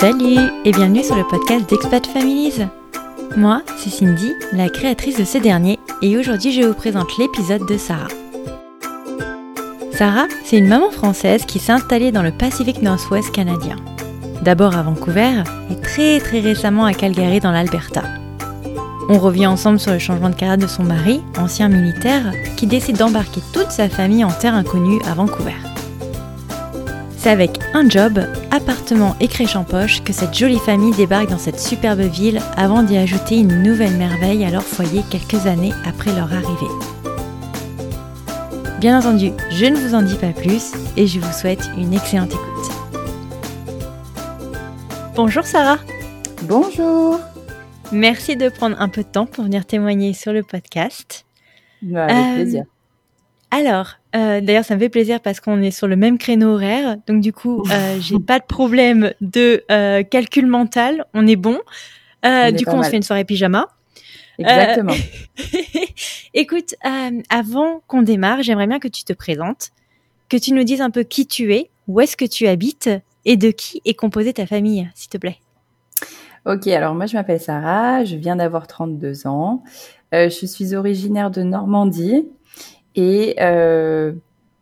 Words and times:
Salut 0.00 0.38
et 0.64 0.72
bienvenue 0.72 1.04
sur 1.04 1.14
le 1.14 1.24
podcast 1.24 1.68
d'Expat 1.68 2.06
Families. 2.06 2.66
Moi, 3.36 3.60
c'est 3.76 3.90
Cindy, 3.90 4.32
la 4.50 4.70
créatrice 4.70 5.18
de 5.18 5.24
ce 5.24 5.36
dernier, 5.36 5.78
et 6.00 6.16
aujourd'hui 6.16 6.52
je 6.52 6.62
vous 6.62 6.72
présente 6.72 7.18
l'épisode 7.18 7.66
de 7.66 7.76
Sarah. 7.76 8.08
Sarah, 9.92 10.24
c'est 10.42 10.56
une 10.56 10.68
maman 10.68 10.90
française 10.90 11.44
qui 11.44 11.58
s'est 11.58 11.72
installée 11.72 12.12
dans 12.12 12.22
le 12.22 12.32
Pacifique 12.32 12.80
Nord-Ouest 12.80 13.30
canadien. 13.30 13.76
D'abord 14.40 14.74
à 14.74 14.82
Vancouver 14.82 15.42
et 15.70 15.76
très 15.78 16.18
très 16.18 16.40
récemment 16.40 16.86
à 16.86 16.94
Calgary 16.94 17.40
dans 17.40 17.52
l'Alberta. 17.52 18.04
On 19.10 19.18
revient 19.18 19.48
ensemble 19.48 19.78
sur 19.78 19.92
le 19.92 19.98
changement 19.98 20.30
de 20.30 20.34
carrière 20.34 20.56
de 20.56 20.66
son 20.66 20.82
mari, 20.84 21.20
ancien 21.36 21.68
militaire, 21.68 22.32
qui 22.56 22.66
décide 22.66 22.96
d'embarquer 22.96 23.42
toute 23.52 23.70
sa 23.70 23.90
famille 23.90 24.24
en 24.24 24.32
terre 24.32 24.54
inconnue 24.54 25.02
à 25.06 25.12
Vancouver. 25.12 25.69
C'est 27.22 27.28
avec 27.28 27.58
un 27.74 27.86
job, 27.86 28.18
appartement 28.50 29.14
et 29.20 29.28
crèche 29.28 29.54
en 29.54 29.62
poche 29.62 30.02
que 30.02 30.10
cette 30.14 30.32
jolie 30.32 30.58
famille 30.58 30.96
débarque 30.96 31.28
dans 31.28 31.36
cette 31.36 31.60
superbe 31.60 32.00
ville 32.00 32.40
avant 32.56 32.82
d'y 32.82 32.96
ajouter 32.96 33.36
une 33.36 33.62
nouvelle 33.62 33.94
merveille 33.98 34.42
à 34.42 34.50
leur 34.50 34.62
foyer 34.62 35.02
quelques 35.10 35.46
années 35.46 35.74
après 35.84 36.14
leur 36.14 36.32
arrivée. 36.32 36.72
Bien 38.80 38.98
entendu, 38.98 39.32
je 39.50 39.66
ne 39.66 39.76
vous 39.76 39.94
en 39.94 40.00
dis 40.00 40.14
pas 40.14 40.32
plus 40.32 40.72
et 40.96 41.06
je 41.06 41.20
vous 41.20 41.32
souhaite 41.34 41.68
une 41.76 41.92
excellente 41.92 42.32
écoute. 42.32 42.72
Bonjour 45.14 45.44
Sarah. 45.44 45.78
Bonjour. 46.44 47.20
Merci 47.92 48.36
de 48.36 48.48
prendre 48.48 48.80
un 48.80 48.88
peu 48.88 49.02
de 49.02 49.08
temps 49.08 49.26
pour 49.26 49.44
venir 49.44 49.66
témoigner 49.66 50.14
sur 50.14 50.32
le 50.32 50.42
podcast. 50.42 51.26
Bah, 51.82 52.04
avec 52.04 52.16
euh, 52.16 52.34
plaisir. 52.36 52.64
Alors, 53.50 53.94
euh, 54.14 54.40
d'ailleurs, 54.40 54.64
ça 54.64 54.74
me 54.74 54.80
fait 54.80 54.88
plaisir 54.88 55.20
parce 55.20 55.40
qu'on 55.40 55.60
est 55.60 55.70
sur 55.70 55.88
le 55.88 55.96
même 55.96 56.18
créneau 56.18 56.54
horaire, 56.54 56.96
donc 57.06 57.20
du 57.20 57.32
coup, 57.32 57.64
euh, 57.70 57.98
j'ai 58.00 58.18
pas 58.18 58.38
de 58.38 58.44
problème 58.44 59.12
de 59.20 59.64
euh, 59.70 60.02
calcul 60.02 60.46
mental. 60.46 61.04
On 61.14 61.26
est 61.26 61.36
bon. 61.36 61.58
du 62.24 62.64
coup, 62.64 62.72
on 62.72 62.82
se 62.82 62.90
fait 62.90 62.96
une 62.96 63.02
soirée 63.02 63.24
pyjama. 63.24 63.68
Exactement. 64.38 64.94
Écoute, 66.34 66.74
avant 67.28 67.82
qu'on 67.86 68.02
démarre, 68.02 68.42
j'aimerais 68.42 68.66
bien 68.66 68.78
que 68.78 68.88
tu 68.88 69.04
te 69.04 69.12
présentes, 69.12 69.70
que 70.28 70.36
tu 70.36 70.52
nous 70.52 70.64
dises 70.64 70.80
un 70.80 70.90
peu 70.90 71.02
qui 71.02 71.26
tu 71.26 71.54
es, 71.54 71.70
où 71.88 72.00
est-ce 72.00 72.16
que 72.16 72.24
tu 72.24 72.46
habites 72.46 72.88
et 73.24 73.36
de 73.36 73.50
qui 73.50 73.82
est 73.84 73.94
composée 73.94 74.32
ta 74.32 74.46
famille, 74.46 74.88
s'il 74.94 75.10
te 75.10 75.18
plaît. 75.18 75.38
Ok, 76.46 76.68
alors 76.68 76.94
moi 76.94 77.04
je 77.04 77.14
m'appelle 77.14 77.40
Sarah, 77.40 78.04
je 78.04 78.16
viens 78.16 78.36
d'avoir 78.36 78.66
32 78.66 79.26
ans. 79.26 79.62
je 80.12 80.46
suis 80.46 80.74
originaire 80.74 81.30
de 81.30 81.42
Normandie. 81.42 82.24
Et 82.96 83.36
euh, 83.40 84.12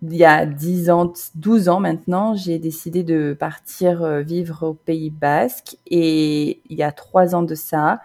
il 0.03 0.15
y 0.17 0.25
a 0.25 0.47
10 0.47 0.91
ans, 0.91 1.13
12 1.35 1.69
ans 1.69 1.81
maintenant, 1.81 2.35
j'ai 2.35 2.59
décidé 2.59 3.03
de 3.03 3.37
partir 3.39 4.03
euh, 4.03 4.21
vivre 4.23 4.69
au 4.69 4.75
Pays 4.75 5.11
Basque. 5.11 5.77
Et 5.87 6.61
il 6.69 6.77
y 6.77 6.83
a 6.83 6.93
3 6.93 7.35
ans 7.35 7.43
de 7.43 7.55
ça, 7.55 8.01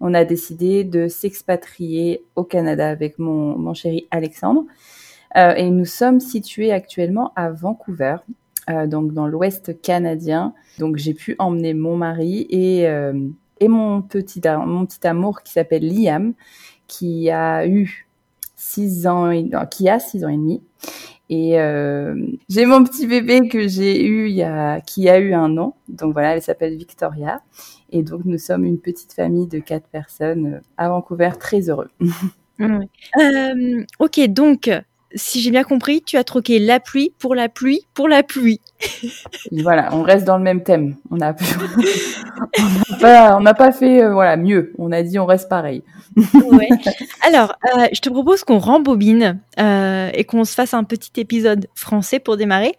on 0.00 0.14
a 0.14 0.24
décidé 0.24 0.84
de 0.84 1.08
s'expatrier 1.08 2.24
au 2.36 2.44
Canada 2.44 2.88
avec 2.88 3.18
mon, 3.18 3.56
mon 3.56 3.74
chéri 3.74 4.06
Alexandre. 4.10 4.64
Euh, 5.36 5.54
et 5.54 5.70
nous 5.70 5.84
sommes 5.84 6.20
situés 6.20 6.72
actuellement 6.72 7.32
à 7.36 7.50
Vancouver, 7.50 8.16
euh, 8.70 8.86
donc 8.86 9.12
dans 9.12 9.26
l'Ouest 9.26 9.80
canadien. 9.82 10.54
Donc 10.78 10.96
j'ai 10.96 11.14
pu 11.14 11.34
emmener 11.38 11.74
mon 11.74 11.96
mari 11.96 12.46
et, 12.50 12.88
euh, 12.88 13.28
et 13.60 13.68
mon, 13.68 14.02
petit, 14.02 14.40
mon 14.44 14.86
petit 14.86 15.06
amour 15.06 15.42
qui 15.42 15.52
s'appelle 15.52 15.86
Liam, 15.86 16.34
qui 16.86 17.30
a 17.30 17.66
eu 17.66 18.06
six 18.56 19.06
ans, 19.06 19.30
qui 19.70 19.88
a 19.88 19.98
six 19.98 20.24
ans 20.24 20.28
et 20.28 20.36
demi. 20.36 20.62
Et 21.28 21.60
euh, 21.60 22.14
j'ai 22.48 22.66
mon 22.66 22.84
petit 22.84 23.06
bébé 23.06 23.48
que 23.48 23.66
j'ai 23.66 24.06
eu 24.06 24.40
qui 24.86 25.08
a 25.08 25.18
eu 25.18 25.34
un 25.34 25.56
an. 25.58 25.76
Donc 25.88 26.12
voilà, 26.12 26.34
elle 26.34 26.42
s'appelle 26.42 26.76
Victoria. 26.76 27.42
Et 27.90 28.02
donc 28.02 28.24
nous 28.24 28.38
sommes 28.38 28.64
une 28.64 28.78
petite 28.78 29.12
famille 29.12 29.46
de 29.46 29.58
quatre 29.58 29.88
personnes 29.88 30.54
euh, 30.54 30.60
à 30.76 30.88
Vancouver, 30.88 31.30
très 31.38 31.68
heureux. 31.68 31.90
Euh, 32.58 33.84
ok, 33.98 34.18
donc 34.28 34.70
si 35.14 35.40
j'ai 35.40 35.50
bien 35.50 35.62
compris, 35.64 36.02
tu 36.02 36.16
as 36.16 36.24
troqué 36.24 36.58
la 36.58 36.80
pluie 36.80 37.12
pour 37.18 37.34
la 37.34 37.48
pluie 37.48 37.86
pour 37.94 38.08
la 38.08 38.22
pluie. 38.22 38.60
voilà, 39.52 39.90
on 39.92 40.02
reste 40.02 40.24
dans 40.24 40.36
le 40.36 40.42
même 40.42 40.62
thème. 40.62 40.96
On 41.10 41.16
n'a 41.16 41.34
pas, 43.00 43.38
on 43.38 43.44
pas 43.44 43.72
fait 43.72 44.02
euh, 44.02 44.12
voilà 44.12 44.36
mieux. 44.36 44.72
On 44.78 44.92
a 44.92 45.02
dit 45.02 45.18
on 45.18 45.26
reste 45.26 45.48
pareil. 45.48 45.82
Alors, 47.22 47.54
euh, 47.76 47.86
je 47.92 48.00
te 48.00 48.08
propose 48.08 48.44
qu'on 48.44 48.58
rembobine 48.58 49.40
euh, 49.58 50.10
et 50.14 50.24
qu'on 50.24 50.44
se 50.44 50.54
fasse 50.54 50.74
un 50.74 50.84
petit 50.84 51.20
épisode 51.20 51.66
français 51.74 52.18
pour 52.18 52.36
démarrer, 52.36 52.74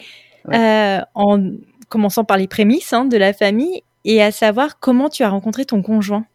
en 0.52 1.40
commençant 1.90 2.24
par 2.24 2.38
les 2.38 2.48
prémices 2.48 2.94
hein, 2.94 3.06
de 3.06 3.18
la 3.18 3.34
famille 3.34 3.84
et 4.06 4.22
à 4.22 4.32
savoir 4.32 4.80
comment 4.80 5.10
tu 5.10 5.24
as 5.24 5.30
rencontré 5.30 5.66
ton 5.66 5.82
conjoint. 5.82 6.26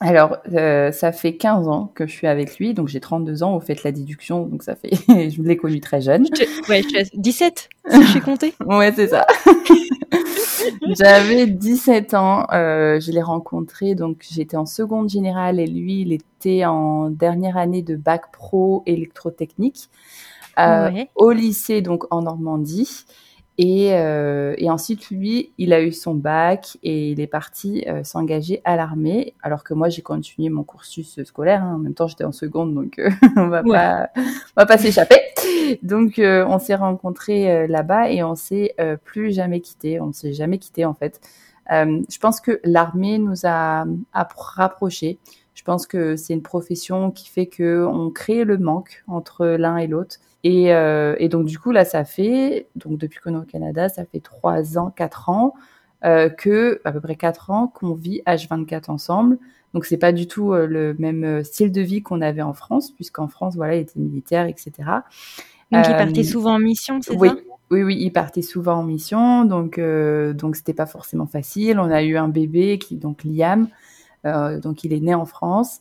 Alors, 0.00 0.36
euh, 0.52 0.92
ça 0.92 1.10
fait 1.10 1.36
15 1.36 1.66
ans 1.66 1.90
que 1.94 2.06
je 2.06 2.12
suis 2.12 2.28
avec 2.28 2.58
lui, 2.58 2.72
donc 2.72 2.86
j'ai 2.86 3.00
32 3.00 3.42
ans, 3.42 3.56
au 3.56 3.60
fait 3.60 3.82
la 3.82 3.90
déduction, 3.90 4.46
donc 4.46 4.62
ça 4.62 4.76
fait, 4.76 4.90
je 5.30 5.42
l'ai 5.42 5.56
connu 5.56 5.80
très 5.80 6.00
jeune. 6.00 6.24
ouais, 6.68 6.82
je 6.82 7.08
17, 7.14 7.68
si 7.90 8.02
je 8.02 8.06
suis 8.06 8.20
compté. 8.20 8.54
ouais, 8.64 8.92
c'est 8.94 9.08
ça. 9.08 9.26
J'avais 10.96 11.46
17 11.46 12.14
ans, 12.14 12.46
euh, 12.52 13.00
je 13.00 13.10
l'ai 13.10 13.22
rencontré, 13.22 13.94
donc 13.94 14.24
j'étais 14.30 14.56
en 14.56 14.66
seconde 14.66 15.08
générale 15.08 15.60
et 15.60 15.66
lui, 15.66 16.02
il 16.02 16.12
était 16.12 16.64
en 16.64 17.10
dernière 17.10 17.56
année 17.56 17.82
de 17.82 17.96
bac 17.96 18.30
pro 18.32 18.82
électrotechnique 18.86 19.88
euh, 20.58 20.90
au 21.14 21.30
lycée, 21.32 21.82
donc 21.82 22.04
en 22.10 22.22
Normandie. 22.22 23.04
Et, 23.60 23.92
euh, 23.92 24.54
et, 24.56 24.70
ensuite, 24.70 25.10
lui, 25.10 25.52
il 25.58 25.72
a 25.72 25.82
eu 25.82 25.90
son 25.90 26.14
bac 26.14 26.78
et 26.84 27.10
il 27.10 27.20
est 27.20 27.26
parti 27.26 27.84
euh, 27.88 28.04
s'engager 28.04 28.62
à 28.64 28.76
l'armée, 28.76 29.34
alors 29.42 29.64
que 29.64 29.74
moi, 29.74 29.88
j'ai 29.88 30.00
continué 30.00 30.48
mon 30.48 30.62
cursus 30.62 31.20
scolaire. 31.24 31.64
Hein. 31.64 31.74
En 31.74 31.78
même 31.78 31.94
temps, 31.94 32.06
j'étais 32.06 32.22
en 32.22 32.30
seconde, 32.30 32.72
donc 32.72 33.00
euh, 33.00 33.10
on 33.36 33.48
va 33.48 33.64
pas, 33.64 34.10
on 34.16 34.22
va 34.56 34.66
pas 34.66 34.78
s'échapper. 34.78 35.16
Donc, 35.82 36.20
euh, 36.20 36.46
on 36.46 36.60
s'est 36.60 36.76
rencontrés 36.76 37.66
là-bas 37.66 38.10
et 38.10 38.22
on 38.22 38.36
s'est 38.36 38.76
plus 39.04 39.32
jamais 39.32 39.60
quitté. 39.60 40.00
On 40.00 40.12
s'est 40.12 40.32
jamais 40.32 40.58
quitté 40.58 40.84
en 40.84 40.94
fait. 40.94 41.20
je 41.68 42.18
pense 42.20 42.40
que 42.40 42.60
l'armée 42.62 43.18
nous 43.18 43.44
a, 43.44 43.84
a 44.12 44.28
rapprochés. 44.36 45.18
Je 45.54 45.64
pense 45.64 45.88
que 45.88 46.14
c'est 46.14 46.32
une 46.32 46.42
profession 46.42 47.10
qui 47.10 47.28
fait 47.28 47.46
que 47.46 47.84
on 47.84 48.10
crée 48.10 48.44
le 48.44 48.56
manque 48.56 49.02
entre 49.08 49.44
l'un 49.46 49.76
et 49.78 49.88
l'autre. 49.88 50.18
Et, 50.44 50.72
euh, 50.72 51.16
et, 51.18 51.28
donc 51.28 51.46
du 51.46 51.58
coup 51.58 51.72
là, 51.72 51.84
ça 51.84 52.04
fait 52.04 52.68
donc 52.76 52.98
depuis 52.98 53.18
qu'on 53.18 53.34
est 53.34 53.38
au 53.38 53.42
Canada, 53.42 53.88
ça 53.88 54.04
fait 54.04 54.20
trois 54.20 54.78
ans, 54.78 54.90
quatre 54.90 55.28
ans 55.28 55.54
euh, 56.04 56.28
que 56.28 56.80
à 56.84 56.92
peu 56.92 57.00
près 57.00 57.16
quatre 57.16 57.50
ans 57.50 57.66
qu'on 57.66 57.94
vit 57.94 58.22
H24 58.26 58.90
ensemble. 58.90 59.38
Donc 59.74 59.84
c'est 59.84 59.98
pas 59.98 60.12
du 60.12 60.26
tout 60.26 60.52
euh, 60.52 60.66
le 60.66 60.94
même 60.98 61.24
euh, 61.24 61.42
style 61.42 61.72
de 61.72 61.80
vie 61.80 62.02
qu'on 62.02 62.20
avait 62.20 62.42
en 62.42 62.54
France, 62.54 62.92
puisqu'en 62.92 63.28
France 63.28 63.56
voilà, 63.56 63.76
il 63.76 63.80
était 63.80 63.98
militaire, 63.98 64.46
etc. 64.46 64.72
Donc 65.70 65.84
il 65.86 65.96
partait 65.96 66.24
souvent 66.24 66.54
en 66.54 66.58
mission, 66.58 67.00
c'est 67.02 67.16
oui. 67.16 67.28
ça? 67.28 67.36
oui, 67.70 67.82
oui, 67.82 67.96
il 68.00 68.10
partait 68.10 68.42
souvent 68.42 68.76
en 68.76 68.82
mission, 68.82 69.44
donc 69.44 69.78
euh, 69.78 70.32
donc 70.32 70.56
c'était 70.56 70.72
pas 70.72 70.86
forcément 70.86 71.26
facile. 71.26 71.78
On 71.78 71.90
a 71.90 72.02
eu 72.02 72.16
un 72.16 72.28
bébé 72.28 72.78
qui 72.78 72.96
donc 72.96 73.24
Liam, 73.24 73.68
euh, 74.24 74.58
donc 74.58 74.84
il 74.84 74.92
est 74.92 75.00
né 75.00 75.14
en 75.14 75.26
France. 75.26 75.80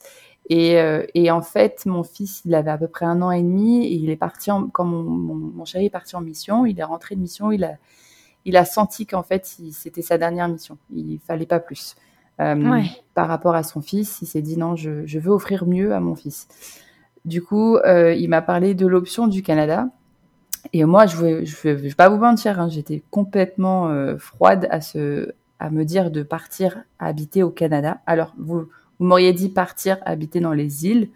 Et, 0.50 0.80
euh, 0.80 1.06
et, 1.14 1.30
en 1.30 1.42
fait, 1.42 1.86
mon 1.86 2.04
fils, 2.04 2.42
il 2.46 2.56
avait 2.56 2.72
à 2.72 2.78
peu 2.78 2.88
près 2.88 3.06
un 3.06 3.22
an 3.22 3.32
et 3.32 3.42
demi, 3.42 3.86
et 3.86 3.94
il 3.94 4.10
est 4.10 4.16
parti, 4.16 4.50
en, 4.50 4.68
quand 4.68 4.86
mon, 4.86 5.04
mon, 5.04 5.36
mon, 5.36 5.66
chéri 5.66 5.88
est 5.88 5.90
parti 5.90 6.16
en 6.16 6.22
mission, 6.22 6.66
il 6.66 6.80
est 6.80 6.84
rentré 6.84 7.16
de 7.16 7.20
mission, 7.20 7.52
il 7.52 7.66
a, 7.66 7.74
il 8.46 8.56
a 8.56 8.64
senti 8.64 9.06
qu'en 9.06 9.24
fait, 9.24 9.46
c'était 9.46 10.02
sa 10.02 10.18
dernière 10.18 10.48
mission. 10.48 10.78
Il 10.94 11.20
fallait 11.20 11.46
pas 11.46 11.60
plus. 11.60 11.96
Euh, 12.40 12.56
ouais. 12.56 12.86
Par 13.14 13.28
rapport 13.28 13.56
à 13.56 13.64
son 13.64 13.82
fils, 13.82 14.20
il 14.22 14.26
s'est 14.26 14.42
dit 14.42 14.58
non, 14.58 14.78
je, 14.78 15.06
je, 15.06 15.20
veux 15.20 15.32
offrir 15.32 15.66
mieux 15.66 15.94
à 15.94 16.00
mon 16.00 16.16
fils. 16.16 16.48
Du 17.26 17.42
coup, 17.42 17.76
euh, 17.78 18.14
il 18.14 18.30
m'a 18.30 18.42
parlé 18.42 18.74
de 18.74 18.88
l'option 18.88 19.28
du 19.28 19.44
Canada. 19.44 19.90
Et 20.72 20.86
moi, 20.86 21.08
je 21.08 21.22
ne 21.26 21.46
je 21.46 21.70
vais, 21.70 21.94
pas 21.94 22.08
vous 22.08 22.18
mentir, 22.18 22.60
hein, 22.60 22.70
j'étais 22.70 23.04
complètement 23.12 23.90
froide 24.18 24.68
à, 24.70 24.82
ce, 24.82 25.34
à 25.60 25.70
me 25.70 25.84
dire 25.84 26.12
de 26.12 26.24
partir 26.24 26.84
habiter 27.00 27.44
au 27.44 27.50
Canada. 27.50 28.00
Alors, 28.06 28.34
vous, 28.38 28.68
vous 29.00 29.06
m'auriez 29.06 29.34
dit 29.34 29.50
partir 29.50 29.98
habiter 30.06 30.40
dans 30.40 30.54
les 30.54 30.86
îles 30.86 31.10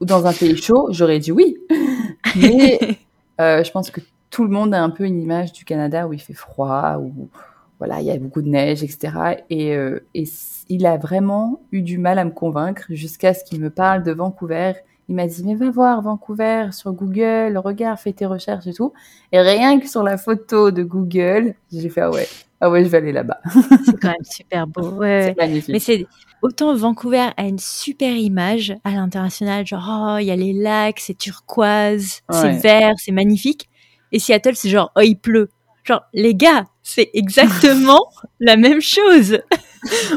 ou 0.00 0.04
dans 0.04 0.26
un 0.26 0.32
pays 0.32 0.56
chaud, 0.56 0.88
j'aurais 0.90 1.18
dit 1.18 1.32
oui. 1.32 1.58
Mais 2.36 2.98
euh, 3.40 3.62
je 3.62 3.70
pense 3.70 3.90
que 3.90 4.00
tout 4.30 4.44
le 4.44 4.50
monde 4.50 4.74
a 4.74 4.82
un 4.82 4.90
peu 4.90 5.04
une 5.04 5.20
image 5.20 5.52
du 5.52 5.64
Canada 5.64 6.06
où 6.06 6.12
il 6.12 6.20
fait 6.20 6.34
froid, 6.34 6.98
où 6.98 7.28
voilà, 7.78 8.00
il 8.00 8.06
y 8.06 8.10
a 8.10 8.18
beaucoup 8.18 8.42
de 8.42 8.48
neige, 8.48 8.82
etc. 8.82 9.42
Et, 9.48 9.74
euh, 9.74 10.00
et 10.14 10.24
il 10.68 10.86
a 10.86 10.96
vraiment 10.98 11.60
eu 11.72 11.82
du 11.82 11.98
mal 11.98 12.18
à 12.18 12.24
me 12.24 12.30
convaincre 12.30 12.84
jusqu'à 12.90 13.34
ce 13.34 13.42
qu'il 13.42 13.60
me 13.60 13.70
parle 13.70 14.02
de 14.02 14.12
Vancouver. 14.12 14.74
Il 15.08 15.16
m'a 15.16 15.26
dit, 15.26 15.42
mais 15.44 15.56
va 15.56 15.70
voir 15.70 16.02
Vancouver 16.02 16.68
sur 16.72 16.92
Google, 16.92 17.58
regarde, 17.58 17.98
fais 17.98 18.12
tes 18.12 18.26
recherches 18.26 18.66
et 18.66 18.74
tout. 18.74 18.92
Et 19.32 19.40
rien 19.40 19.80
que 19.80 19.88
sur 19.88 20.04
la 20.04 20.16
photo 20.16 20.70
de 20.70 20.84
Google, 20.84 21.54
j'ai 21.72 21.88
fait, 21.88 22.02
ah 22.02 22.10
ouais, 22.10 22.28
ah 22.60 22.70
ouais, 22.70 22.84
je 22.84 22.88
vais 22.90 22.98
aller 22.98 23.12
là-bas. 23.12 23.40
c'est 23.84 23.98
quand 24.00 24.08
même 24.08 24.24
super 24.24 24.66
beau. 24.66 24.90
Ouais, 24.90 25.28
c'est 25.28 25.36
magnifique. 25.36 25.72
Mais 25.72 25.78
c'est, 25.78 26.06
autant 26.42 26.74
Vancouver 26.74 27.28
a 27.36 27.44
une 27.44 27.58
super 27.58 28.14
image 28.14 28.74
à 28.84 28.90
l'international, 28.90 29.66
genre, 29.66 30.14
oh, 30.14 30.18
il 30.18 30.26
y 30.26 30.30
a 30.30 30.36
les 30.36 30.52
lacs, 30.52 31.00
c'est 31.00 31.16
turquoise, 31.16 32.20
ouais. 32.28 32.36
c'est 32.36 32.52
vert, 32.52 32.94
c'est 32.98 33.12
magnifique. 33.12 33.68
Et 34.12 34.18
Seattle, 34.18 34.56
c'est 34.56 34.68
genre, 34.68 34.92
oh, 34.96 35.00
il 35.00 35.16
pleut. 35.16 35.48
Genre, 35.84 36.02
les 36.12 36.34
gars, 36.34 36.66
c'est 36.82 37.10
exactement 37.14 38.00
la 38.40 38.56
même 38.56 38.80
chose. 38.80 39.38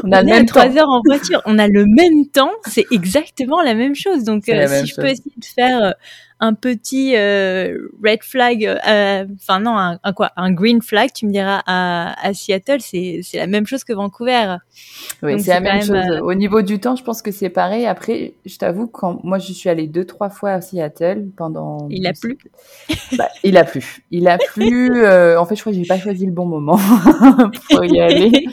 On 0.02 0.12
a 0.12 0.22
le 0.22 0.44
trois 0.44 0.76
heures 0.76 0.90
en 0.90 1.00
voiture, 1.04 1.40
on 1.46 1.58
a 1.58 1.68
le 1.68 1.86
même 1.86 2.28
temps, 2.30 2.52
c'est 2.66 2.84
exactement 2.90 3.62
la 3.62 3.74
même 3.74 3.94
chose. 3.94 4.24
Donc, 4.24 4.48
euh, 4.50 4.66
si 4.68 4.86
je 4.86 4.94
peux 4.96 5.06
essayer 5.06 5.32
de 5.36 5.44
faire 5.44 5.82
euh, 5.82 5.90
un 6.44 6.52
petit 6.52 7.16
euh, 7.16 7.88
red 8.04 8.22
flag, 8.22 8.66
euh, 8.66 9.24
enfin 9.36 9.60
non, 9.60 9.78
un, 9.78 10.12
quoi, 10.12 10.30
un 10.36 10.52
green 10.52 10.82
flag, 10.82 11.10
tu 11.14 11.26
me 11.26 11.32
diras 11.32 11.62
à, 11.64 12.14
à 12.22 12.34
Seattle, 12.34 12.80
c'est 12.80 13.20
c'est 13.22 13.38
la 13.38 13.46
même 13.46 13.66
chose 13.66 13.82
que 13.82 13.94
Vancouver. 13.94 14.56
Oui, 15.22 15.40
c'est 15.40 15.52
la 15.52 15.60
même 15.60 15.80
chose. 15.80 15.90
Euh, 15.92 16.20
Au 16.20 16.34
niveau 16.34 16.60
du 16.60 16.78
temps, 16.80 16.96
je 16.96 17.02
pense 17.02 17.22
que 17.22 17.30
c'est 17.30 17.48
pareil. 17.48 17.86
Après, 17.86 18.34
je 18.44 18.58
t'avoue, 18.58 18.86
quand 18.86 19.24
moi 19.24 19.38
je 19.38 19.54
suis 19.54 19.70
allée 19.70 19.86
deux 19.86 20.04
trois 20.04 20.28
fois 20.28 20.50
à 20.50 20.60
Seattle 20.60 21.28
pendant. 21.34 21.88
Il 21.88 22.06
a 22.06 22.12
plu. 22.12 22.36
Bah, 23.16 23.28
il 23.42 23.56
a 23.56 23.64
plu. 23.64 24.04
Il 24.10 24.28
a 24.28 24.38
plu. 24.38 25.06
en 25.06 25.46
fait, 25.46 25.56
je 25.56 25.60
crois 25.60 25.72
que 25.72 25.78
j'ai 25.78 25.86
pas 25.86 25.98
choisi 25.98 26.26
le 26.26 26.32
bon 26.32 26.44
moment 26.44 26.78
pour 27.70 27.84
y 27.84 28.00
aller. 28.00 28.46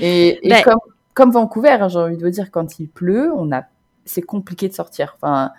Et, 0.00 0.38
et 0.46 0.48
bah 0.48 0.62
comme 0.62 0.78
comme 1.12 1.30
Vancouver, 1.32 1.76
hein, 1.80 1.88
j'ai 1.88 1.98
envie 1.98 2.16
de 2.16 2.22
vous 2.22 2.30
dire, 2.30 2.50
quand 2.50 2.78
il 2.78 2.88
pleut, 2.88 3.30
on 3.36 3.52
a 3.52 3.64
c'est 4.06 4.22
compliqué 4.22 4.68
de 4.68 4.72
sortir. 4.72 5.16
Enfin 5.20 5.50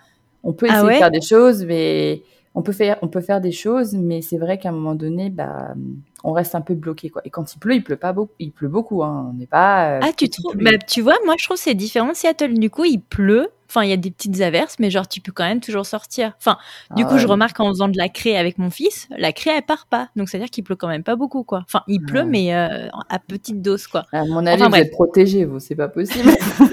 on 0.44 0.54
peut 0.54 0.68
ah 0.70 0.78
essayer 0.78 0.94
de 0.94 0.98
faire 0.98 1.12
des 1.12 1.22
choses, 1.22 1.66
mais 1.66 2.24
on 2.56 2.62
peut 2.62 2.72
faire, 2.72 2.98
on 3.02 3.08
peut 3.08 3.22
faire 3.22 3.42
des 3.42 3.52
choses, 3.52 3.94
mais 3.94 4.22
c'est 4.22 4.38
vrai 4.38 4.58
qu'à 4.58 4.70
un 4.70 4.74
moment 4.74 4.96
donné, 4.96 5.30
bah, 5.30 5.74
on 6.24 6.34
reste 6.34 6.56
un 6.56 6.62
peu 6.62 6.74
bloqué, 6.74 7.10
quoi. 7.10 7.22
Et 7.26 7.30
quand 7.30 7.54
il 7.54 7.60
pleut, 7.60 7.76
il 7.76 7.84
pleut 7.84 7.98
pas 7.98 8.14
beaucoup, 8.14 8.34
il 8.40 8.52
pleut 8.52 8.68
beaucoup, 8.68 9.04
hein. 9.04 9.28
On 9.30 9.34
n'est 9.34 9.48
pas. 9.48 9.92
Euh, 9.92 10.00
ah, 10.04 10.12
tu 10.16 10.30
trouves 10.30 10.56
bah, 10.56 10.78
Tu 10.88 11.02
vois, 11.02 11.16
moi, 11.26 11.36
je 11.38 11.46
trouve 11.46 11.58
c'est 11.58 11.74
différent. 11.74 12.14
Seattle, 12.14 12.54
du 12.54 12.70
coup, 12.70 12.86
il 12.86 13.00
pleut. 13.00 13.50
Enfin, 13.70 13.84
il 13.84 13.92
y 13.92 13.94
a 13.94 13.98
des 13.98 14.10
petites 14.10 14.42
averses, 14.42 14.78
mais 14.80 14.90
genre, 14.90 15.08
tu 15.08 15.22
peux 15.22 15.32
quand 15.32 15.44
même 15.44 15.60
toujours 15.60 15.86
sortir. 15.86 16.34
Enfin, 16.40 16.58
du 16.96 17.06
coup, 17.06 17.20
je 17.20 17.28
remarque 17.28 17.60
en 17.60 17.70
faisant 17.70 17.88
de 17.88 17.98
la 17.98 18.10
craie 18.10 18.36
avec 18.36 18.58
mon 18.58 18.72
fils, 18.72 19.08
la 19.16 19.32
craie, 19.32 19.58
elle 19.58 19.64
part 19.64 19.86
pas. 19.86 20.10
Donc, 20.16 20.28
c'est-à-dire 20.28 20.50
qu'il 20.50 20.64
pleut 20.64 20.76
quand 20.76 20.88
même 20.88 21.04
pas 21.04 21.16
beaucoup, 21.16 21.44
quoi. 21.44 21.62
Enfin, 21.68 21.84
il 21.88 22.02
pleut, 22.02 22.26
mais 22.26 22.56
euh, 22.56 22.88
à 23.10 23.20
petite 23.20 23.62
dose, 23.62 23.86
quoi. 23.86 24.06
À 24.12 24.26
mon 24.26 24.44
avis, 24.48 24.64
vous 24.64 24.76
êtes 24.76 24.90
protégé, 24.90 25.46
vous, 25.46 25.60
c'est 25.60 25.76
pas 25.76 25.88
possible. 25.88 26.32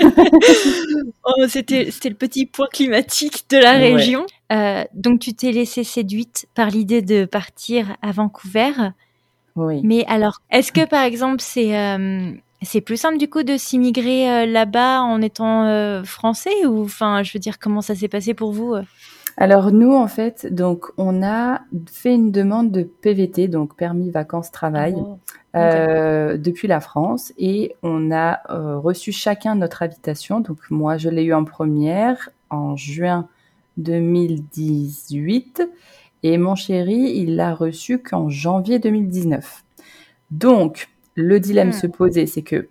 oh, 1.24 1.44
c'était, 1.48 1.90
c'était 1.90 2.08
le 2.08 2.14
petit 2.14 2.46
point 2.46 2.68
climatique 2.72 3.44
de 3.50 3.58
la 3.58 3.72
région. 3.72 4.24
Euh, 4.50 4.84
donc, 4.94 5.20
tu 5.20 5.34
t'es 5.34 5.52
laissé 5.52 5.84
séduite 5.84 6.46
par 6.54 6.70
l'idée 6.70 7.02
de 7.02 7.26
partir 7.26 7.94
à 8.00 8.10
Vancouver. 8.10 8.72
Oui. 9.56 9.80
Mais 9.82 10.04
alors, 10.06 10.40
est-ce 10.50 10.70
que, 10.70 10.86
par 10.86 11.02
exemple, 11.02 11.40
c'est, 11.40 11.76
euh, 11.78 12.30
c'est 12.62 12.82
plus 12.82 12.98
simple 12.98 13.18
du 13.18 13.28
coup 13.28 13.42
de 13.42 13.56
s'immigrer 13.56 14.30
euh, 14.30 14.46
là-bas 14.46 15.00
en 15.00 15.20
étant 15.22 15.64
euh, 15.64 16.04
français 16.04 16.66
ou 16.66 16.84
enfin 16.84 17.22
je 17.22 17.32
veux 17.32 17.38
dire 17.38 17.58
comment 17.58 17.80
ça 17.80 17.94
s'est 17.94 18.08
passé 18.08 18.34
pour 18.34 18.52
vous? 18.52 18.74
Alors 19.38 19.70
nous 19.70 19.92
en 19.92 20.08
fait 20.08 20.46
donc 20.52 20.86
on 20.96 21.22
a 21.22 21.60
fait 21.90 22.14
une 22.14 22.32
demande 22.32 22.70
de 22.70 22.82
PVT 22.82 23.48
donc 23.48 23.76
permis 23.76 24.10
vacances 24.10 24.50
travail 24.50 24.94
oh, 24.96 25.18
depuis 25.54 26.68
la 26.68 26.80
France 26.80 27.34
et 27.36 27.76
on 27.82 28.10
a 28.10 28.40
reçu 28.48 29.12
chacun 29.12 29.54
notre 29.54 29.82
invitation 29.82 30.40
donc 30.40 30.56
moi 30.70 30.96
je 30.96 31.10
l'ai 31.10 31.24
eu 31.24 31.34
en 31.34 31.44
première 31.44 32.30
en 32.48 32.76
juin 32.76 33.28
2018 33.76 35.68
et 36.32 36.38
mon 36.38 36.54
chéri 36.54 37.12
il 37.16 37.36
l'a 37.36 37.54
reçu 37.54 37.98
qu'en 37.98 38.28
janvier 38.28 38.78
2019 38.78 39.64
donc 40.30 40.88
le 41.14 41.40
dilemme 41.40 41.70
hmm. 41.70 41.72
se 41.72 41.86
posait, 41.86 42.26
c'est 42.26 42.42
que 42.42 42.68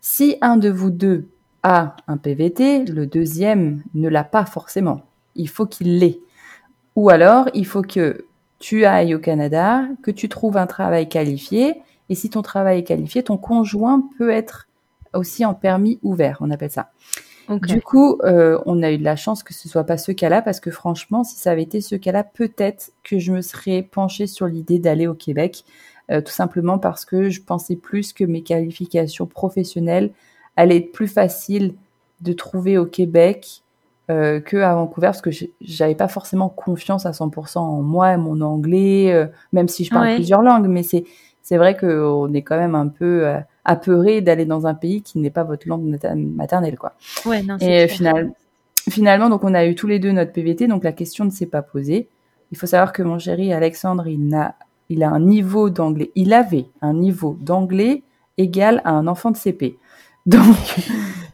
si 0.00 0.36
un 0.40 0.56
de 0.56 0.68
vous 0.68 0.90
deux 0.90 1.28
a 1.62 1.96
un 2.08 2.18
PVT, 2.18 2.84
le 2.84 3.06
deuxième 3.06 3.82
ne 3.94 4.08
l'a 4.08 4.24
pas 4.24 4.44
forcément. 4.44 5.02
Il 5.34 5.48
faut 5.48 5.66
qu'il 5.66 5.98
l'ait. 5.98 6.20
Ou 6.94 7.08
alors, 7.08 7.48
il 7.54 7.64
faut 7.64 7.82
que 7.82 8.26
tu 8.58 8.84
ailles 8.84 9.14
au 9.14 9.18
Canada, 9.18 9.86
que 10.02 10.10
tu 10.10 10.28
trouves 10.28 10.56
un 10.56 10.66
travail 10.66 11.08
qualifié, 11.08 11.80
et 12.10 12.14
si 12.14 12.28
ton 12.28 12.42
travail 12.42 12.80
est 12.80 12.84
qualifié, 12.84 13.22
ton 13.22 13.38
conjoint 13.38 14.06
peut 14.18 14.30
être 14.30 14.68
aussi 15.14 15.44
en 15.44 15.54
permis 15.54 15.98
ouvert, 16.02 16.38
on 16.40 16.50
appelle 16.50 16.70
ça. 16.70 16.90
Du 17.48 17.80
coup, 17.80 18.18
euh, 18.22 18.58
on 18.66 18.82
a 18.82 18.90
eu 18.90 18.98
de 18.98 19.04
la 19.04 19.16
chance 19.16 19.42
que 19.42 19.52
ce 19.52 19.68
soit 19.68 19.84
pas 19.84 19.98
ce 19.98 20.12
cas-là, 20.12 20.42
parce 20.42 20.60
que 20.60 20.70
franchement, 20.70 21.24
si 21.24 21.36
ça 21.36 21.50
avait 21.50 21.62
été 21.62 21.80
ce 21.80 21.94
cas-là, 21.94 22.24
peut-être 22.24 22.92
que 23.02 23.18
je 23.18 23.32
me 23.32 23.42
serais 23.42 23.82
penchée 23.82 24.26
sur 24.26 24.46
l'idée 24.46 24.78
d'aller 24.78 25.06
au 25.06 25.14
Québec, 25.14 25.64
euh, 26.10 26.20
tout 26.20 26.32
simplement 26.32 26.78
parce 26.78 27.04
que 27.04 27.30
je 27.30 27.42
pensais 27.42 27.76
plus 27.76 28.12
que 28.12 28.24
mes 28.24 28.42
qualifications 28.42 29.26
professionnelles 29.26 30.10
allaient 30.56 30.78
être 30.78 30.92
plus 30.92 31.08
faciles 31.08 31.74
de 32.20 32.32
trouver 32.32 32.78
au 32.78 32.86
Québec 32.86 33.62
euh, 34.10 34.38
que 34.38 34.58
à 34.58 34.74
Vancouver 34.74 35.06
parce 35.06 35.22
que 35.22 35.30
j'avais 35.62 35.94
pas 35.94 36.08
forcément 36.08 36.50
confiance 36.50 37.06
à 37.06 37.12
100% 37.12 37.58
en 37.58 37.80
moi 37.80 38.12
et 38.12 38.16
mon 38.18 38.42
anglais, 38.42 39.10
euh, 39.14 39.26
même 39.54 39.66
si 39.66 39.84
je 39.84 39.90
parle 39.90 40.16
plusieurs 40.16 40.42
langues, 40.42 40.66
mais 40.66 40.82
c'est 40.82 41.04
c'est 41.40 41.56
vrai 41.56 41.74
qu'on 41.74 42.32
est 42.34 42.42
quand 42.42 42.58
même 42.58 42.74
un 42.74 42.88
peu 42.88 43.26
euh, 43.26 43.38
apeuré 43.64 44.20
d'aller 44.20 44.44
dans 44.44 44.66
un 44.66 44.74
pays 44.74 45.02
qui 45.02 45.18
n'est 45.18 45.30
pas 45.30 45.44
votre 45.44 45.68
langue 45.68 45.98
maternelle, 46.14 46.76
quoi. 46.76 46.92
Ouais, 47.24 47.42
non, 47.42 47.56
et 47.58 47.88
final, 47.88 48.32
finalement, 48.90 49.28
donc 49.30 49.44
on 49.44 49.54
a 49.54 49.66
eu 49.66 49.74
tous 49.74 49.86
les 49.86 49.98
deux 49.98 50.12
notre 50.12 50.32
PVT, 50.32 50.66
donc 50.66 50.84
la 50.84 50.92
question 50.92 51.24
ne 51.24 51.30
s'est 51.30 51.46
pas 51.46 51.62
posée. 51.62 52.08
Il 52.52 52.58
faut 52.58 52.66
savoir 52.66 52.92
que 52.92 53.02
mon 53.02 53.18
chéri 53.18 53.52
Alexandre, 53.52 54.06
il 54.06 54.28
n'a 54.28 54.54
il 54.90 55.02
a 55.02 55.10
un 55.10 55.20
niveau 55.20 55.70
d'anglais, 55.70 56.10
il 56.14 56.32
avait 56.32 56.66
un 56.82 56.92
niveau 56.92 57.36
d'anglais 57.40 58.02
égal 58.36 58.82
à 58.84 58.90
un 58.92 59.06
enfant 59.06 59.30
de 59.30 59.36
CP. 59.36 59.78
Donc, 60.26 60.56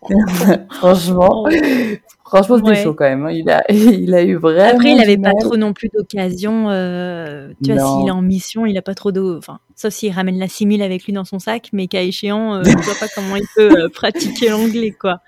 franchement, 0.71 1.47
franchement, 2.31 2.59
c'était 2.59 2.83
chaud 2.83 2.95
quand 2.95 3.05
même. 3.05 3.27
Hein. 3.27 3.33
Il 3.33 3.51
a, 3.51 3.65
il 3.71 4.15
a 4.15 4.23
eu 4.23 4.37
vraiment. 4.37 4.75
Après, 4.75 4.91
il 4.93 4.97
n'avait 4.97 5.19
pas 5.19 5.35
trop 5.35 5.57
non 5.57 5.73
plus 5.73 5.89
d'occasion. 5.89 6.71
Euh, 6.71 7.53
tu 7.63 7.73
vois, 7.73 7.83
s'il 7.83 8.09
est 8.09 8.13
en 8.13 8.23
mission, 8.23 8.67
il 8.67 8.75
n'a 8.75 8.83
pas 8.83 8.95
trop 8.95 9.13
d'eau. 9.13 9.37
Enfin, 9.37 9.59
sauf 9.77 9.93
s'il 9.93 10.13
ramène 10.13 10.39
la 10.39 10.49
simile 10.49 10.83
avec 10.83 11.05
lui 11.05 11.13
dans 11.13 11.25
son 11.25 11.39
sac, 11.39 11.69
mais 11.73 11.87
qu'à 11.89 12.03
échéant, 12.03 12.55
euh, 12.55 12.65
je 12.65 12.77
vois 12.77 12.95
pas 12.99 13.09
comment 13.15 13.37
il 13.37 13.47
peut 13.55 13.85
euh, 13.85 13.89
pratiquer 13.89 14.51
l'anglais, 14.51 14.93
quoi. 14.93 15.21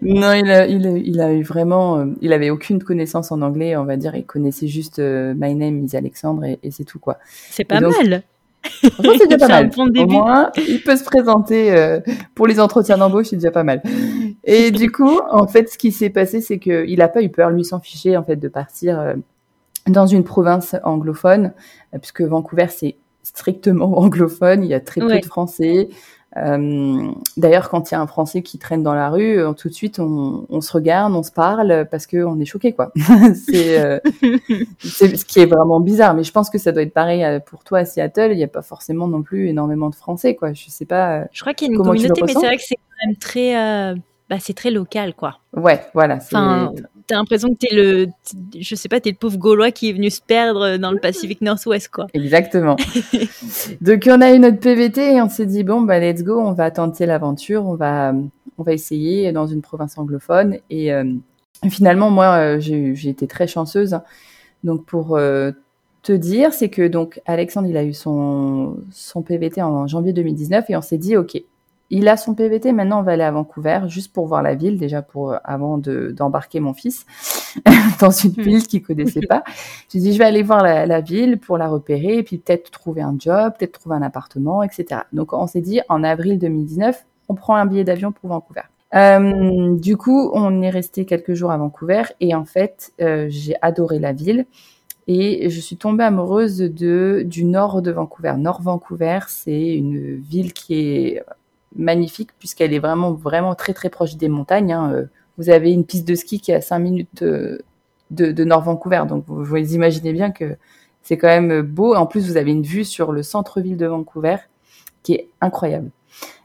Non, 0.00 0.32
il 0.32 0.48
a, 0.48 0.66
il 0.66 0.86
a, 0.86 0.90
il 0.90 1.20
a 1.20 1.32
eu 1.32 1.42
vraiment, 1.42 2.06
il 2.20 2.32
avait 2.32 2.50
aucune 2.50 2.80
connaissance 2.80 3.32
en 3.32 3.42
anglais, 3.42 3.76
on 3.76 3.84
va 3.84 3.96
dire. 3.96 4.14
Il 4.14 4.26
connaissait 4.26 4.68
juste 4.68 5.00
My 5.00 5.54
name 5.54 5.84
is 5.84 5.96
Alexandre 5.96 6.44
et, 6.44 6.58
et 6.62 6.70
c'est 6.70 6.84
tout 6.84 7.00
quoi. 7.00 7.18
C'est 7.50 7.64
pas 7.64 7.80
mal. 7.80 8.22
C'est 8.82 9.26
déjà 9.28 9.38
pas 9.38 9.48
mal. 9.48 9.70
Au 9.76 10.06
moins, 10.06 10.50
il 10.56 10.82
peut 10.82 10.96
se 10.96 11.04
présenter 11.04 11.72
euh, 11.72 12.00
pour 12.34 12.46
les 12.46 12.60
entretiens 12.60 12.98
d'embauche, 12.98 13.26
c'est 13.30 13.36
déjà 13.36 13.50
pas 13.50 13.64
mal. 13.64 13.82
Et 14.44 14.70
du 14.70 14.90
coup, 14.90 15.20
en 15.30 15.46
fait, 15.46 15.68
ce 15.68 15.78
qui 15.78 15.92
s'est 15.92 16.10
passé, 16.10 16.40
c'est 16.40 16.58
qu'il 16.58 17.00
a 17.02 17.08
pas 17.08 17.22
eu 17.22 17.30
peur, 17.30 17.50
lui, 17.50 17.64
s'en 17.64 17.80
ficher, 17.80 18.16
en 18.16 18.24
fait, 18.24 18.36
de 18.36 18.48
partir 18.48 19.14
dans 19.86 20.06
une 20.06 20.24
province 20.24 20.76
anglophone, 20.84 21.52
puisque 22.00 22.22
Vancouver, 22.22 22.66
c'est 22.68 22.96
strictement 23.22 23.98
anglophone. 23.98 24.64
Il 24.64 24.70
y 24.70 24.74
a 24.74 24.80
très 24.80 25.00
peu 25.00 25.18
de 25.18 25.24
Français. 25.24 25.88
Euh, 26.38 27.10
D'ailleurs, 27.36 27.68
quand 27.68 27.90
il 27.90 27.94
y 27.94 27.96
a 27.96 28.00
un 28.00 28.06
Français 28.06 28.42
qui 28.42 28.58
traîne 28.58 28.82
dans 28.82 28.94
la 28.94 29.10
rue, 29.10 29.38
euh, 29.38 29.52
tout 29.52 29.68
de 29.68 29.74
suite, 29.74 29.98
on, 29.98 30.46
on 30.48 30.60
se 30.60 30.72
regarde, 30.72 31.14
on 31.14 31.22
se 31.22 31.30
parle 31.30 31.86
parce 31.90 32.06
qu'on 32.06 32.38
est 32.40 32.44
choqué, 32.44 32.72
quoi. 32.72 32.92
Euh, 33.54 34.00
c'est 34.78 35.16
ce 35.16 35.24
qui 35.24 35.40
est 35.40 35.46
vraiment 35.46 35.80
bizarre. 35.80 36.14
Mais 36.14 36.24
je 36.24 36.32
pense 36.32 36.50
que 36.50 36.58
ça 36.58 36.72
doit 36.72 36.82
être 36.82 36.92
pareil 36.92 37.24
euh, 37.24 37.40
pour 37.40 37.64
toi 37.64 37.78
à 37.78 37.84
Seattle. 37.84 38.30
Il 38.32 38.36
n'y 38.36 38.44
a 38.44 38.48
pas 38.48 38.62
forcément 38.62 39.06
non 39.06 39.22
plus 39.22 39.48
énormément 39.48 39.90
de 39.90 39.94
Français, 39.94 40.34
quoi. 40.34 40.52
Je 40.52 40.68
sais 40.68 40.84
pas. 40.84 41.24
Je 41.32 41.40
crois 41.40 41.54
qu'il 41.54 41.68
y 41.68 41.70
a 41.70 41.74
une 41.74 41.82
communauté, 41.82 42.22
mais 42.24 42.32
c'est 42.32 42.46
vrai 42.46 42.56
que 42.56 42.62
c'est 42.62 42.76
quand 42.76 43.06
même 43.06 43.16
très, 43.16 43.94
bah, 44.28 44.36
c'est 44.40 44.54
très 44.54 44.70
local, 44.70 45.14
quoi. 45.14 45.38
Ouais, 45.56 45.80
voilà. 45.94 46.16
Enfin, 46.16 46.72
t'as 47.08 47.16
l'impression 47.16 47.48
que 47.48 47.58
t'es 47.58 47.74
le, 47.74 48.06
je 48.60 48.74
sais 48.74 48.88
pas, 48.88 49.00
t'es 49.00 49.10
le 49.10 49.16
pauvre 49.16 49.38
Gaulois 49.38 49.72
qui 49.72 49.88
est 49.88 49.92
venu 49.92 50.10
se 50.10 50.20
perdre 50.20 50.76
dans 50.76 50.92
le 50.92 50.98
Pacifique 50.98 51.40
Nord-Ouest, 51.40 51.88
quoi. 51.88 52.06
Exactement. 52.14 52.76
Donc 53.80 54.08
on 54.08 54.20
a 54.20 54.32
eu 54.32 54.38
notre 54.38 54.60
PVT 54.60 55.14
et 55.14 55.22
on 55.22 55.28
s'est 55.28 55.46
dit 55.46 55.64
bon 55.64 55.80
bah 55.80 55.98
let's 55.98 56.22
go, 56.22 56.38
on 56.38 56.52
va 56.52 56.70
tenter 56.70 57.06
l'aventure, 57.06 57.66
on 57.66 57.74
va, 57.74 58.12
on 58.58 58.62
va 58.62 58.72
essayer 58.72 59.32
dans 59.32 59.46
une 59.46 59.62
province 59.62 59.96
anglophone 59.96 60.58
et 60.68 60.92
euh, 60.92 61.04
finalement 61.70 62.10
moi 62.10 62.36
euh, 62.36 62.60
j'ai 62.60 63.08
été 63.08 63.26
très 63.26 63.46
chanceuse. 63.46 63.98
Donc 64.62 64.84
pour 64.84 65.16
euh, 65.16 65.52
te 66.02 66.12
dire, 66.12 66.52
c'est 66.52 66.68
que 66.68 66.86
donc 66.86 67.20
Alexandre 67.24 67.68
il 67.68 67.76
a 67.78 67.84
eu 67.84 67.94
son 67.94 68.76
son 68.92 69.22
PVT 69.22 69.62
en 69.62 69.86
janvier 69.86 70.12
2019 70.12 70.68
et 70.68 70.76
on 70.76 70.82
s'est 70.82 70.98
dit 70.98 71.16
ok 71.16 71.42
il 71.90 72.08
a 72.08 72.16
son 72.16 72.34
PVT, 72.34 72.72
maintenant 72.72 73.00
on 73.00 73.02
va 73.02 73.12
aller 73.12 73.22
à 73.22 73.30
Vancouver 73.30 73.80
juste 73.86 74.12
pour 74.12 74.26
voir 74.26 74.42
la 74.42 74.54
ville, 74.54 74.76
déjà 74.76 75.00
pour 75.00 75.32
euh, 75.32 75.36
avant 75.44 75.78
de 75.78 76.12
d'embarquer 76.16 76.60
mon 76.60 76.74
fils 76.74 77.06
dans 78.00 78.10
une 78.10 78.32
hmm. 78.32 78.42
ville 78.42 78.66
qu'il 78.66 78.82
connaissait 78.82 79.26
pas. 79.26 79.42
J'ai 79.88 79.98
dit 80.00 80.12
je 80.12 80.18
vais 80.18 80.26
aller 80.26 80.42
voir 80.42 80.62
la, 80.62 81.00
ville 81.00 81.38
pour 81.38 81.56
la 81.56 81.68
repérer 81.68 82.18
et 82.18 82.22
puis 82.22 82.38
peut-être 82.38 82.70
trouver 82.70 83.00
un 83.02 83.16
job, 83.18 83.54
peut-être 83.58 83.78
trouver 83.78 83.96
un 83.96 84.02
appartement, 84.02 84.62
etc. 84.62 85.02
Donc 85.12 85.32
on 85.32 85.46
s'est 85.46 85.62
dit 85.62 85.80
en 85.88 86.04
avril 86.04 86.38
2019, 86.38 87.06
on 87.28 87.34
prend 87.34 87.56
un 87.56 87.66
billet 87.66 87.84
d'avion 87.84 88.12
pour 88.12 88.28
Vancouver. 88.28 88.62
Euh, 88.94 89.76
du 89.76 89.96
coup, 89.96 90.30
on 90.32 90.62
est 90.62 90.70
resté 90.70 91.04
quelques 91.04 91.34
jours 91.34 91.50
à 91.50 91.58
Vancouver 91.58 92.02
et 92.20 92.34
en 92.34 92.44
fait, 92.44 92.92
euh, 93.00 93.26
j'ai 93.28 93.54
adoré 93.60 93.98
la 93.98 94.12
ville 94.12 94.46
et 95.06 95.48
je 95.48 95.60
suis 95.60 95.76
tombée 95.76 96.04
amoureuse 96.04 96.58
de 96.58 97.22
du 97.24 97.44
nord 97.44 97.80
de 97.80 97.90
Vancouver. 97.90 98.34
Nord 98.36 98.60
Vancouver, 98.60 99.20
c'est 99.28 99.74
une 99.74 100.16
ville 100.16 100.52
qui 100.52 100.74
est 100.74 101.22
magnifique 101.76 102.30
puisqu'elle 102.38 102.72
est 102.72 102.78
vraiment 102.78 103.12
vraiment 103.12 103.54
très 103.54 103.74
très 103.74 103.90
proche 103.90 104.16
des 104.16 104.28
montagnes. 104.28 104.72
Hein. 104.72 104.92
Euh, 104.92 105.04
vous 105.36 105.50
avez 105.50 105.72
une 105.72 105.84
piste 105.84 106.06
de 106.06 106.14
ski 106.14 106.40
qui 106.40 106.50
est 106.50 106.56
à 106.56 106.60
5 106.60 106.78
minutes 106.78 107.22
de, 107.22 107.62
de, 108.10 108.44
Nord 108.44 108.62
Vancouver, 108.62 109.04
donc 109.08 109.24
vous, 109.26 109.44
vous 109.44 109.56
imaginez 109.56 110.12
bien 110.12 110.30
que 110.32 110.56
C'est 111.02 111.16
quand 111.16 111.28
même 111.28 111.62
beau. 111.62 111.94
En 111.94 112.06
plus, 112.06 112.26
vous 112.26 112.36
avez 112.36 112.50
une 112.50 112.64
vue 112.64 112.84
sur 112.84 113.12
le 113.12 113.22
centre-ville 113.22 113.76
de 113.76 113.86
Vancouver 113.86 114.36
qui 115.02 115.14
est 115.14 115.28
incroyable. 115.40 115.90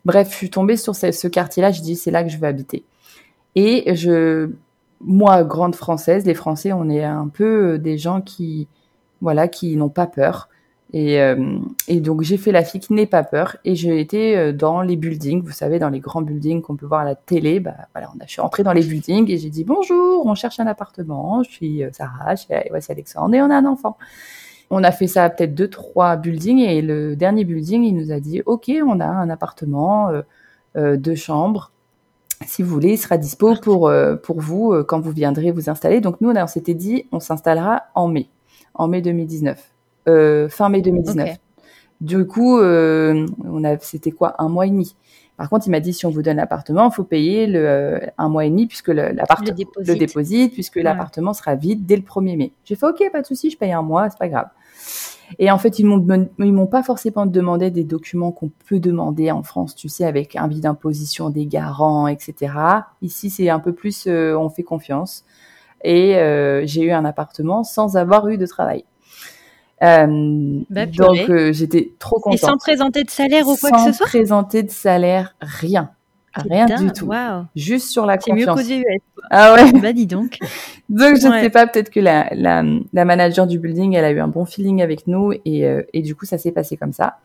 Bref, 0.05 0.29
je 0.31 0.35
suis 0.35 0.49
tombée 0.49 0.77
sur 0.77 0.95
ce, 0.95 1.11
ce 1.11 1.27
quartier-là. 1.27 1.71
Je 1.71 1.81
dis, 1.81 1.95
c'est 1.95 2.11
là 2.11 2.23
que 2.23 2.29
je 2.29 2.37
veux 2.37 2.47
habiter. 2.47 2.85
Et 3.55 3.95
je, 3.95 4.51
moi, 5.01 5.43
grande 5.43 5.75
française, 5.75 6.25
les 6.25 6.33
Français, 6.33 6.71
on 6.73 6.89
est 6.89 7.03
un 7.03 7.27
peu 7.27 7.77
des 7.77 7.97
gens 7.97 8.21
qui, 8.21 8.67
voilà, 9.21 9.47
qui 9.47 9.75
n'ont 9.75 9.89
pas 9.89 10.07
peur. 10.07 10.49
Et, 10.95 11.19
euh, 11.19 11.57
et 11.87 11.99
donc 11.99 12.21
j'ai 12.21 12.37
fait 12.37 12.51
la 12.51 12.63
fille 12.63 12.79
qui 12.79 12.93
n'est 12.93 13.07
pas 13.07 13.23
peur 13.23 13.57
et 13.65 13.75
j'ai 13.75 13.99
été 13.99 14.37
euh, 14.37 14.53
dans 14.53 14.83
les 14.83 14.95
buildings, 14.95 15.41
vous 15.41 15.51
savez, 15.51 15.79
dans 15.79 15.89
les 15.89 15.99
grands 15.99 16.21
buildings 16.21 16.61
qu'on 16.61 16.75
peut 16.75 16.85
voir 16.85 17.01
à 17.01 17.03
la 17.03 17.15
télé. 17.15 17.59
Bah 17.59 17.73
voilà, 17.95 18.11
on 18.15 18.19
a, 18.19 18.27
je 18.27 18.33
suis 18.33 18.41
rentrée 18.41 18.61
dans 18.61 18.73
les 18.73 18.83
buildings 18.83 19.29
et 19.31 19.39
j'ai 19.39 19.49
dit 19.49 19.63
bonjour, 19.63 20.23
on 20.27 20.35
cherche 20.35 20.59
un 20.59 20.67
appartement, 20.67 21.41
je 21.41 21.49
suis 21.49 21.83
euh, 21.83 21.89
Sarah, 21.91 22.35
je 22.35 22.43
suis, 22.43 22.53
Alexandre 22.89 23.33
et 23.33 23.41
on 23.41 23.49
a 23.49 23.55
un 23.55 23.65
enfant. 23.65 23.97
On 24.69 24.83
a 24.83 24.91
fait 24.91 25.07
ça 25.07 25.27
peut-être 25.31 25.55
deux, 25.55 25.67
trois 25.67 26.15
buildings 26.15 26.59
et 26.59 26.83
le 26.83 27.15
dernier 27.15 27.43
building, 27.43 27.83
il 27.83 27.95
nous 27.95 28.11
a 28.11 28.19
dit 28.19 28.43
ok, 28.45 28.71
on 28.85 28.99
a 28.99 29.07
un 29.07 29.31
appartement, 29.31 30.11
euh, 30.77 30.97
deux 30.97 31.15
chambres. 31.15 31.71
Si 32.45 32.61
vous 32.61 32.69
voulez, 32.69 32.93
il 32.93 32.97
sera 32.97 33.17
dispo 33.17 33.55
pour 33.55 33.91
pour 34.21 34.41
vous 34.41 34.83
quand 34.87 34.99
vous 34.99 35.11
viendrez 35.11 35.51
vous 35.51 35.69
installer. 35.69 36.01
Donc 36.01 36.21
nous, 36.21 36.29
on 36.29 36.47
s'était 36.47 36.73
dit, 36.73 37.05
on 37.11 37.19
s'installera 37.19 37.83
en 37.95 38.07
mai, 38.07 38.27
en 38.73 38.87
mai 38.87 39.01
2019. 39.01 39.72
Euh, 40.07 40.49
fin 40.49 40.69
mai 40.69 40.81
2019. 40.81 41.37
Du 42.01 42.25
coup, 42.27 42.59
euh, 42.59 43.25
on 43.45 43.63
a, 43.63 43.77
c'était 43.79 44.11
quoi, 44.11 44.35
un 44.39 44.49
mois 44.49 44.65
et 44.65 44.69
demi. 44.69 44.95
Par 45.37 45.49
contre, 45.49 45.67
il 45.67 45.71
m'a 45.71 45.79
dit 45.79 45.93
si 45.93 46.05
on 46.05 46.09
vous 46.09 46.21
donne 46.21 46.37
l'appartement, 46.37 46.89
il 46.89 46.93
faut 46.93 47.03
payer 47.03 47.47
le 47.47 47.65
euh, 47.65 47.99
un 48.17 48.29
mois 48.29 48.45
et 48.45 48.49
demi 48.49 48.67
puisque 48.67 48.89
l'appartement 48.89 49.55
le, 49.77 49.95
déposite, 49.95 50.53
puisque 50.53 50.75
l'appartement 50.75 51.33
sera 51.33 51.55
vide 51.55 51.85
dès 51.85 51.95
le 51.95 52.03
1er 52.03 52.37
mai. 52.37 52.51
J'ai 52.65 52.75
fait 52.75 52.85
OK, 52.85 53.01
pas 53.11 53.21
de 53.21 53.25
souci, 53.25 53.49
je 53.49 53.57
paye 53.57 53.71
un 53.71 53.81
mois, 53.81 54.09
c'est 54.09 54.19
pas 54.19 54.27
grave. 54.27 54.47
Et 55.39 55.49
en 55.49 55.57
fait, 55.57 55.79
ils 55.79 55.85
m'ont 55.85 56.05
ils 56.37 56.53
m'ont 56.53 56.67
pas 56.67 56.83
forcément 56.83 57.25
demandé 57.25 57.71
des 57.71 57.83
documents 57.83 58.31
qu'on 58.31 58.51
peut 58.67 58.79
demander 58.79 59.31
en 59.31 59.41
France, 59.41 59.73
tu 59.73 59.89
sais, 59.89 60.05
avec 60.05 60.35
un 60.35 60.47
vide 60.47 60.63
d'imposition, 60.63 61.29
des 61.29 61.47
garants, 61.47 62.07
etc. 62.07 62.53
Ici, 63.01 63.29
c'est 63.29 63.49
un 63.49 63.59
peu 63.59 63.73
plus, 63.73 64.07
on 64.07 64.49
fait 64.49 64.63
confiance. 64.63 65.23
Et 65.83 66.13
j'ai 66.65 66.83
eu 66.83 66.91
un 66.91 67.05
appartement 67.05 67.63
sans 67.63 67.97
avoir 67.97 68.27
eu 68.27 68.37
de 68.37 68.45
travail. 68.45 68.83
Euh, 69.83 70.61
bah, 70.69 70.85
donc 70.85 71.29
euh, 71.29 71.51
j'étais 71.51 71.91
trop 71.99 72.19
contente. 72.19 72.35
Et 72.35 72.37
sans 72.37 72.57
présenter 72.57 73.03
de 73.03 73.09
salaire 73.09 73.47
ou 73.47 73.57
quoi 73.57 73.71
que 73.71 73.79
ce 73.79 73.91
soit 73.91 74.05
Sans 74.05 74.05
présenter 74.05 74.63
de 74.63 74.71
salaire, 74.71 75.35
rien. 75.41 75.89
Rien 76.35 76.65
du 76.65 76.91
tout. 76.91 77.11
Juste 77.55 77.89
sur 77.89 78.05
la 78.07 78.17
confiance. 78.17 78.59
C'est 78.61 78.77
mieux 78.77 78.83
qu'aux 78.83 78.89
US. 78.89 79.01
Ah 79.29 79.53
ouais. 79.53 79.71
Bah 79.73 79.93
dis 79.93 80.07
donc. 80.07 80.39
donc 80.89 81.17
je 81.21 81.27
ne 81.27 81.39
sais 81.39 81.49
pas, 81.49 81.67
peut-être 81.67 81.91
que 81.91 81.99
la, 81.99 82.27
la, 82.33 82.63
la, 82.91 83.05
manager 83.05 83.45
du 83.45 83.59
building, 83.59 83.93
elle 83.93 84.05
a 84.05 84.11
eu 84.11 84.19
un 84.19 84.27
bon 84.27 84.45
feeling 84.45 84.81
avec 84.81 85.05
nous 85.05 85.33
et, 85.45 85.67
euh, 85.67 85.83
et 85.93 86.01
du 86.01 86.15
coup 86.15 86.25
ça 86.25 86.37
s'est 86.39 86.51
passé 86.51 86.75
comme 86.75 86.93
ça. 86.93 87.19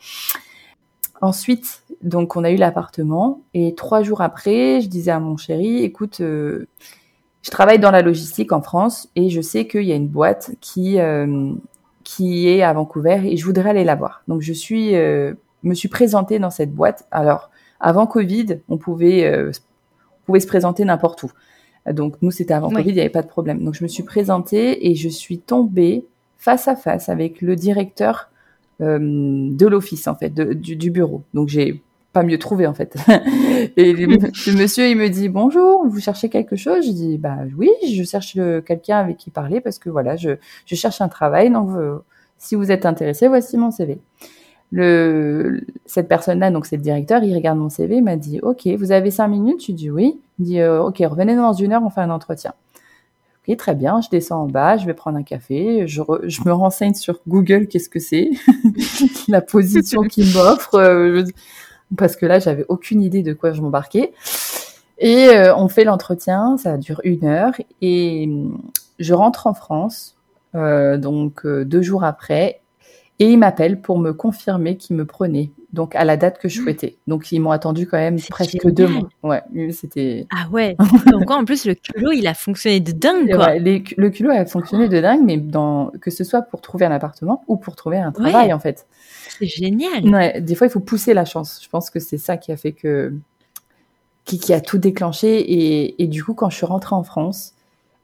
Ensuite, 1.22 1.82
donc 2.02 2.36
on 2.36 2.44
a 2.44 2.50
eu 2.50 2.56
l'appartement 2.56 3.40
et 3.54 3.74
trois 3.74 4.02
jours 4.02 4.20
après, 4.20 4.82
je 4.82 4.88
disais 4.88 5.10
à 5.10 5.20
mon 5.20 5.36
chéri, 5.36 5.82
écoute, 5.82 6.18
je 6.18 6.66
travaille 7.50 7.78
dans 7.78 7.90
la 7.90 8.02
logistique 8.02 8.52
en 8.52 8.60
France 8.60 9.08
et 9.16 9.30
je 9.30 9.40
sais 9.40 9.66
qu'il 9.66 9.84
y 9.84 9.92
a 9.92 9.96
une 9.96 10.08
boîte 10.08 10.50
qui 10.60 10.98
qui 12.08 12.48
est 12.48 12.62
à 12.62 12.72
Vancouver 12.72 13.20
et 13.26 13.36
je 13.36 13.44
voudrais 13.44 13.68
aller 13.68 13.84
la 13.84 13.94
voir. 13.94 14.22
Donc 14.28 14.40
je 14.40 14.54
suis, 14.54 14.96
euh, 14.96 15.34
me 15.62 15.74
suis 15.74 15.88
présentée 15.88 16.38
dans 16.38 16.48
cette 16.48 16.72
boîte. 16.72 17.06
Alors 17.10 17.50
avant 17.80 18.06
Covid, 18.06 18.60
on 18.70 18.78
pouvait, 18.78 19.26
euh, 19.26 19.50
on 20.22 20.24
pouvait 20.24 20.40
se 20.40 20.46
présenter 20.46 20.86
n'importe 20.86 21.24
où. 21.24 21.30
Donc 21.92 22.14
nous 22.22 22.30
c'était 22.30 22.54
avant 22.54 22.70
Covid, 22.70 22.88
il 22.88 22.94
n'y 22.94 23.00
avait 23.00 23.10
pas 23.10 23.20
de 23.20 23.28
problème. 23.28 23.62
Donc 23.62 23.74
je 23.74 23.82
me 23.82 23.88
suis 23.88 24.04
présentée 24.04 24.88
et 24.88 24.94
je 24.94 25.10
suis 25.10 25.38
tombée 25.38 26.06
face 26.38 26.66
à 26.66 26.76
face 26.76 27.10
avec 27.10 27.42
le 27.42 27.56
directeur 27.56 28.30
euh, 28.80 28.98
de 28.98 29.66
l'office 29.66 30.08
en 30.08 30.14
fait, 30.14 30.30
de, 30.30 30.54
du, 30.54 30.76
du, 30.76 30.90
bureau. 30.90 31.24
Donc 31.34 31.48
j'ai 31.48 31.82
mieux 32.22 32.38
trouvé 32.38 32.66
en 32.66 32.74
fait. 32.74 32.96
et 33.76 33.92
le, 33.92 34.06
monsieur 34.56 34.88
il 34.88 34.96
me 34.96 35.08
dit 35.08 35.28
bonjour, 35.28 35.86
vous 35.86 36.00
cherchez 36.00 36.28
quelque 36.28 36.56
chose? 36.56 36.86
Je 36.86 36.92
dis 36.92 37.18
bah 37.18 37.38
oui, 37.56 37.70
je 37.92 38.02
cherche 38.04 38.34
quelqu'un 38.66 38.98
avec 38.98 39.16
qui 39.16 39.30
parler 39.30 39.60
parce 39.60 39.78
que 39.78 39.90
voilà, 39.90 40.16
je, 40.16 40.30
je 40.66 40.74
cherche 40.74 41.00
un 41.00 41.08
travail. 41.08 41.50
Donc 41.50 41.70
euh, 41.76 41.98
si 42.38 42.54
vous 42.54 42.70
êtes 42.70 42.86
intéressé, 42.86 43.28
voici 43.28 43.56
mon 43.56 43.70
CV. 43.70 43.98
Le, 44.70 45.62
cette 45.86 46.08
personne-là, 46.08 46.50
donc 46.50 46.66
c'est 46.66 46.76
le 46.76 46.82
directeur, 46.82 47.22
il 47.24 47.34
regarde 47.34 47.58
mon 47.58 47.70
CV, 47.70 47.96
il 47.96 48.04
m'a 48.04 48.16
dit 48.16 48.38
ok, 48.40 48.66
vous 48.78 48.92
avez 48.92 49.10
cinq 49.10 49.28
minutes? 49.28 49.64
Je 49.66 49.72
dis 49.72 49.90
oui. 49.90 50.20
Il 50.38 50.44
dit 50.44 50.60
euh, 50.60 50.82
ok, 50.82 50.98
revenez 51.00 51.36
dans 51.36 51.52
une 51.52 51.72
heure, 51.72 51.82
on 51.82 51.90
fait 51.90 52.02
un 52.02 52.10
entretien. 52.10 52.52
Ok, 53.48 53.56
très 53.56 53.74
bien, 53.74 54.00
je 54.02 54.10
descends 54.10 54.42
en 54.42 54.46
bas, 54.46 54.76
je 54.76 54.84
vais 54.84 54.92
prendre 54.92 55.16
un 55.16 55.22
café, 55.22 55.86
je, 55.86 56.02
je 56.24 56.42
me 56.44 56.52
renseigne 56.52 56.94
sur 56.94 57.20
Google, 57.26 57.66
qu'est-ce 57.66 57.88
que 57.88 57.98
c'est, 57.98 58.30
la 59.28 59.40
position 59.40 60.02
qu'il 60.02 60.26
m'offre. 60.34 60.74
Euh, 60.74 61.24
parce 61.96 62.16
que 62.16 62.26
là, 62.26 62.38
j'avais 62.38 62.64
aucune 62.68 63.02
idée 63.02 63.22
de 63.22 63.32
quoi 63.32 63.52
je 63.52 63.62
m'embarquais. 63.62 64.12
Et 64.98 65.28
euh, 65.28 65.54
on 65.54 65.68
fait 65.68 65.84
l'entretien, 65.84 66.56
ça 66.56 66.76
dure 66.76 67.00
une 67.04 67.24
heure, 67.24 67.52
et 67.80 68.26
hum, 68.28 68.60
je 68.98 69.14
rentre 69.14 69.46
en 69.46 69.54
France, 69.54 70.16
euh, 70.54 70.96
donc 70.96 71.46
euh, 71.46 71.64
deux 71.64 71.82
jours 71.82 72.02
après, 72.02 72.60
et 73.20 73.30
il 73.30 73.38
m'appelle 73.38 73.80
pour 73.80 73.98
me 73.98 74.12
confirmer 74.12 74.76
qu'il 74.76 74.96
me 74.96 75.04
prenait, 75.04 75.52
donc 75.72 75.94
à 75.94 76.04
la 76.04 76.16
date 76.16 76.38
que 76.38 76.48
je 76.48 76.60
mmh. 76.60 76.62
souhaitais. 76.62 76.96
Donc 77.06 77.30
ils 77.30 77.40
m'ont 77.40 77.50
attendu 77.50 77.86
quand 77.86 77.98
même 77.98 78.18
presque 78.30 78.70
deux 78.70 78.88
mois. 78.88 79.08
Ouais, 79.22 79.42
c'était. 79.72 80.26
Ah 80.34 80.48
ouais. 80.50 80.76
donc 81.06 81.30
en 81.30 81.44
plus 81.44 81.66
le 81.66 81.74
culot, 81.74 82.12
il 82.12 82.26
a 82.26 82.34
fonctionné 82.34 82.80
de 82.80 82.92
dingue 82.92 83.34
quoi. 83.34 83.56
le 83.58 84.08
culot 84.08 84.30
a 84.30 84.46
fonctionné 84.46 84.88
de 84.88 85.00
dingue, 85.00 85.22
mais 85.24 85.36
dans 85.36 85.92
que 86.00 86.10
ce 86.10 86.24
soit 86.24 86.42
pour 86.42 86.60
trouver 86.60 86.86
un 86.86 86.92
appartement 86.92 87.44
ou 87.48 87.56
pour 87.56 87.76
trouver 87.76 87.98
un 87.98 88.12
travail 88.12 88.52
en 88.52 88.58
fait. 88.58 88.86
C'est 89.38 89.46
génial. 89.46 90.04
Ouais, 90.08 90.40
des 90.40 90.54
fois, 90.54 90.66
il 90.66 90.70
faut 90.70 90.80
pousser 90.80 91.14
la 91.14 91.24
chance. 91.24 91.60
Je 91.62 91.68
pense 91.68 91.90
que 91.90 92.00
c'est 92.00 92.18
ça 92.18 92.36
qui 92.36 92.52
a 92.52 92.56
fait 92.56 92.72
que. 92.72 93.12
Qui, 94.24 94.38
qui 94.38 94.52
a 94.52 94.60
tout 94.60 94.76
déclenché. 94.78 95.38
Et, 95.38 96.02
et, 96.02 96.06
du 96.06 96.22
coup, 96.22 96.34
quand 96.34 96.50
je 96.50 96.56
suis 96.56 96.66
rentrée 96.66 96.94
en 96.94 97.02
France, 97.02 97.54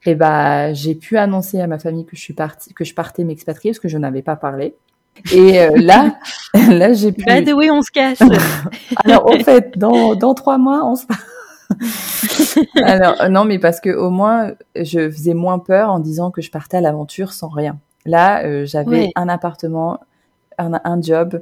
eh 0.07 0.15
ben, 0.15 0.73
j'ai 0.73 0.95
pu 0.95 1.17
annoncer 1.17 1.61
à 1.61 1.67
ma 1.67 1.77
famille 1.77 2.05
que 2.05 2.15
je 2.15 2.21
suis 2.21 2.33
partie, 2.33 2.73
que 2.73 2.83
je 2.83 2.95
partais 2.95 3.23
m'expatrier 3.23 3.71
parce 3.71 3.79
que 3.79 3.89
je 3.89 3.97
n'avais 3.97 4.23
pas 4.23 4.35
parlé. 4.35 4.75
Et 5.31 5.59
euh, 5.61 5.71
là, 5.75 6.15
là, 6.53 6.93
j'ai 6.93 7.11
pu. 7.11 7.23
By 7.25 7.43
the 7.43 7.53
way, 7.53 7.71
on 7.71 7.81
se 7.81 7.91
casse. 7.91 8.19
Alors, 9.05 9.29
en 9.29 9.39
fait, 9.39 9.77
dans, 9.77 10.15
dans 10.15 10.33
trois 10.33 10.57
mois, 10.57 10.85
on 10.85 10.95
se. 10.95 11.05
Alors, 12.83 13.29
non, 13.29 13.45
mais 13.45 13.59
parce 13.59 13.79
que 13.79 13.89
au 13.89 14.09
moins, 14.09 14.51
je 14.75 15.09
faisais 15.09 15.33
moins 15.33 15.59
peur 15.59 15.89
en 15.89 15.99
disant 15.99 16.31
que 16.31 16.41
je 16.41 16.51
partais 16.51 16.77
à 16.77 16.81
l'aventure 16.81 17.33
sans 17.33 17.49
rien. 17.49 17.77
Là, 18.05 18.43
euh, 18.45 18.65
j'avais 18.65 19.11
un 19.15 19.29
appartement, 19.29 19.99
un, 20.57 20.79
un 20.83 21.01
job. 21.01 21.41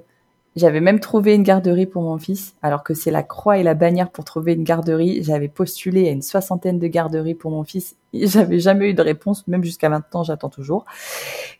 J'avais 0.56 0.82
même 0.82 1.00
trouvé 1.00 1.34
une 1.34 1.42
garderie 1.42 1.88
pour 1.88 2.04
mon 2.04 2.20
fils, 2.20 2.54
alors 2.62 2.84
que 2.84 2.94
c'est 2.94 3.10
la 3.10 3.24
croix 3.24 3.58
et 3.58 3.64
la 3.64 3.74
bannière 3.74 4.12
pour 4.12 4.24
trouver 4.24 4.54
une 4.54 4.64
garderie. 4.64 5.24
J'avais 5.24 5.48
postulé 5.48 6.08
à 6.08 6.12
une 6.12 6.22
soixantaine 6.22 6.78
de 6.78 6.88
garderies 6.88 7.34
pour 7.34 7.50
mon 7.50 7.64
fils. 7.64 7.96
J'avais 8.14 8.60
jamais 8.60 8.92
eu 8.92 8.94
de 8.94 9.02
réponse, 9.02 9.48
même 9.48 9.64
jusqu'à 9.64 9.90
maintenant, 9.90 10.24
j'attends 10.24 10.50
toujours. 10.50 10.86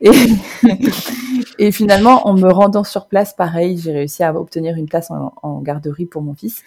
Et, 1.60 1.72
finalement, 1.72 2.28
en 2.28 2.34
me 2.34 2.52
rendant 2.52 2.84
sur 2.84 3.08
place, 3.08 3.34
pareil, 3.34 3.80
j'ai 3.80 3.92
réussi 3.92 4.24
à 4.24 4.34
obtenir 4.36 4.76
une 4.76 4.88
place 4.88 5.10
en 5.10 5.62
garderie 5.62 6.06
pour 6.06 6.22
mon 6.22 6.34
fils. 6.36 6.64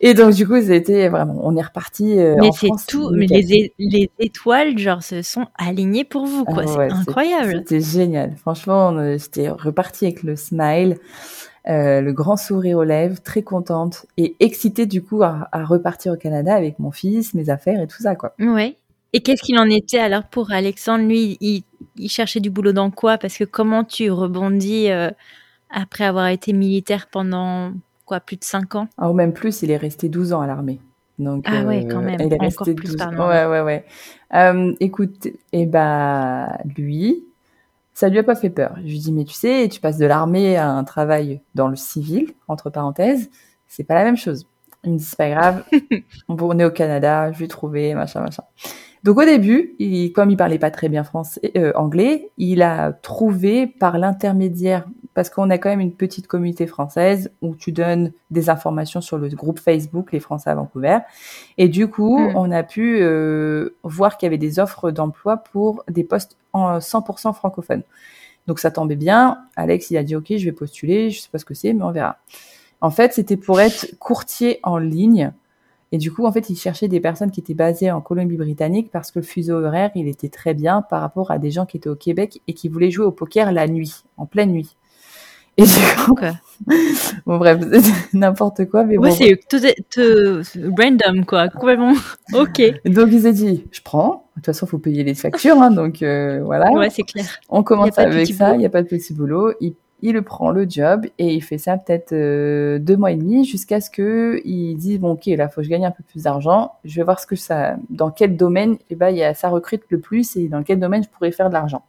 Et 0.00 0.14
donc 0.14 0.34
du 0.34 0.46
coup, 0.46 0.60
c'était 0.60 1.08
vraiment, 1.08 1.40
on 1.42 1.56
est 1.56 1.62
reparti. 1.62 2.18
Euh, 2.18 2.36
mais 2.38 2.50
c'est 2.52 2.68
tout, 2.86 3.10
mais 3.10 3.26
les, 3.26 3.72
les, 3.78 4.10
étoiles, 4.18 4.76
genre, 4.78 5.02
se 5.02 5.22
sont 5.22 5.46
alignées 5.56 6.04
pour 6.04 6.26
vous, 6.26 6.44
quoi. 6.44 6.64
Ah 6.66 6.66
c'est 6.66 6.92
incroyable. 6.92 7.64
C'était 7.66 7.80
génial. 7.80 8.36
Franchement, 8.36 9.16
j'étais 9.16 9.48
reparti 9.48 10.06
avec 10.06 10.22
le 10.22 10.36
smile, 10.36 10.98
euh, 11.68 12.00
le 12.00 12.12
grand 12.12 12.36
sourire 12.36 12.78
aux 12.78 12.84
lèvres, 12.84 13.20
très 13.22 13.42
contente 13.42 14.06
et 14.16 14.36
excitée 14.38 14.86
du 14.86 15.02
coup 15.02 15.22
à, 15.22 15.48
à, 15.50 15.64
repartir 15.64 16.12
au 16.12 16.16
Canada 16.16 16.54
avec 16.54 16.78
mon 16.78 16.92
fils, 16.92 17.34
mes 17.34 17.48
affaires 17.48 17.80
et 17.80 17.86
tout 17.86 18.02
ça, 18.02 18.14
quoi. 18.14 18.34
Ouais. 18.38 18.76
Et 19.12 19.20
qu'est-ce 19.20 19.42
qu'il 19.42 19.58
en 19.58 19.70
était 19.70 19.98
alors 19.98 20.24
pour 20.24 20.52
Alexandre? 20.52 21.06
Lui, 21.06 21.38
il, 21.40 21.62
il, 21.96 22.10
cherchait 22.10 22.40
du 22.40 22.50
boulot 22.50 22.72
dans 22.72 22.90
quoi? 22.90 23.16
Parce 23.16 23.38
que 23.38 23.44
comment 23.44 23.82
tu 23.82 24.10
rebondis 24.10 24.90
euh, 24.90 25.10
après 25.70 26.04
avoir 26.04 26.26
été 26.28 26.52
militaire 26.52 27.08
pendant 27.10 27.72
quoi, 28.06 28.20
plus 28.20 28.36
de 28.36 28.44
5 28.44 28.74
ans? 28.76 28.88
Ah, 28.96 29.10
Ou 29.10 29.12
même 29.12 29.32
plus, 29.32 29.62
il 29.62 29.70
est 29.70 29.76
resté 29.76 30.08
12 30.08 30.32
ans 30.32 30.40
à 30.40 30.46
l'armée. 30.46 30.80
Donc, 31.18 31.44
ah 31.48 31.64
ouais, 31.64 31.86
quand 31.86 32.00
même. 32.00 32.20
Il 32.20 32.32
est 32.32 32.40
resté 32.40 32.74
12 32.74 33.00
ans. 33.02 33.28
Ouais, 33.28 33.46
ouais, 33.46 33.60
ouais. 33.60 33.84
Euh, 34.34 34.72
écoute, 34.80 35.26
et 35.26 35.38
eh 35.52 35.66
bah, 35.66 36.58
lui, 36.76 37.24
ça 37.94 38.08
lui 38.08 38.18
a 38.18 38.22
pas 38.22 38.34
fait 38.34 38.50
peur. 38.50 38.74
Je 38.78 38.90
lui 38.90 38.98
dis, 38.98 39.12
mais 39.12 39.24
tu 39.24 39.34
sais, 39.34 39.68
tu 39.70 39.80
passes 39.80 39.98
de 39.98 40.06
l'armée 40.06 40.56
à 40.56 40.70
un 40.70 40.84
travail 40.84 41.40
dans 41.54 41.68
le 41.68 41.76
civil, 41.76 42.34
entre 42.48 42.70
parenthèses, 42.70 43.30
c'est 43.66 43.84
pas 43.84 43.94
la 43.94 44.04
même 44.04 44.16
chose. 44.16 44.46
Il 44.84 44.92
me 44.92 44.98
dit, 44.98 45.04
c'est 45.04 45.16
pas 45.16 45.30
grave, 45.30 45.64
on 46.28 46.58
est 46.58 46.64
au 46.64 46.70
Canada, 46.70 47.32
je 47.32 47.38
vais 47.38 47.48
trouver, 47.48 47.94
machin, 47.94 48.20
machin. 48.20 48.42
Donc 49.02 49.18
au 49.18 49.24
début, 49.24 49.74
il, 49.78 50.12
comme 50.12 50.30
il 50.30 50.36
parlait 50.36 50.58
pas 50.58 50.70
très 50.70 50.88
bien 50.88 51.04
français, 51.04 51.40
euh, 51.56 51.72
anglais, 51.74 52.30
il 52.38 52.60
a 52.60 52.92
trouvé 52.92 53.66
par 53.66 53.98
l'intermédiaire 53.98 54.84
parce 55.16 55.30
qu'on 55.30 55.48
a 55.48 55.56
quand 55.56 55.70
même 55.70 55.80
une 55.80 55.94
petite 55.94 56.26
communauté 56.26 56.66
française 56.66 57.30
où 57.40 57.56
tu 57.56 57.72
donnes 57.72 58.12
des 58.30 58.50
informations 58.50 59.00
sur 59.00 59.16
le 59.16 59.30
groupe 59.30 59.58
Facebook 59.58 60.12
Les 60.12 60.20
Français 60.20 60.50
à 60.50 60.54
Vancouver. 60.54 60.98
Et 61.56 61.70
du 61.70 61.88
coup, 61.88 62.18
hmm. 62.18 62.36
on 62.36 62.50
a 62.50 62.62
pu 62.62 62.98
euh, 63.00 63.70
voir 63.82 64.18
qu'il 64.18 64.26
y 64.26 64.28
avait 64.28 64.36
des 64.36 64.58
offres 64.58 64.90
d'emploi 64.90 65.38
pour 65.38 65.84
des 65.88 66.04
postes 66.04 66.36
en 66.52 66.80
100% 66.80 67.32
francophones. 67.32 67.82
Donc 68.46 68.58
ça 68.58 68.70
tombait 68.70 68.94
bien. 68.94 69.38
Alex, 69.56 69.90
il 69.90 69.96
a 69.96 70.02
dit, 70.02 70.14
OK, 70.14 70.26
je 70.36 70.44
vais 70.44 70.52
postuler. 70.52 71.08
Je 71.08 71.22
sais 71.22 71.30
pas 71.32 71.38
ce 71.38 71.46
que 71.46 71.54
c'est, 71.54 71.72
mais 71.72 71.82
on 71.82 71.92
verra. 71.92 72.18
En 72.82 72.90
fait, 72.90 73.14
c'était 73.14 73.38
pour 73.38 73.58
être 73.58 73.98
courtier 73.98 74.60
en 74.64 74.76
ligne. 74.76 75.32
Et 75.92 75.98
du 75.98 76.12
coup, 76.12 76.26
en 76.26 76.32
fait, 76.32 76.50
il 76.50 76.56
cherchait 76.56 76.88
des 76.88 77.00
personnes 77.00 77.30
qui 77.30 77.40
étaient 77.40 77.54
basées 77.54 77.90
en 77.90 78.02
Colombie-Britannique 78.02 78.90
parce 78.90 79.12
que 79.12 79.20
le 79.20 79.24
fuseau 79.24 79.64
horaire, 79.64 79.92
il 79.94 80.08
était 80.08 80.28
très 80.28 80.52
bien 80.52 80.82
par 80.82 81.00
rapport 81.00 81.30
à 81.30 81.38
des 81.38 81.50
gens 81.50 81.64
qui 81.64 81.78
étaient 81.78 81.88
au 81.88 81.96
Québec 81.96 82.42
et 82.46 82.52
qui 82.52 82.68
voulaient 82.68 82.90
jouer 82.90 83.06
au 83.06 83.12
poker 83.12 83.50
la 83.50 83.66
nuit, 83.66 84.04
en 84.18 84.26
pleine 84.26 84.52
nuit. 84.52 84.76
Et 85.58 85.62
du 85.62 86.04
coup, 86.04 86.14
bon 87.26 87.38
bref, 87.38 87.60
n'importe 88.12 88.66
quoi, 88.66 88.84
mais 88.84 88.98
ouais, 88.98 89.10
c'est 89.10 89.40
tout, 89.48 89.58
random 90.78 91.24
quoi, 91.24 91.48
complètement. 91.48 91.94
ok. 92.34 92.62
Donc 92.84 93.08
il 93.10 93.22
s'est 93.22 93.32
dit, 93.32 93.64
je 93.72 93.80
prends. 93.82 94.26
De 94.36 94.40
toute 94.40 94.46
façon, 94.46 94.66
faut 94.66 94.78
payer 94.78 95.02
les 95.02 95.14
factures, 95.14 95.60
hein, 95.62 95.70
donc 95.70 96.02
euh, 96.02 96.42
voilà. 96.44 96.70
Ouais, 96.72 96.90
c'est 96.90 97.04
clair. 97.04 97.24
On 97.48 97.62
commence 97.62 97.98
avec 97.98 98.26
ça. 98.28 98.54
Il 98.54 98.58
n'y 98.58 98.66
a 98.66 98.70
pas 98.70 98.82
de 98.82 98.88
petit 98.88 99.14
boulot. 99.14 99.54
Il, 99.60 99.74
il 100.02 100.12
le 100.12 100.20
prend 100.20 100.50
le 100.50 100.68
job 100.68 101.06
et 101.18 101.34
il 101.34 101.40
fait 101.40 101.56
ça 101.56 101.78
peut-être 101.78 102.12
euh, 102.12 102.78
deux 102.78 102.98
mois 102.98 103.12
et 103.12 103.16
demi 103.16 103.46
jusqu'à 103.46 103.80
ce 103.80 103.88
que 103.88 104.42
il 104.44 104.76
dise 104.76 105.00
bon 105.00 105.12
ok 105.12 105.24
là 105.26 105.48
faut 105.48 105.62
que 105.62 105.64
je 105.64 105.70
gagne 105.70 105.86
un 105.86 105.90
peu 105.90 106.02
plus 106.02 106.24
d'argent. 106.24 106.72
Je 106.84 106.96
vais 106.96 107.02
voir 107.02 107.18
ce 107.18 107.26
que 107.26 107.36
ça, 107.36 107.76
dans 107.88 108.10
quel 108.10 108.36
domaine 108.36 108.74
et 108.74 108.78
eh 108.90 108.94
ben 108.94 109.08
il 109.08 109.16
y 109.16 109.24
a 109.24 109.32
ça 109.32 109.48
recrute 109.48 109.84
le 109.88 109.98
plus 109.98 110.36
et 110.36 110.48
dans 110.48 110.62
quel 110.62 110.80
domaine 110.80 111.02
je 111.02 111.08
pourrais 111.08 111.32
faire 111.32 111.48
de 111.48 111.54
l'argent. 111.54 111.82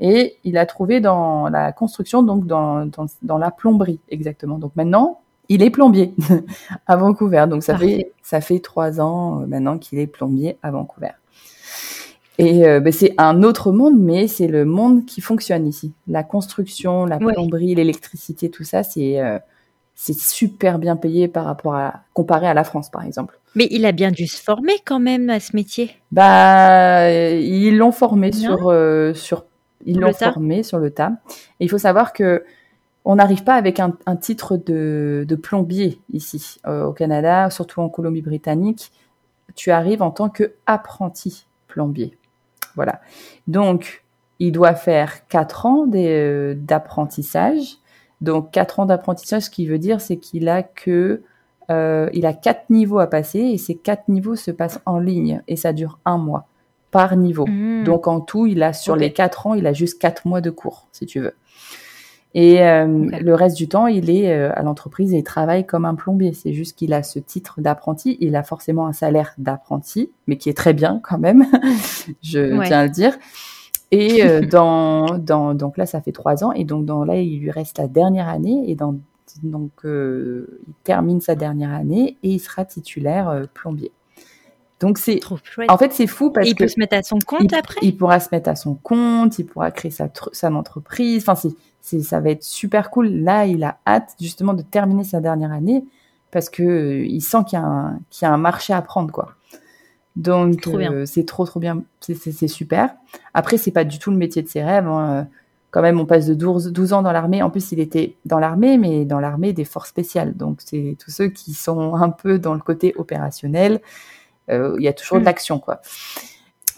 Et 0.00 0.38
il 0.44 0.56
a 0.56 0.64
trouvé 0.64 1.00
dans 1.00 1.48
la 1.48 1.72
construction, 1.72 2.22
donc 2.22 2.46
dans, 2.46 2.88
dans, 3.22 3.38
la 3.38 3.50
plomberie 3.50 4.00
exactement. 4.08 4.58
Donc 4.58 4.74
maintenant, 4.74 5.20
il 5.50 5.62
est 5.62 5.68
plombier 5.68 6.14
à 6.86 6.96
Vancouver. 6.96 7.44
Donc 7.48 7.62
ça 7.62 7.76
fait 7.76 8.12
ça 8.22 8.40
fait 8.40 8.60
trois 8.60 9.00
ans 9.00 9.42
euh, 9.42 9.46
maintenant 9.46 9.76
qu'il 9.76 9.98
est 9.98 10.06
plombier 10.06 10.56
à 10.62 10.70
Vancouver. 10.70 11.10
Et 12.38 12.66
euh, 12.66 12.80
ben, 12.80 12.90
c'est 12.90 13.12
un 13.18 13.42
autre 13.42 13.72
monde, 13.72 13.98
mais 13.98 14.26
c'est 14.26 14.46
le 14.46 14.64
monde 14.64 15.04
qui 15.04 15.20
fonctionne 15.20 15.66
ici. 15.66 15.92
La 16.08 16.22
construction, 16.22 17.04
la 17.04 17.18
plomberie, 17.18 17.74
l'électricité, 17.74 18.50
tout 18.50 18.64
ça, 18.64 18.82
c'est 18.82 19.20
euh, 19.20 19.38
c'est 19.94 20.18
super 20.18 20.78
bien 20.78 20.96
payé 20.96 21.28
par 21.28 21.44
rapport 21.44 21.74
à 21.74 22.04
comparé 22.14 22.46
à 22.46 22.54
la 22.54 22.64
France, 22.64 22.88
par 22.90 23.04
exemple. 23.04 23.38
Mais 23.54 23.68
il 23.70 23.84
a 23.84 23.92
bien 23.92 24.10
dû 24.12 24.26
se 24.26 24.42
former 24.42 24.72
quand 24.86 25.00
même 25.00 25.28
à 25.28 25.40
ce 25.40 25.54
métier. 25.54 25.90
Bah, 26.10 27.10
ils 27.10 27.76
l'ont 27.76 27.92
formé 27.92 28.32
sur 28.32 28.72
sur 29.14 29.44
ils 29.84 29.98
l'ont 29.98 30.12
formé 30.12 30.62
sur 30.62 30.78
le 30.78 30.90
tas. 30.90 31.12
Et 31.58 31.64
il 31.64 31.68
faut 31.68 31.78
savoir 31.78 32.12
que 32.12 32.44
on 33.04 33.16
n'arrive 33.16 33.44
pas 33.44 33.54
avec 33.54 33.80
un, 33.80 34.16
titre 34.16 34.56
de, 34.58 35.38
plombier 35.42 36.00
ici 36.12 36.58
euh, 36.66 36.84
au 36.84 36.92
Canada, 36.92 37.48
surtout 37.48 37.80
en 37.80 37.88
Colombie-Britannique. 37.88 38.92
Tu 39.54 39.70
arrives 39.70 40.02
en 40.02 40.10
tant 40.10 40.28
que 40.28 40.52
apprenti 40.66 41.46
plombier. 41.66 42.18
Voilà. 42.74 43.00
Donc, 43.48 44.04
il 44.38 44.52
doit 44.52 44.74
faire 44.74 45.26
quatre 45.28 45.64
ans 45.66 45.86
euh, 45.94 46.54
d'apprentissage. 46.56 47.78
Donc, 48.20 48.50
quatre 48.50 48.80
ans 48.80 48.86
d'apprentissage, 48.86 49.44
ce 49.44 49.50
qui 49.50 49.66
veut 49.66 49.78
dire, 49.78 50.00
c'est 50.00 50.18
qu'il 50.18 50.48
a 50.48 50.62
que 50.62 51.22
euh, 51.70 52.10
il 52.12 52.26
a 52.26 52.34
quatre 52.34 52.68
niveaux 52.68 52.98
à 52.98 53.06
passer 53.06 53.38
et 53.38 53.58
ces 53.58 53.76
quatre 53.76 54.08
niveaux 54.08 54.36
se 54.36 54.50
passent 54.50 54.80
en 54.84 54.98
ligne 54.98 55.42
et 55.48 55.56
ça 55.56 55.72
dure 55.72 55.98
un 56.04 56.18
mois 56.18 56.46
par 56.90 57.16
niveau. 57.16 57.46
Mmh. 57.46 57.84
Donc 57.84 58.08
en 58.08 58.20
tout, 58.20 58.46
il 58.46 58.62
a 58.62 58.72
sur 58.72 58.96
les 58.96 59.12
quatre 59.12 59.46
ans, 59.46 59.54
il 59.54 59.66
a 59.66 59.72
juste 59.72 60.00
quatre 60.00 60.26
mois 60.26 60.40
de 60.40 60.50
cours, 60.50 60.88
si 60.92 61.06
tu 61.06 61.20
veux. 61.20 61.34
Et 62.34 62.62
euh, 62.62 62.86
le 62.86 63.34
reste 63.34 63.56
du 63.56 63.68
temps, 63.68 63.88
il 63.88 64.08
est 64.08 64.32
euh, 64.32 64.52
à 64.54 64.62
l'entreprise 64.62 65.12
et 65.12 65.18
il 65.18 65.24
travaille 65.24 65.66
comme 65.66 65.84
un 65.84 65.96
plombier. 65.96 66.32
C'est 66.32 66.52
juste 66.52 66.78
qu'il 66.78 66.92
a 66.92 67.02
ce 67.02 67.18
titre 67.18 67.60
d'apprenti. 67.60 68.16
Il 68.20 68.36
a 68.36 68.44
forcément 68.44 68.86
un 68.86 68.92
salaire 68.92 69.34
d'apprenti, 69.38 70.10
mais 70.26 70.36
qui 70.36 70.48
est 70.48 70.56
très 70.56 70.72
bien 70.72 71.00
quand 71.02 71.18
même, 71.18 71.44
je 72.22 72.62
tiens 72.64 72.78
à 72.78 72.84
le 72.84 72.90
dire. 72.90 73.18
Et 73.90 74.24
euh, 74.24 74.40
dans, 74.46 75.18
dans, 75.18 75.54
donc 75.54 75.76
là, 75.76 75.86
ça 75.86 76.00
fait 76.00 76.12
trois 76.12 76.44
ans. 76.44 76.52
Et 76.52 76.64
donc 76.64 76.86
dans, 76.86 77.04
là, 77.04 77.16
il 77.16 77.40
lui 77.40 77.50
reste 77.50 77.78
la 77.78 77.88
dernière 77.88 78.28
année. 78.28 78.62
Et 78.68 78.76
dans, 78.76 78.96
donc, 79.42 79.72
il 79.84 80.44
termine 80.84 81.20
sa 81.20 81.34
dernière 81.34 81.72
année 81.72 82.16
et 82.22 82.30
il 82.30 82.40
sera 82.40 82.64
titulaire 82.64 83.46
plombier. 83.54 83.92
Donc 84.80 84.96
c'est 84.96 85.20
en 85.68 85.76
fait 85.76 85.92
c'est 85.92 86.06
fou 86.06 86.30
parce 86.30 86.48
il 86.48 86.54
peut 86.54 86.66
se 86.66 86.80
mettre 86.80 86.96
à 86.96 87.02
son 87.02 87.18
compte 87.18 87.52
après? 87.52 87.78
Il 87.82 87.96
pourra 87.96 88.18
se 88.18 88.28
mettre 88.32 88.48
à 88.48 88.56
son 88.56 88.74
compte, 88.74 89.38
il 89.38 89.44
pourra 89.44 89.70
créer 89.70 89.90
sa 89.90 90.08
sa 90.32 90.50
entreprise. 90.50 91.22
Enfin 91.28 91.34
c'est 91.82 92.00
ça 92.00 92.20
va 92.20 92.30
être 92.30 92.42
super 92.42 92.90
cool. 92.90 93.08
Là 93.08 93.44
il 93.44 93.62
a 93.62 93.78
hâte 93.86 94.14
justement 94.18 94.54
de 94.54 94.62
terminer 94.62 95.04
sa 95.04 95.20
dernière 95.20 95.52
année 95.52 95.84
parce 96.30 96.48
que 96.48 96.62
euh, 96.62 97.04
il 97.04 97.20
sent 97.20 97.38
qu'il 97.46 97.58
y 97.58 97.62
a 97.62 97.64
un 97.64 97.98
qu'il 98.08 98.26
y 98.26 98.30
a 98.30 98.32
un 98.32 98.38
marché 98.38 98.72
à 98.72 98.80
prendre 98.80 99.12
quoi. 99.12 99.34
Donc 100.16 100.66
euh, 100.66 101.04
c'est 101.04 101.26
trop 101.26 101.44
trop 101.44 101.60
bien, 101.60 101.82
c'est 102.00 102.48
super. 102.48 102.94
Après 103.34 103.58
c'est 103.58 103.72
pas 103.72 103.84
du 103.84 103.98
tout 103.98 104.10
le 104.10 104.16
métier 104.16 104.40
de 104.40 104.48
ses 104.48 104.62
rêves. 104.62 104.88
Hein. 104.88 105.28
Quand 105.72 105.82
même 105.82 106.00
on 106.00 106.06
passe 106.06 106.26
de 106.26 106.34
12, 106.34 106.72
12 106.72 106.94
ans 106.94 107.02
dans 107.02 107.12
l'armée. 107.12 107.42
En 107.42 107.50
plus 107.50 107.70
il 107.72 107.80
était 107.80 108.16
dans 108.24 108.38
l'armée 108.38 108.78
mais 108.78 109.04
dans 109.04 109.20
l'armée 109.20 109.52
des 109.52 109.66
forces 109.66 109.90
spéciales. 109.90 110.34
Donc 110.38 110.60
c'est 110.64 110.96
tous 110.98 111.10
ceux 111.10 111.28
qui 111.28 111.52
sont 111.52 111.96
un 111.96 112.08
peu 112.08 112.38
dans 112.38 112.54
le 112.54 112.60
côté 112.60 112.94
opérationnel 112.96 113.74
euh, 113.74 113.78
il 114.50 114.82
y 114.82 114.88
a 114.88 114.92
toujours 114.92 115.18
de 115.18 115.22
mm. 115.22 115.26
l'action, 115.26 115.58
quoi. 115.58 115.80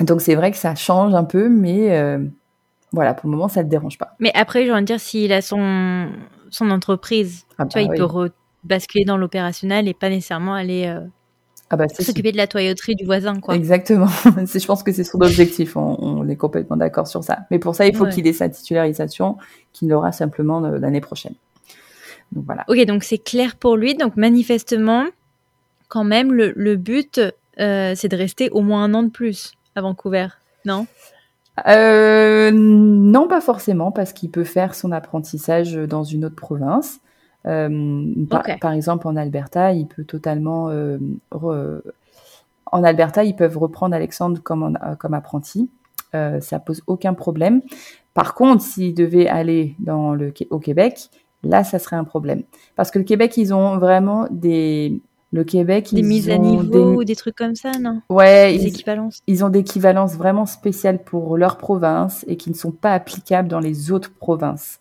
Donc 0.00 0.20
c'est 0.20 0.34
vrai 0.34 0.50
que 0.50 0.56
ça 0.56 0.74
change 0.74 1.14
un 1.14 1.24
peu, 1.24 1.48
mais 1.48 1.96
euh, 1.96 2.18
voilà, 2.92 3.14
pour 3.14 3.30
le 3.30 3.36
moment, 3.36 3.48
ça 3.48 3.60
ne 3.60 3.66
te 3.66 3.70
dérange 3.70 3.98
pas. 3.98 4.14
Mais 4.18 4.32
après, 4.34 4.66
je 4.66 4.72
veux 4.72 4.82
dire, 4.82 5.00
s'il 5.00 5.32
a 5.32 5.42
son, 5.42 6.08
son 6.50 6.70
entreprise, 6.70 7.44
ah 7.58 7.66
tu 7.66 7.78
vois, 7.78 7.88
bah 7.88 7.94
il 7.96 8.06
peut 8.06 8.30
basculer 8.64 9.04
dans 9.04 9.16
l'opérationnel 9.16 9.88
et 9.88 9.94
pas 9.94 10.08
nécessairement 10.08 10.54
aller 10.54 10.86
euh, 10.86 11.00
ah 11.70 11.76
bah, 11.76 11.88
s'occuper 11.88 12.32
de 12.32 12.36
la 12.36 12.46
toyauterie 12.46 12.94
du 12.94 13.04
voisin. 13.04 13.40
Quoi. 13.40 13.54
Exactement. 13.54 14.06
je 14.36 14.66
pense 14.66 14.82
que 14.82 14.92
c'est 14.92 15.04
son 15.04 15.20
objectif. 15.20 15.76
On, 15.76 16.28
est 16.28 16.36
complètement 16.36 16.76
d'accord 16.76 17.06
sur 17.06 17.24
ça. 17.24 17.40
Mais 17.50 17.58
pour 17.58 17.74
ça, 17.74 17.86
il 17.86 17.96
faut 17.96 18.06
qu'il 18.06 18.26
ait 18.26 18.32
sa 18.32 18.48
titularisation, 18.48 19.36
qu'il 19.72 19.92
aura 19.92 20.12
simplement 20.12 20.60
l'année 20.60 21.00
prochaine. 21.00 21.34
Donc 22.32 22.44
voilà. 22.46 22.64
Ok, 22.68 22.84
donc 22.86 23.04
c'est 23.04 23.18
clair 23.18 23.56
pour 23.56 23.76
lui. 23.76 23.94
Donc 23.94 24.16
manifestement, 24.16 25.06
quand 25.88 26.04
même, 26.04 26.32
le, 26.32 26.52
le 26.56 26.76
but, 26.76 27.20
euh, 27.62 27.92
c'est 27.94 28.08
de 28.08 28.16
rester 28.16 28.50
au 28.50 28.60
moins 28.60 28.84
un 28.84 28.94
an 28.94 29.02
de 29.02 29.10
plus 29.10 29.52
à 29.74 29.80
Vancouver, 29.80 30.28
non? 30.64 30.86
Euh, 31.68 32.50
Non, 32.52 33.28
pas 33.28 33.40
forcément, 33.40 33.92
parce 33.92 34.12
qu'il 34.12 34.30
peut 34.30 34.44
faire 34.44 34.74
son 34.74 34.92
apprentissage 34.92 35.74
dans 35.74 36.04
une 36.04 36.24
autre 36.24 36.36
province. 36.36 37.00
Euh, 37.46 38.04
par, 38.60 38.72
exemple, 38.72 39.06
en 39.08 39.16
Alberta, 39.16 39.72
il 39.72 39.86
peut 39.86 40.04
totalement. 40.04 40.70
En 42.74 42.84
Alberta, 42.84 43.24
ils 43.24 43.36
peuvent 43.36 43.58
reprendre 43.58 43.94
Alexandre 43.94 44.40
comme, 44.42 44.78
comme 44.98 45.14
apprenti. 45.14 45.70
ça 46.12 46.58
pose 46.58 46.82
aucun 46.86 47.14
problème. 47.14 47.62
Par 48.14 48.34
contre, 48.34 48.62
s'il 48.62 48.94
devait 48.94 49.28
aller 49.28 49.74
dans 49.78 50.14
le, 50.14 50.32
au 50.50 50.58
Québec, 50.58 51.08
là, 51.42 51.64
ça 51.64 51.78
serait 51.78 51.96
un 51.96 52.04
problème. 52.04 52.42
Parce 52.76 52.90
que 52.90 52.98
le 52.98 53.04
Québec, 53.04 53.36
ils 53.36 53.54
ont 53.54 53.78
vraiment 53.78 54.26
des, 54.30 55.00
le 55.32 55.44
Québec, 55.44 55.88
des 55.92 56.02
mises 56.02 56.28
à 56.28 56.36
niveau 56.36 56.96
ou 56.96 57.04
des 57.04 57.16
trucs 57.16 57.36
comme 57.36 57.54
ça, 57.54 57.72
non? 57.80 58.02
Ouais, 58.10 58.52
des 58.52 58.64
ils, 58.64 58.68
équivalences. 58.68 59.22
Ils 59.26 59.44
ont 59.44 59.48
des 59.48 59.60
équivalences 59.60 60.14
vraiment 60.14 60.44
spéciales 60.44 61.02
pour 61.02 61.38
leur 61.38 61.56
province 61.56 62.24
et 62.28 62.36
qui 62.36 62.50
ne 62.50 62.54
sont 62.54 62.70
pas 62.70 62.92
applicables 62.92 63.48
dans 63.48 63.60
les 63.60 63.90
autres 63.90 64.12
provinces. 64.12 64.78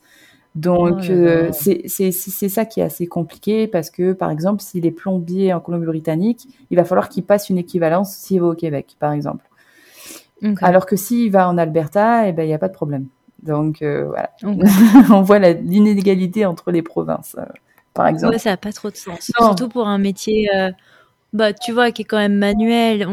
Donc 0.53 1.03
oh 1.03 1.11
euh, 1.11 1.51
c'est 1.53 2.49
ça 2.49 2.65
qui 2.65 2.81
est 2.81 2.83
assez 2.83 3.07
compliqué 3.07 3.67
parce 3.67 3.89
que 3.89 4.11
par 4.11 4.29
exemple 4.29 4.61
s'il 4.61 4.85
est 4.85 4.91
plombier 4.91 5.53
en 5.53 5.61
Colombie-Britannique, 5.61 6.45
il 6.69 6.75
va 6.75 6.83
falloir 6.83 7.07
qu'il 7.07 7.23
passe 7.23 7.49
une 7.49 7.57
équivalence 7.57 8.13
s'il 8.13 8.41
va 8.41 8.47
au 8.47 8.53
Québec 8.53 8.97
par 8.99 9.13
exemple. 9.13 9.45
Alors 10.59 10.85
que 10.85 10.95
s'il 10.97 11.31
va 11.31 11.47
en 11.47 11.57
Alberta, 11.57 12.27
eh 12.27 12.33
ben 12.33 12.43
il 12.43 12.47
n'y 12.47 12.53
a 12.53 12.57
pas 12.57 12.67
de 12.67 12.73
problème. 12.73 13.05
Donc 13.43 13.81
euh, 13.81 14.07
voilà, 14.07 14.31
on 15.09 15.21
voit 15.21 15.39
l'inégalité 15.39 16.45
entre 16.45 16.71
les 16.71 16.81
provinces. 16.81 17.37
Euh 17.91 17.93
par 17.93 18.07
exemple. 18.07 18.33
Ouais, 18.33 18.39
ça 18.39 18.51
n'a 18.51 18.57
pas 18.57 18.71
trop 18.71 18.89
de 18.89 18.95
sens. 18.95 19.31
Surtout 19.37 19.69
pour 19.69 19.87
un 19.87 19.97
métier, 19.97 20.49
euh, 20.55 20.71
bah, 21.33 21.53
tu 21.53 21.71
vois, 21.71 21.91
qui 21.91 22.03
est 22.03 22.05
quand 22.05 22.17
même 22.17 22.37
manuel. 22.37 23.07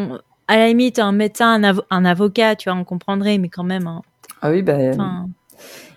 à 0.46 0.56
la 0.56 0.68
limite, 0.68 0.98
un 0.98 1.12
médecin, 1.12 1.62
un, 1.90 2.04
avocat, 2.04 2.56
tu 2.56 2.70
vois, 2.70 2.78
on 2.78 2.84
comprendrait, 2.84 3.38
mais 3.38 3.48
quand 3.48 3.64
même. 3.64 3.86
Hein. 3.86 4.02
Ah 4.40 4.50
oui, 4.50 4.62
bah, 4.62 4.78
ils 4.80 4.96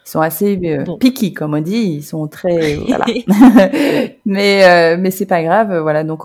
sont 0.05 0.21
assez 0.21 0.59
euh, 0.65 0.83
picky, 0.99 1.33
comme 1.33 1.53
on 1.53 1.61
dit. 1.61 1.97
Ils 1.97 2.03
sont 2.03 2.27
très. 2.27 2.75
voilà. 2.87 3.05
mais 4.25 4.65
euh, 4.65 4.97
mais 4.99 5.11
c'est 5.11 5.25
pas 5.25 5.43
grave. 5.43 5.77
Voilà, 5.79 6.03
donc. 6.03 6.23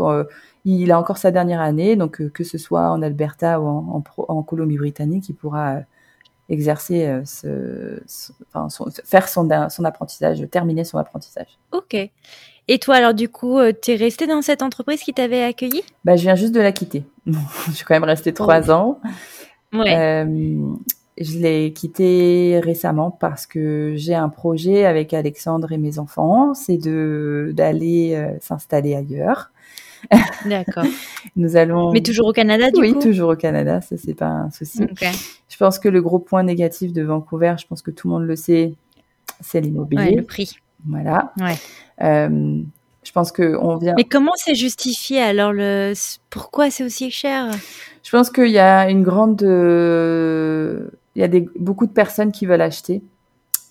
il 0.65 0.91
a 0.91 0.99
encore 0.99 1.19
sa 1.19 1.31
dernière 1.31 1.61
année, 1.61 1.95
donc 1.95 2.27
que 2.33 2.43
ce 2.45 2.59
soit 2.59 2.91
en 2.91 3.03
Alberta 3.03 3.61
ou 3.61 3.67
en, 3.69 4.03
en 4.29 4.43
Colombie-Britannique, 4.43 5.29
il 5.29 5.35
pourra 5.35 5.83
exercer, 6.49 7.07
euh, 7.07 7.23
ce, 7.25 8.33
enfin, 8.53 8.69
faire 9.05 9.29
son, 9.29 9.49
son 9.69 9.85
apprentissage, 9.85 10.47
terminer 10.51 10.85
son 10.85 10.99
apprentissage. 10.99 11.59
Ok. 11.73 11.97
Et 12.69 12.79
toi, 12.79 12.97
alors 12.97 13.15
du 13.15 13.29
coup, 13.29 13.59
euh, 13.59 13.73
tu 13.81 13.93
es 13.93 13.97
resté 13.97 14.27
dans 14.27 14.43
cette 14.43 14.63
entreprise 14.63 15.01
qui 15.01 15.13
t'avait 15.13 15.43
accueilli 15.43 15.83
bah, 16.05 16.17
Je 16.17 16.23
viens 16.23 16.35
juste 16.35 16.53
de 16.53 16.61
la 16.61 16.73
quitter. 16.73 17.05
je 17.27 17.73
suis 17.73 17.85
quand 17.85 17.95
même 17.95 18.05
restée 18.05 18.33
trois 18.33 18.71
ans. 18.71 19.01
Ouais. 19.73 19.97
Euh, 19.97 20.59
je 21.19 21.39
l'ai 21.39 21.73
quitté 21.73 22.61
récemment 22.63 23.11
parce 23.11 23.47
que 23.47 23.95
j'ai 23.97 24.15
un 24.15 24.29
projet 24.29 24.85
avec 24.85 25.15
Alexandre 25.15 25.73
et 25.73 25.79
mes 25.79 25.99
enfants, 25.99 26.55
c'est 26.55 26.77
de 26.77 27.53
d'aller 27.55 28.37
s'installer 28.41 28.95
ailleurs. 28.95 29.51
D'accord. 30.45 30.85
Nous 31.37 31.57
allons. 31.57 31.93
Mais 31.93 32.03
toujours 32.03 32.29
au 32.29 32.33
Canada, 32.33 32.71
du 32.71 32.81
oui, 32.81 32.93
coup. 32.93 32.99
Oui, 32.99 33.05
toujours 33.05 33.31
au 33.31 33.37
Canada, 33.37 33.81
ça 33.81 33.97
c'est 33.97 34.15
pas 34.15 34.27
un 34.27 34.51
souci. 34.51 34.87
Je 35.49 35.57
pense 35.57 35.79
que 35.79 35.89
le 35.89 36.03
gros 36.03 36.19
point 36.19 36.43
négatif 36.43 36.93
de 36.93 37.03
Vancouver, 37.03 37.55
je 37.59 37.67
pense 37.67 37.83
que 37.83 37.91
tout 37.91 38.09
le 38.09 38.15
monde 38.15 38.27
le 38.27 38.37
sait, 38.37 38.75
c'est 39.41 39.61
l'immobilier. 39.61 40.17
le 40.17 40.23
prix. 40.23 40.59
Voilà. 40.87 41.33
Ouais. 41.41 41.57
Euh, 42.03 42.61
je 43.03 43.13
pense 43.13 43.33
que 43.33 43.57
on 43.57 43.77
vient. 43.77 43.95
Mais 43.97 44.05
comment 44.05 44.33
c'est 44.37 44.55
justifié 44.55 45.21
alors 45.21 45.53
le 45.53 45.93
pourquoi 46.29 46.71
c'est 46.71 46.85
aussi 46.85 47.11
cher? 47.11 47.51
Je 48.03 48.11
pense 48.11 48.31
qu'il 48.31 48.51
y 48.51 48.59
a 48.59 48.91
une 48.91 49.03
grande, 49.03 49.43
euh, 49.43 50.89
il 51.15 51.21
y 51.21 51.25
a 51.25 51.29
des 51.29 51.49
beaucoup 51.59 51.87
de 51.87 51.93
personnes 51.93 52.33
qui 52.33 52.47
veulent 52.47 52.61
acheter 52.61 53.03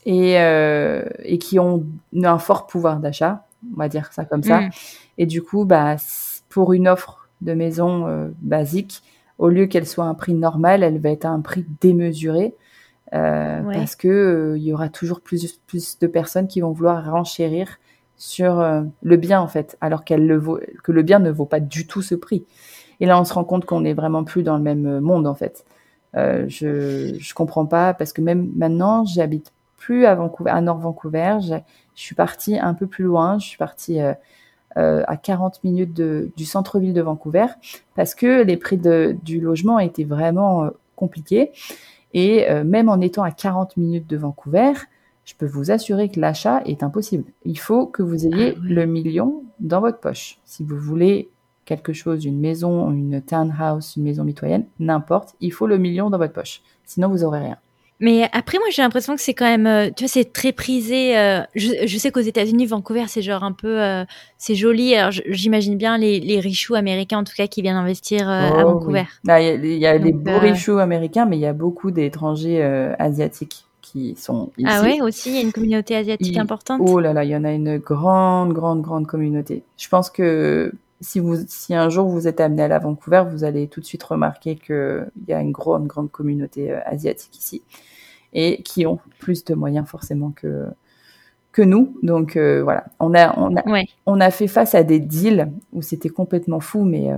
et 0.06 0.40
euh, 0.40 1.04
et 1.24 1.38
qui 1.38 1.60
ont 1.60 1.86
un 2.24 2.40
fort 2.40 2.66
pouvoir 2.68 3.00
d'achat, 3.00 3.45
on 3.74 3.78
va 3.78 3.90
dire 3.90 4.12
ça 4.14 4.26
comme 4.26 4.44
ça. 4.44 4.62
Mm. 4.62 4.70
Et 5.18 5.26
du 5.26 5.42
coup, 5.42 5.66
bah 5.66 5.96
pour 6.50 6.74
une 6.74 6.88
offre 6.88 7.28
de 7.42 7.54
maison 7.54 8.08
euh, 8.08 8.30
basique, 8.42 9.04
au 9.38 9.50
lieu 9.50 9.66
qu'elle 9.66 9.86
soit 9.86 10.06
à 10.06 10.08
un 10.08 10.14
prix 10.14 10.34
normal, 10.34 10.84
elle 10.84 11.00
va 11.00 11.10
être 11.10 11.26
à 11.26 11.30
un 11.30 11.42
prix 11.42 11.66
démesuré. 11.82 12.56
Euh, 13.14 13.62
Ouais. 13.62 13.76
parce 13.76 13.96
que 13.96 14.08
euh, 14.08 14.58
il 14.58 14.64
y 14.64 14.74
aura 14.74 14.90
toujours 14.90 15.22
plus 15.22 15.60
plus 15.68 16.00
de 16.00 16.08
personnes 16.08 16.48
qui 16.48 16.60
vont 16.62 16.72
vouloir 16.72 17.06
renchérir 17.10 17.78
sur 18.18 18.66
le 19.04 19.18
bien 19.18 19.42
en 19.42 19.48
fait, 19.48 19.78
alors 19.82 20.06
qu'elle 20.06 20.26
le 20.26 20.38
vaut, 20.38 20.60
que 20.84 20.92
le 20.92 21.04
bien 21.04 21.20
ne 21.20 21.30
vaut 21.30 21.46
pas 21.46 21.60
du 21.60 21.86
tout 21.86 22.02
ce 22.02 22.16
prix. 22.16 22.46
Et 23.02 23.06
là, 23.06 23.20
on 23.20 23.26
se 23.26 23.34
rend 23.34 23.44
compte 23.44 23.66
qu'on 23.66 23.84
est 23.84 23.94
vraiment 23.94 24.24
plus 24.24 24.42
dans 24.42 24.56
le 24.56 24.64
même 24.64 25.02
monde 25.02 25.28
en 25.28 25.36
fait. 25.36 25.66
Euh, 26.16 26.46
je 26.48 27.16
je 27.20 27.34
comprends 27.34 27.66
pas 27.66 27.94
parce 27.94 28.14
que 28.14 28.22
même 28.22 28.52
maintenant, 28.56 29.06
j'habite 29.06 29.52
plus 29.78 30.06
à 30.06 30.16
Vancouver, 30.16 30.52
à 30.52 30.62
Nord 30.62 30.80
Vancouver. 30.80 31.38
Je, 31.42 31.56
je 31.96 32.02
suis 32.02 32.16
partie 32.16 32.58
un 32.60 32.74
peu 32.74 32.88
plus 32.88 33.04
loin. 33.04 33.40
Je 33.40 33.46
suis 33.48 33.58
partie 33.58 34.02
euh, 34.02 34.14
euh, 34.78 35.04
à 35.08 35.16
40 35.16 35.64
minutes 35.64 35.94
de, 35.94 36.32
du 36.36 36.44
centre-ville 36.44 36.94
de 36.94 37.02
Vancouver 37.02 37.46
parce 37.96 38.14
que 38.14 38.44
les 38.44 38.58
prix 38.58 38.78
de, 38.78 39.16
du 39.24 39.40
logement 39.40 39.80
étaient 39.80 40.04
vraiment 40.04 40.66
euh, 40.66 40.70
compliqués. 40.98 41.52
Et 42.14 42.50
euh, 42.50 42.66
même 42.66 42.90
en 42.90 43.00
étant 43.00 43.24
à 43.24 43.32
40 43.32 43.78
minutes 43.78 44.08
de 44.08 44.18
Vancouver, 44.18 44.74
je 45.24 45.34
peux 45.34 45.46
vous 45.46 45.72
assurer 45.72 46.10
que 46.10 46.20
l'achat 46.20 46.62
est 46.66 46.84
impossible. 46.84 47.24
Il 47.46 47.58
faut 47.58 47.88
que 47.88 48.04
vous 48.04 48.26
ayez 48.26 48.54
Ah 48.58 48.60
ouais. 48.60 48.68
le 48.70 48.86
million 48.86 49.44
dans 49.62 49.80
votre 49.80 50.00
poche. 50.00 50.40
Si 50.44 50.64
vous 50.64 50.78
voulez 50.78 51.30
quelque 51.64 51.94
chose, 51.94 52.26
une 52.26 52.40
maison, 52.40 52.92
une 52.92 53.22
townhouse, 53.22 53.96
une 53.96 54.04
maison 54.04 54.26
mitoyenne, 54.26 54.66
n'importe, 54.80 55.36
il 55.40 55.54
faut 55.54 55.68
le 55.68 55.78
million 55.78 56.10
dans 56.10 56.18
votre 56.18 56.34
poche. 56.34 56.62
Sinon, 56.84 57.08
vous 57.08 57.24
aurez 57.24 57.40
rien. 57.40 57.58
Mais 58.02 58.28
après, 58.34 58.58
moi, 58.58 58.68
j'ai 58.72 58.82
l'impression 58.82 59.16
que 59.16 59.22
c'est 59.22 59.34
quand 59.34 59.46
même, 59.46 59.68
euh, 59.68 59.90
tu 59.96 60.04
vois, 60.04 60.10
c'est 60.10 60.34
très 60.34 60.52
prisé. 60.52 61.18
euh, 61.18 61.42
je, 61.56 61.70
je 61.88 61.98
sais 61.98 62.12
qu'aux 62.12 62.20
États-Unis, 62.20 62.66
Vancouver, 62.66 63.06
c'est 63.08 63.22
genre 63.22 63.44
un 63.44 63.54
peu, 63.54 63.82
euh, 63.82 64.04
c'est 64.38 64.56
joli. 64.56 64.96
Alors, 64.96 65.12
j'imagine 65.30 65.78
bien 65.78 65.98
les, 65.98 66.20
les 66.20 66.40
richoux 66.42 66.76
américains, 66.76 67.20
en 67.20 67.24
tout 67.24 67.34
cas, 67.38 67.48
qui 67.48 67.62
viennent 67.62 67.78
investir 67.78 68.30
euh, 68.30 68.34
à 68.52 68.66
Oh, 68.66 68.74
Vancouver. 68.74 69.04
Là, 69.24 69.42
Il 69.42 69.46
y 69.46 69.50
a, 69.50 69.54
il 69.56 69.80
y 69.80 69.88
a 69.88 69.98
des 69.98 70.12
beaux 70.12 70.40
richoux 70.40 70.78
américains, 70.80 71.26
mais 71.26 71.38
il 71.38 71.42
y 71.42 71.46
a 71.46 71.54
beaucoup 71.54 71.92
d'étrangers 71.92 72.62
euh, 72.62 72.94
asiatiques 73.00 73.64
qui 73.82 74.16
sont 74.18 74.52
ici. 74.58 74.68
Ah 74.70 74.82
ouais, 74.82 75.00
aussi, 75.02 75.30
il 75.30 75.36
y 75.36 75.38
a 75.38 75.42
une 75.42 75.54
communauté 75.54 75.96
asiatique 75.96 76.34
Il- 76.36 76.40
importante. 76.40 76.82
Oh 76.84 77.00
là 77.00 77.14
là, 77.14 77.24
il 77.24 77.30
y 77.30 77.36
en 77.36 77.44
a 77.46 77.52
une 77.54 77.78
grande, 77.78 78.52
grande, 78.52 78.82
grande 78.82 79.08
communauté. 79.08 79.64
Je 79.78 79.88
pense 79.88 80.10
que 80.10 80.74
si 81.02 81.20
vous, 81.20 81.36
si 81.48 81.74
un 81.76 81.90
jour 81.90 82.08
vous 82.08 82.28
êtes 82.28 82.40
amené 82.40 82.64
à 82.64 82.68
la 82.68 82.80
Vancouver, 82.80 83.24
vous 83.30 83.44
allez 83.44 83.68
tout 83.68 83.82
de 83.82 83.86
suite 83.86 84.04
remarquer 84.04 84.56
qu'il 84.56 85.08
y 85.28 85.34
a 85.34 85.42
une 85.42 85.52
grande, 85.52 85.88
grande 85.88 86.12
communauté 86.12 86.72
euh, 86.72 86.80
asiatique 86.86 87.38
ici 87.38 87.62
et 88.34 88.62
qui 88.64 88.86
ont 88.86 89.00
plus 89.20 89.44
de 89.46 89.56
moyens 89.56 89.88
forcément 89.88 90.32
que 90.32 90.66
que 91.52 91.62
nous. 91.62 91.96
Donc 92.04 92.36
euh, 92.38 92.62
voilà, 92.64 92.86
on 93.00 93.14
a, 93.16 93.38
on 93.40 93.56
a, 93.56 93.68
Ouais. 93.70 93.86
on 94.06 94.20
a 94.22 94.32
fait 94.32 94.48
face 94.48 94.76
à 94.76 94.84
des 94.84 95.00
deals 95.00 95.52
où 95.74 95.82
c'était 95.82 96.10
complètement 96.10 96.60
fou, 96.60 96.84
mais 96.84 97.12
euh, 97.12 97.18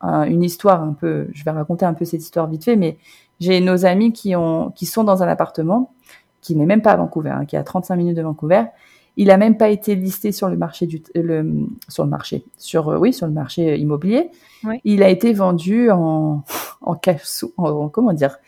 un- 0.00 0.24
une 0.24 0.42
histoire 0.42 0.82
un 0.82 0.92
peu. 0.92 1.28
Je 1.32 1.44
vais 1.44 1.50
raconter 1.50 1.84
un 1.86 1.94
peu 1.94 2.04
cette 2.04 2.22
histoire 2.22 2.46
vite 2.48 2.64
fait, 2.64 2.76
mais 2.76 2.98
j'ai 3.40 3.60
nos 3.60 3.84
amis 3.86 4.12
qui 4.12 4.36
ont, 4.36 4.70
qui 4.72 4.86
sont 4.86 5.04
dans 5.04 5.22
un 5.22 5.28
appartement 5.28 5.92
qui 6.40 6.54
n'est 6.56 6.66
même 6.66 6.82
pas 6.82 6.92
à 6.92 6.96
Vancouver, 6.96 7.30
hein, 7.30 7.46
qui 7.46 7.56
est 7.56 7.58
à 7.58 7.64
35 7.64 7.96
minutes 7.96 8.16
de 8.16 8.22
Vancouver. 8.22 8.64
Il 9.16 9.30
a 9.30 9.36
même 9.36 9.56
pas 9.56 9.68
été 9.68 9.94
listé 9.94 10.32
sur 10.32 10.48
le 10.48 10.56
marché 10.56 10.86
du, 10.86 11.02
euh, 11.16 11.22
le, 11.22 11.66
sur 11.88 12.04
le 12.04 12.10
marché, 12.10 12.44
sur 12.58 12.88
euh, 12.88 12.98
oui, 12.98 13.12
sur 13.12 13.26
le 13.26 13.32
marché 13.32 13.76
immobilier. 13.78 14.30
Ouais. 14.64 14.80
Il 14.84 15.02
a 15.02 15.08
été 15.08 15.32
vendu 15.32 15.90
en, 15.90 16.42
en, 16.80 16.96
en- 17.58 17.88
comment 17.88 18.12
dire, 18.12 18.38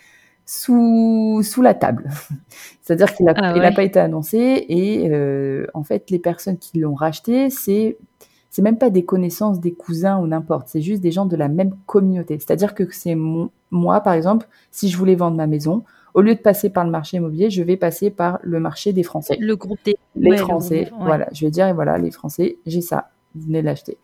sous, 0.44 1.40
sous 1.42 1.62
la 1.62 1.74
table. 1.74 2.08
C'est-à-dire 2.82 3.14
qu'il 3.14 3.28
a, 3.28 3.34
Ah 3.36 3.54
ouais. 3.54 3.74
pas 3.74 3.82
été 3.82 3.98
annoncé 3.98 4.64
et 4.68 5.08
euh, 5.10 5.66
en 5.74 5.82
fait, 5.82 6.10
les 6.10 6.18
personnes 6.18 6.58
qui 6.58 6.78
l'ont 6.78 6.94
racheté, 6.94 7.50
c'est 7.50 7.96
c'est 8.50 8.62
même 8.62 8.78
pas 8.78 8.88
des 8.88 9.04
connaissances, 9.04 9.60
des 9.60 9.72
cousins 9.72 10.18
ou 10.18 10.26
n'importe. 10.26 10.68
C'est 10.68 10.80
juste 10.80 11.02
des 11.02 11.10
gens 11.12 11.26
de 11.26 11.36
la 11.36 11.48
même 11.48 11.74
communauté. 11.84 12.38
C'est-à-dire 12.38 12.74
que 12.74 12.84
c'est 12.90 13.14
moi, 13.70 14.00
par 14.00 14.14
exemple, 14.14 14.48
si 14.70 14.88
je 14.88 14.96
voulais 14.96 15.14
vendre 15.14 15.36
ma 15.36 15.46
maison, 15.46 15.84
au 16.16 16.22
lieu 16.22 16.34
de 16.34 16.40
passer 16.40 16.70
par 16.70 16.84
le 16.84 16.90
marché 16.90 17.18
immobilier, 17.18 17.50
je 17.50 17.62
vais 17.62 17.76
passer 17.76 18.10
par 18.10 18.38
le 18.42 18.58
marché 18.58 18.94
des 18.94 19.02
Français. 19.02 19.36
Le 19.38 19.54
groupe 19.54 19.78
des. 19.84 19.98
Les 20.16 20.30
ouais, 20.30 20.36
Français, 20.38 20.84
groupe, 20.84 21.00
ouais. 21.00 21.06
voilà. 21.06 21.28
Je 21.32 21.44
vais 21.44 21.50
dire, 21.50 21.68
et 21.68 21.74
voilà, 21.74 21.98
les 21.98 22.10
Français, 22.10 22.56
j'ai 22.64 22.80
ça. 22.80 23.10
Vous 23.34 23.48
venez 23.48 23.60
de 23.60 23.66
l'acheter. 23.66 23.98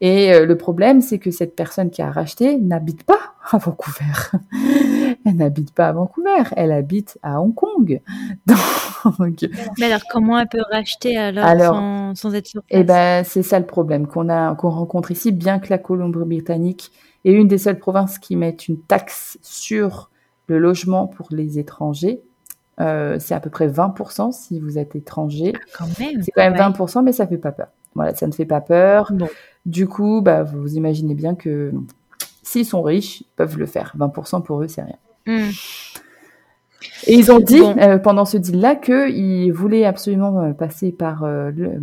Et 0.00 0.32
euh, 0.32 0.46
le 0.46 0.56
problème, 0.56 1.00
c'est 1.00 1.18
que 1.18 1.32
cette 1.32 1.56
personne 1.56 1.90
qui 1.90 2.02
a 2.02 2.10
racheté 2.12 2.56
n'habite 2.56 3.02
pas 3.02 3.18
à 3.50 3.58
Vancouver. 3.58 4.38
Elle 5.26 5.34
n'habite 5.34 5.74
pas 5.74 5.88
à 5.88 5.92
Vancouver. 5.92 6.44
Elle 6.54 6.70
habite 6.70 7.18
à 7.24 7.40
Hong 7.40 7.52
Kong. 7.52 8.00
Donc, 9.18 9.44
Mais 9.76 9.86
alors, 9.86 10.02
comment 10.08 10.38
elle 10.38 10.46
peut 10.46 10.62
racheter 10.70 11.16
alors, 11.16 11.44
Alors, 11.44 11.74
sans, 11.74 12.14
sans 12.14 12.34
être 12.34 12.46
sur 12.46 12.62
place 12.62 12.80
Eh 12.80 12.84
ben, 12.84 13.24
c'est 13.24 13.42
ça 13.42 13.58
le 13.58 13.66
problème 13.66 14.06
qu'on 14.06 14.28
a, 14.28 14.54
qu'on 14.54 14.70
rencontre 14.70 15.10
ici, 15.10 15.32
bien 15.32 15.58
que 15.58 15.68
la 15.70 15.78
Colombie-Britannique 15.78 16.92
est 17.24 17.32
une 17.32 17.48
des 17.48 17.58
seules 17.58 17.78
provinces 17.78 18.18
qui 18.18 18.36
mettent 18.36 18.68
une 18.68 18.78
taxe 18.78 19.38
sur 19.42 20.09
le 20.50 20.58
logement 20.58 21.06
pour 21.06 21.28
les 21.30 21.58
étrangers. 21.58 22.20
Euh, 22.80 23.18
c'est 23.18 23.34
à 23.34 23.40
peu 23.40 23.50
près 23.50 23.68
20% 23.68 24.32
si 24.32 24.58
vous 24.58 24.78
êtes 24.78 24.96
étranger. 24.96 25.52
Même. 25.98 26.22
C'est 26.22 26.30
quand 26.32 26.42
même 26.42 26.52
ouais. 26.54 26.58
20%, 26.58 27.02
mais 27.04 27.12
ça 27.12 27.26
fait 27.26 27.36
pas 27.38 27.52
peur. 27.52 27.68
Voilà, 27.94 28.14
ça 28.14 28.26
ne 28.26 28.32
fait 28.32 28.44
pas 28.46 28.60
peur. 28.60 29.12
Du 29.66 29.86
coup, 29.86 30.20
bah, 30.22 30.42
vous 30.44 30.74
imaginez 30.76 31.14
bien 31.14 31.34
que 31.34 31.72
s'ils 32.42 32.64
sont 32.64 32.82
riches, 32.82 33.20
ils 33.22 33.26
peuvent 33.36 33.58
le 33.58 33.66
faire. 33.66 33.94
20% 33.98 34.42
pour 34.42 34.62
eux, 34.62 34.68
c'est 34.68 34.82
rien. 34.82 34.96
Hmm. 35.26 35.50
Et 37.06 37.14
ils 37.14 37.30
ont 37.30 37.40
dit 37.40 37.60
Bon. 37.60 37.76
euh, 37.78 37.98
pendant 37.98 38.24
ce 38.24 38.38
deal-là 38.38 38.74
qu'ils 38.76 39.52
voulaient 39.52 39.84
absolument 39.84 40.40
euh, 40.40 40.52
passer 40.52 40.92
par 40.92 41.24
euh, 41.24 41.50
le- 41.50 41.80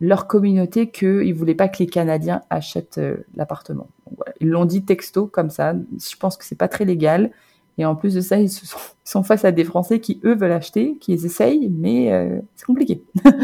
leur 0.00 0.26
communauté, 0.26 0.88
qu'ils 0.90 1.28
ne 1.28 1.34
voulaient 1.34 1.54
pas 1.54 1.68
que 1.68 1.78
les 1.78 1.86
Canadiens 1.86 2.42
achètent 2.50 3.00
l'appartement. 3.36 3.88
Voilà. 4.16 4.32
Ils 4.40 4.48
l'ont 4.48 4.64
dit 4.64 4.82
texto 4.84 5.26
comme 5.26 5.50
ça. 5.50 5.74
Je 5.74 6.16
pense 6.16 6.36
que 6.36 6.44
c'est 6.44 6.56
pas 6.58 6.68
très 6.68 6.84
légal. 6.84 7.30
Et 7.78 7.84
en 7.84 7.96
plus 7.96 8.14
de 8.14 8.20
ça, 8.20 8.38
ils, 8.38 8.48
se 8.50 8.66
sont, 8.66 8.78
ils 8.78 9.10
sont 9.10 9.22
face 9.24 9.44
à 9.44 9.50
des 9.52 9.64
Français 9.64 9.98
qui, 10.00 10.20
eux, 10.24 10.34
veulent 10.36 10.52
acheter, 10.52 10.96
qui 11.00 11.10
les 11.12 11.26
essayent, 11.26 11.68
mais 11.70 12.12
euh, 12.12 12.38
c'est 12.56 12.66
compliqué. 12.66 13.02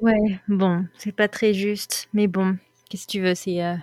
Ouais, 0.00 0.16
bon, 0.48 0.86
c'est 0.96 1.12
pas 1.14 1.28
très 1.28 1.52
juste, 1.52 2.08
mais 2.14 2.26
bon, 2.26 2.56
qu'est-ce 2.88 3.06
que 3.06 3.12
tu 3.12 3.20
veux, 3.20 3.34
c'est. 3.34 3.62
euh. 3.62 3.74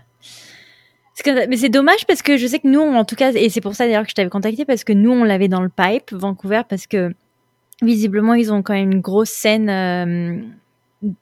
Mais 1.48 1.58
c'est 1.58 1.70
dommage 1.70 2.08
parce 2.08 2.24
que 2.24 2.38
je 2.38 2.48
sais 2.48 2.58
que 2.58 2.68
nous, 2.68 2.82
en 2.82 3.06
tout 3.06 3.16
cas, 3.16 3.32
et 3.34 3.50
c'est 3.50 3.62
pour 3.62 3.76
ça 3.76 3.86
d'ailleurs 3.86 4.04
que 4.04 4.10
je 4.10 4.16
t'avais 4.16 4.30
contacté, 4.30 4.66
parce 4.66 4.84
que 4.84 4.94
nous, 4.94 5.12
on 5.12 5.24
l'avait 5.24 5.48
dans 5.48 5.62
le 5.62 5.70
pipe, 5.70 6.12
Vancouver, 6.14 6.62
parce 6.68 6.88
que 6.88 7.14
visiblement, 7.84 8.34
ils 8.34 8.52
ont 8.52 8.64
quand 8.64 8.74
même 8.74 8.92
une 8.92 9.02
grosse 9.02 9.30
scène 9.30 9.70
euh, 9.70 10.40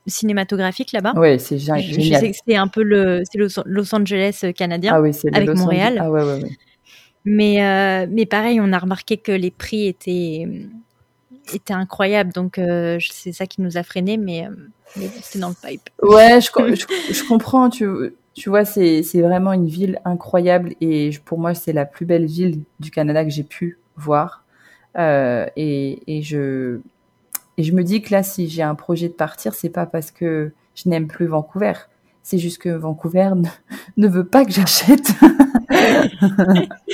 cinématographique 0.08 0.92
là-bas. 0.94 1.14
Ouais, 1.18 1.40
c'est 1.40 1.58
gé- 1.58 1.78
je, 1.82 1.94
je 1.94 2.00
génial. 2.00 2.22
sais 2.22 2.32
que 2.32 2.38
c'est 2.48 2.56
un 2.56 2.68
peu 2.70 2.84
le 2.84 3.24
Los, 3.36 3.60
Los 3.66 3.94
Angeles 3.96 4.46
canadien, 4.56 4.94
Ah 4.96 5.02
oui, 5.02 5.12
avec 5.34 5.48
Los 5.50 5.56
Montréal. 5.56 6.00
Angeles. 6.00 6.06
Ah 6.06 6.12
ouais, 6.12 6.24
ouais, 6.24 6.44
ouais. 6.44 6.58
Mais 7.26 7.64
euh, 7.64 8.08
mais 8.10 8.26
pareil, 8.26 8.60
on 8.62 8.72
a 8.72 8.80
remarqué 8.80 9.18
que 9.18 9.32
les 9.32 9.52
prix 9.52 9.88
étaient 9.88 10.48
étaient 11.54 11.74
incroyables, 11.74 12.34
donc 12.34 12.58
euh, 12.58 12.98
c'est 13.12 13.32
ça 13.32 13.46
qui 13.46 13.62
nous 13.62 13.78
a 13.78 13.84
freinés, 13.84 14.18
mais, 14.18 14.46
euh, 14.48 14.52
mais 14.98 15.10
c'est 15.22 15.40
dans 15.40 15.50
le 15.50 15.56
pipe. 15.56 15.90
Ouais, 16.02 16.40
je, 16.42 16.50
je, 16.76 17.14
je 17.14 17.28
comprends. 17.28 17.70
Tu, 17.70 17.88
tu 18.34 18.50
vois, 18.50 18.66
c'est 18.66 19.04
c'est 19.04 19.22
vraiment 19.22 19.54
une 19.54 19.68
ville 19.68 20.00
incroyable 20.06 20.74
et 20.82 21.12
pour 21.26 21.40
moi, 21.40 21.54
c'est 21.54 21.74
la 21.74 21.86
plus 21.86 22.06
belle 22.06 22.26
ville 22.26 22.62
du 22.80 22.92
Canada 22.92 23.24
que 23.24 23.32
j'ai 23.32 23.44
pu 23.44 23.80
voir. 23.96 24.44
Euh, 24.98 25.46
et, 25.56 26.00
et 26.08 26.22
je 26.22 26.80
et 27.58 27.64
je 27.64 27.72
me 27.74 27.84
dis 27.84 28.02
que 28.02 28.12
là, 28.12 28.24
si 28.24 28.50
j'ai 28.50 28.64
un 28.64 28.76
projet 28.76 29.08
de 29.08 29.14
partir, 29.14 29.54
c'est 29.54 29.70
pas 29.70 29.86
parce 29.86 30.12
que 30.12 30.52
je 30.76 30.90
n'aime 30.90 31.08
plus 31.08 31.28
Vancouver. 31.28 31.74
C'est 32.24 32.38
juste 32.38 32.58
que 32.58 32.70
Vancouver 32.70 33.32
ne, 33.36 33.48
ne 33.98 34.08
veut 34.08 34.26
pas 34.26 34.46
que 34.46 34.52
j'achète. 34.52 35.12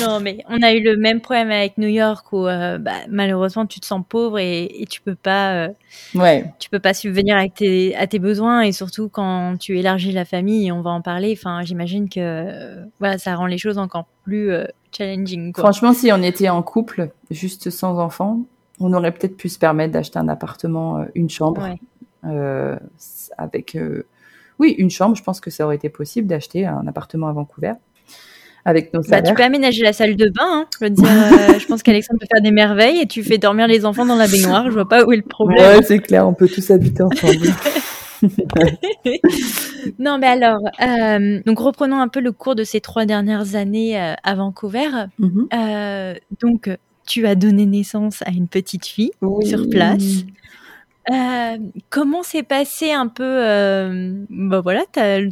Non, 0.00 0.20
mais 0.20 0.38
on 0.48 0.62
a 0.62 0.72
eu 0.72 0.80
le 0.82 0.96
même 0.96 1.20
problème 1.20 1.50
avec 1.50 1.78
New 1.78 1.88
York 1.88 2.32
où 2.32 2.46
euh, 2.46 2.78
bah, 2.78 2.92
malheureusement 3.08 3.66
tu 3.66 3.80
te 3.80 3.86
sens 3.86 4.02
pauvre 4.08 4.38
et, 4.38 4.64
et 4.64 4.86
tu 4.86 5.00
peux 5.00 5.14
pas 5.14 5.54
euh, 5.54 5.68
ouais, 6.14 6.52
tu 6.58 6.70
peux 6.70 6.80
pas 6.80 6.94
subvenir 6.94 7.38
tes, 7.54 7.94
à 7.96 8.06
tes 8.06 8.18
besoins 8.18 8.62
et 8.62 8.72
surtout 8.72 9.08
quand 9.08 9.56
tu 9.58 9.78
élargis 9.78 10.12
la 10.12 10.24
famille, 10.24 10.70
on 10.72 10.82
va 10.82 10.90
en 10.90 11.00
parler. 11.00 11.36
Enfin, 11.38 11.62
j'imagine 11.62 12.08
que 12.08 12.20
euh, 12.20 12.84
voilà, 12.98 13.18
ça 13.18 13.34
rend 13.36 13.46
les 13.46 13.58
choses 13.58 13.78
encore 13.78 14.06
plus 14.24 14.50
challenging. 14.96 15.52
Quoi. 15.52 15.64
franchement, 15.64 15.92
si 15.92 16.10
on 16.12 16.22
était 16.22 16.48
en 16.48 16.62
couple, 16.62 17.10
juste 17.30 17.70
sans 17.70 17.98
enfants, 17.98 18.40
on 18.80 18.92
aurait 18.92 19.12
peut-être 19.12 19.36
pu 19.36 19.48
se 19.48 19.58
permettre 19.58 19.92
d'acheter 19.92 20.18
un 20.18 20.28
appartement, 20.28 21.04
une 21.14 21.30
chambre. 21.30 21.62
Ouais. 21.62 22.78
avec 23.36 23.76
oui 24.58 24.70
une 24.78 24.88
chambre 24.88 25.14
je 25.14 25.22
pense 25.22 25.40
que 25.40 25.50
ça 25.50 25.66
aurait 25.66 25.76
été 25.76 25.90
possible 25.90 26.26
d'acheter 26.26 26.64
un 26.64 26.86
appartement 26.86 27.28
à 27.28 27.32
Vancouver 27.32 27.74
avec 28.64 28.94
nos 28.94 29.00
bah, 29.02 29.20
tu 29.20 29.34
peux 29.34 29.42
aménager 29.42 29.82
la 29.82 29.92
salle 29.92 30.16
de 30.16 30.26
bain. 30.30 30.42
Hein. 30.46 30.66
Je 30.80 30.84
veux 30.86 30.90
dire, 30.90 31.04
euh, 31.08 31.58
je 31.58 31.66
pense 31.66 31.82
qu'Alexandre 31.82 32.20
peut 32.20 32.26
faire 32.32 32.42
des 32.42 32.50
merveilles 32.50 33.00
et 33.00 33.06
tu 33.06 33.22
fais 33.22 33.38
dormir 33.38 33.66
les 33.66 33.84
enfants 33.84 34.06
dans 34.06 34.16
la 34.16 34.26
baignoire. 34.26 34.66
Je 34.66 34.72
vois 34.72 34.88
pas 34.88 35.04
où 35.04 35.12
est 35.12 35.16
le 35.16 35.22
problème. 35.22 35.58
Ouais, 35.58 35.82
c'est 35.82 35.98
clair, 35.98 36.26
on 36.26 36.34
peut 36.34 36.48
tous 36.48 36.70
habiter 36.70 37.02
ensemble. 37.02 37.48
non, 39.98 40.18
mais 40.18 40.26
alors, 40.28 40.60
euh, 40.80 41.40
donc 41.44 41.58
reprenons 41.58 42.00
un 42.00 42.08
peu 42.08 42.20
le 42.20 42.32
cours 42.32 42.54
de 42.54 42.64
ces 42.64 42.80
trois 42.80 43.04
dernières 43.04 43.54
années 43.54 44.00
euh, 44.00 44.14
à 44.22 44.34
Vancouver. 44.34 44.88
Mm-hmm. 45.20 46.18
donc, 46.40 46.70
tu 47.06 47.26
as 47.26 47.34
donné 47.34 47.66
naissance 47.66 48.22
à 48.22 48.30
une 48.30 48.48
petite 48.48 48.86
fille 48.86 49.12
sur 49.42 49.68
place. 49.68 50.24
Euh, 51.10 51.58
comment 51.90 52.22
s'est 52.22 52.42
passé 52.42 52.92
un 52.92 53.08
peu, 53.08 53.22
euh, 53.22 54.24
bah 54.30 54.60
voilà, 54.60 54.84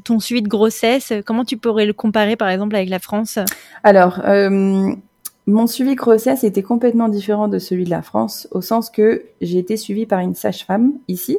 ton 0.04 0.20
suivi 0.20 0.42
de 0.42 0.48
grossesse? 0.48 1.12
Comment 1.24 1.44
tu 1.44 1.56
pourrais 1.56 1.86
le 1.86 1.92
comparer, 1.92 2.36
par 2.36 2.48
exemple, 2.48 2.76
avec 2.76 2.90
la 2.90 2.98
France? 2.98 3.38
Alors, 3.82 4.20
euh, 4.26 4.90
mon 5.46 5.66
suivi 5.66 5.92
de 5.92 5.96
grossesse 5.96 6.44
était 6.44 6.62
complètement 6.62 7.08
différent 7.08 7.48
de 7.48 7.58
celui 7.58 7.84
de 7.84 7.90
la 7.90 8.02
France, 8.02 8.48
au 8.50 8.60
sens 8.60 8.90
que 8.90 9.24
j'ai 9.40 9.58
été 9.58 9.76
suivie 9.76 10.06
par 10.06 10.20
une 10.20 10.34
sage-femme 10.34 10.92
ici, 11.08 11.38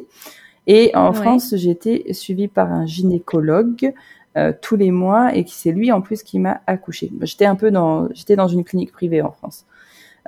et 0.66 0.90
en 0.94 1.12
France, 1.12 1.54
j'ai 1.56 1.70
été 1.70 2.12
suivie 2.12 2.48
par 2.48 2.72
un 2.72 2.86
gynécologue 2.86 3.92
tous 4.62 4.76
les 4.76 4.90
mois, 4.90 5.36
et 5.36 5.44
c'est 5.46 5.70
lui 5.70 5.92
en 5.92 6.00
plus 6.00 6.24
qui 6.24 6.40
m'a 6.40 6.60
accouchée. 6.66 7.12
J'étais 7.20 7.44
un 7.44 7.54
peu 7.54 7.70
dans, 7.70 8.08
j'étais 8.14 8.34
dans 8.34 8.48
une 8.48 8.64
clinique 8.64 8.90
privée 8.90 9.22
en 9.22 9.30
France. 9.30 9.64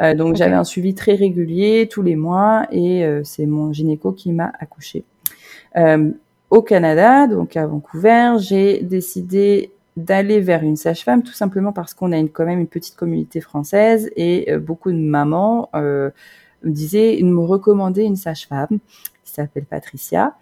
Euh, 0.00 0.14
donc 0.14 0.36
j'avais 0.36 0.54
un 0.54 0.64
suivi 0.64 0.94
très 0.94 1.14
régulier 1.14 1.88
tous 1.90 2.02
les 2.02 2.16
mois 2.16 2.66
et 2.70 3.04
euh, 3.04 3.22
c'est 3.24 3.46
mon 3.46 3.72
gynéco 3.72 4.12
qui 4.12 4.32
m'a 4.32 4.52
accouché. 4.58 5.04
Euh, 5.76 6.10
au 6.50 6.62
Canada, 6.62 7.26
donc 7.26 7.56
à 7.56 7.66
Vancouver, 7.66 8.36
j'ai 8.38 8.82
décidé 8.82 9.70
d'aller 9.96 10.40
vers 10.40 10.62
une 10.62 10.76
sage-femme 10.76 11.22
tout 11.22 11.32
simplement 11.32 11.72
parce 11.72 11.94
qu'on 11.94 12.12
a 12.12 12.18
une, 12.18 12.28
quand 12.28 12.44
même 12.44 12.60
une 12.60 12.66
petite 12.66 12.96
communauté 12.96 13.40
française 13.40 14.10
et 14.16 14.54
beaucoup 14.58 14.92
de 14.92 14.98
mamans 14.98 15.70
me 15.74 16.12
disaient, 16.62 17.18
me 17.22 17.40
recommandaient 17.40 18.04
une 18.04 18.16
sage-femme 18.16 18.78
qui 19.24 19.32
s'appelle 19.32 19.64
Patricia. 19.64 20.34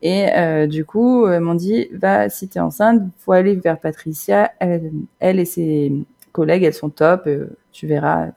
Et 0.00 0.30
du 0.66 0.84
coup, 0.86 1.28
elles 1.28 1.40
m'ont 1.40 1.54
dit, 1.54 1.88
va, 1.92 2.30
si 2.30 2.48
tu 2.48 2.56
es 2.56 2.60
enceinte, 2.60 3.02
faut 3.18 3.32
aller 3.32 3.54
vers 3.54 3.78
Patricia. 3.78 4.50
Elle, 4.58 4.90
elle 5.20 5.38
et 5.38 5.44
ses 5.44 5.92
collègues, 6.32 6.64
elles 6.64 6.74
sont 6.74 6.90
top. 6.90 7.28
tu 7.70 7.86
verras, 7.86 8.30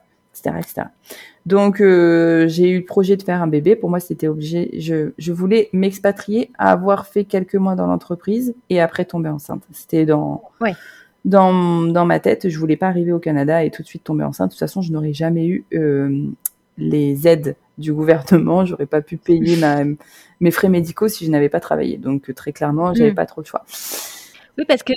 donc 1.46 1.80
euh, 1.80 2.48
j'ai 2.48 2.70
eu 2.70 2.78
le 2.78 2.84
projet 2.84 3.16
de 3.16 3.22
faire 3.22 3.40
un 3.40 3.46
bébé. 3.46 3.76
Pour 3.76 3.88
moi, 3.88 4.00
c'était 4.00 4.26
obligé. 4.26 4.68
Je, 4.80 5.12
je 5.16 5.32
voulais 5.32 5.70
m'expatrier, 5.72 6.50
avoir 6.58 7.06
fait 7.06 7.24
quelques 7.24 7.54
mois 7.54 7.76
dans 7.76 7.86
l'entreprise 7.86 8.54
et 8.68 8.80
après 8.80 9.04
tomber 9.04 9.28
enceinte. 9.28 9.62
C'était 9.72 10.06
dans 10.06 10.42
dans 11.24 11.82
dans 11.82 12.04
ma 12.04 12.18
tête. 12.18 12.48
Je 12.48 12.58
voulais 12.58 12.76
pas 12.76 12.88
arriver 12.88 13.12
au 13.12 13.20
Canada 13.20 13.62
et 13.62 13.70
tout 13.70 13.82
de 13.82 13.86
suite 13.86 14.02
tomber 14.02 14.24
enceinte. 14.24 14.50
De 14.50 14.54
toute 14.54 14.60
façon, 14.60 14.82
je 14.82 14.92
n'aurais 14.92 15.12
jamais 15.12 15.46
eu 15.46 15.64
euh, 15.72 16.26
les 16.78 17.28
aides 17.28 17.54
du 17.78 17.92
gouvernement. 17.92 18.64
J'aurais 18.64 18.86
pas 18.86 19.00
pu 19.00 19.16
payer 19.16 19.56
ma, 19.56 19.84
mes 20.40 20.50
frais 20.50 20.68
médicaux 20.68 21.06
si 21.06 21.24
je 21.24 21.30
n'avais 21.30 21.48
pas 21.48 21.60
travaillé. 21.60 21.96
Donc 21.96 22.34
très 22.34 22.52
clairement, 22.52 22.92
j'avais 22.92 23.12
mm. 23.12 23.16
pas 23.16 23.26
trop 23.26 23.40
le 23.40 23.46
choix. 23.46 23.64
Oui, 24.58 24.64
parce 24.66 24.82
que 24.82 24.92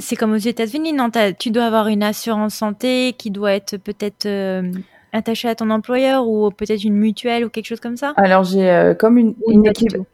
c'est 0.00 0.16
comme 0.16 0.32
aux 0.32 0.36
États-Unis, 0.36 0.92
non 0.92 1.10
Tu 1.38 1.50
dois 1.50 1.64
avoir 1.64 1.88
une 1.88 2.02
assurance 2.02 2.54
santé 2.54 3.14
qui 3.16 3.30
doit 3.30 3.52
être 3.52 3.78
peut-être 3.78 4.26
euh, 4.26 4.70
attachée 5.12 5.48
à 5.48 5.54
ton 5.54 5.70
employeur 5.70 6.28
ou 6.28 6.50
peut-être 6.50 6.84
une 6.84 6.96
mutuelle 6.96 7.44
ou 7.44 7.48
quelque 7.48 7.66
chose 7.66 7.80
comme 7.80 7.96
ça? 7.96 8.12
Alors 8.16 8.44
j'ai 8.44 8.70
euh, 8.70 8.94
comme 8.94 9.16
une, 9.16 9.34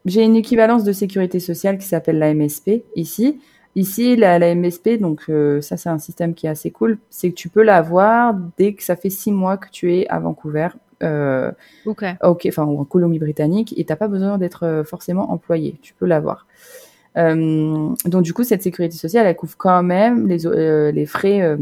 j'ai 0.05 0.23
une 0.23 0.37
équivalence 0.37 0.85
de 0.85 0.93
sécurité 0.93 1.41
sociale 1.41 1.79
qui 1.79 1.87
s'appelle 1.87 2.19
la 2.19 2.33
MSP 2.33 2.85
ici. 2.95 3.41
Ici, 3.75 4.17
la, 4.17 4.39
la 4.39 4.55
MSP, 4.55 4.99
donc 4.99 5.25
euh, 5.29 5.61
ça 5.61 5.77
c'est 5.77 5.91
un 5.91 5.99
système 5.99 6.33
qui 6.33 6.47
est 6.47 6.49
assez 6.49 6.71
cool, 6.71 6.97
c'est 7.11 7.29
que 7.29 7.35
tu 7.35 7.51
peux 7.51 7.63
l'avoir 7.63 8.35
dès 8.57 8.73
que 8.73 8.83
ça 8.83 8.97
fait 8.97 9.11
six 9.11 9.33
mois 9.33 9.59
que 9.59 9.69
tu 9.71 9.95
es 9.95 10.09
à 10.09 10.19
Vancouver. 10.19 10.69
Ok. 11.85 12.05
Ok, 12.23 12.47
enfin 12.49 12.63
en 12.63 12.85
Colombie-Britannique 12.85 13.75
et 13.77 13.85
t'as 13.85 13.97
pas 13.97 14.09
besoin 14.09 14.39
d'être 14.39 14.83
forcément 14.87 15.31
employé, 15.31 15.77
tu 15.83 15.93
peux 15.93 16.07
l'avoir. 16.07 16.47
Euh, 17.17 17.89
donc 18.05 18.23
du 18.23 18.33
coup, 18.33 18.45
cette 18.45 18.63
sécurité 18.63 18.97
sociale, 18.97 19.27
elle 19.27 19.37
couvre 19.37 19.57
quand 19.57 19.83
même 19.83 20.27
les, 20.27 20.47
euh, 20.47 20.91
les 20.93 21.07
frais 21.07 21.41
euh, 21.43 21.57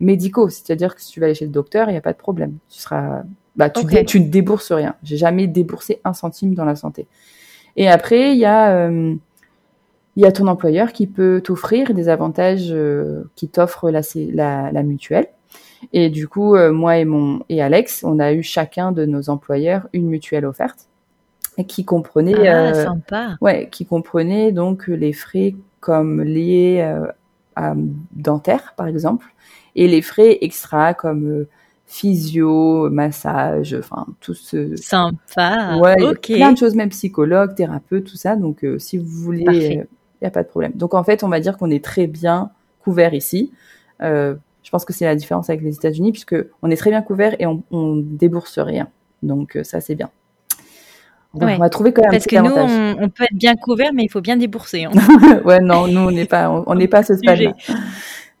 médicaux. 0.00 0.48
C'est-à-dire 0.48 0.94
que 0.94 1.02
si 1.02 1.12
tu 1.12 1.20
vas 1.20 1.26
aller 1.26 1.34
chez 1.34 1.46
le 1.46 1.50
docteur, 1.50 1.88
il 1.88 1.92
n'y 1.92 1.98
a 1.98 2.02
pas 2.02 2.12
de 2.12 2.18
problème. 2.18 2.58
Tu 2.68 2.80
seras, 2.80 3.22
bah, 3.56 3.70
tu, 3.70 3.86
tu 4.04 4.20
ne 4.20 4.28
débourses 4.28 4.72
rien. 4.72 4.94
J'ai 5.02 5.16
jamais 5.16 5.46
déboursé 5.46 6.00
un 6.04 6.12
centime 6.12 6.54
dans 6.54 6.64
la 6.64 6.76
santé. 6.76 7.06
Et 7.76 7.88
après, 7.88 8.32
il 8.32 8.38
y 8.38 8.44
a 8.46 8.90
il 10.16 10.22
y 10.22 10.26
a 10.26 10.32
ton 10.32 10.48
employeur 10.48 10.92
qui 10.92 11.06
peut 11.06 11.40
t'offrir 11.44 11.94
des 11.94 12.08
avantages 12.08 12.74
qui 13.36 13.48
t'offre 13.48 13.88
la, 13.88 14.00
la, 14.32 14.72
la, 14.72 14.82
mutuelle. 14.82 15.28
Et 15.92 16.10
du 16.10 16.26
coup, 16.26 16.56
moi 16.72 16.98
et 16.98 17.04
mon 17.04 17.44
et 17.48 17.62
Alex, 17.62 18.02
on 18.02 18.18
a 18.18 18.32
eu 18.32 18.42
chacun 18.42 18.90
de 18.90 19.06
nos 19.06 19.30
employeurs 19.30 19.88
une 19.92 20.08
mutuelle 20.08 20.44
offerte 20.44 20.88
qui 21.64 21.84
comprenait, 21.84 22.48
ah, 22.48 22.70
euh, 22.70 22.84
sympa. 22.84 23.36
ouais, 23.40 23.68
qui 23.70 23.84
comprenait 23.84 24.52
donc 24.52 24.86
les 24.86 25.12
frais 25.12 25.54
comme 25.80 26.22
liés 26.22 26.78
euh, 26.80 27.06
à 27.56 27.74
dentaire 28.12 28.74
par 28.76 28.86
exemple, 28.86 29.26
et 29.74 29.88
les 29.88 30.02
frais 30.02 30.38
extra 30.40 30.94
comme 30.94 31.26
euh, 31.26 31.48
physio, 31.86 32.88
massage, 32.90 33.74
enfin 33.78 34.06
tout 34.20 34.34
ce 34.34 34.76
sympa. 34.76 35.76
Ouais, 35.80 35.96
plein 36.22 36.52
de 36.52 36.58
choses, 36.58 36.74
même 36.74 36.90
psychologue, 36.90 37.54
thérapeute, 37.54 38.04
tout 38.04 38.16
ça. 38.16 38.36
Donc 38.36 38.64
si 38.78 38.98
vous 38.98 39.06
voulez, 39.08 39.44
il 39.48 39.86
n'y 40.22 40.26
a 40.26 40.30
pas 40.30 40.42
de 40.42 40.48
problème. 40.48 40.72
Donc 40.74 40.94
en 40.94 41.02
fait, 41.02 41.24
on 41.24 41.28
va 41.28 41.40
dire 41.40 41.56
qu'on 41.56 41.70
est 41.70 41.84
très 41.84 42.06
bien 42.06 42.50
couvert 42.84 43.14
ici. 43.14 43.52
je 44.00 44.70
pense 44.70 44.84
que 44.84 44.92
c'est 44.92 45.06
la 45.06 45.16
différence 45.16 45.48
avec 45.48 45.62
les 45.62 45.74
États-Unis 45.74 46.12
puisque 46.12 46.36
on 46.62 46.70
est 46.70 46.76
très 46.76 46.90
bien 46.90 47.02
couvert 47.02 47.34
et 47.40 47.46
on, 47.46 47.62
on 47.70 47.96
débourse 47.96 48.58
rien. 48.58 48.88
Donc 49.22 49.58
ça 49.62 49.80
c'est 49.80 49.94
bien. 49.94 50.10
On 51.34 51.58
va 51.58 51.68
trouver 51.68 51.92
quand 51.92 52.02
même 52.02 52.10
Parce 52.10 52.26
que 52.26 52.36
nous, 52.36 52.98
on, 53.00 53.08
peut 53.10 53.24
être 53.24 53.34
bien 53.34 53.54
couvert, 53.54 53.92
mais 53.92 54.04
il 54.04 54.08
faut 54.08 54.20
bien 54.20 54.36
débourser. 54.36 54.84
Hein. 54.84 54.90
ouais, 55.44 55.60
non, 55.60 55.86
nous, 55.86 56.00
on 56.00 56.10
n'est 56.10 56.24
pas, 56.24 56.50
on 56.66 56.74
n'est 56.74 56.88
pas 56.88 56.98
à 56.98 57.02
ce 57.02 57.16
stade-là. 57.16 57.52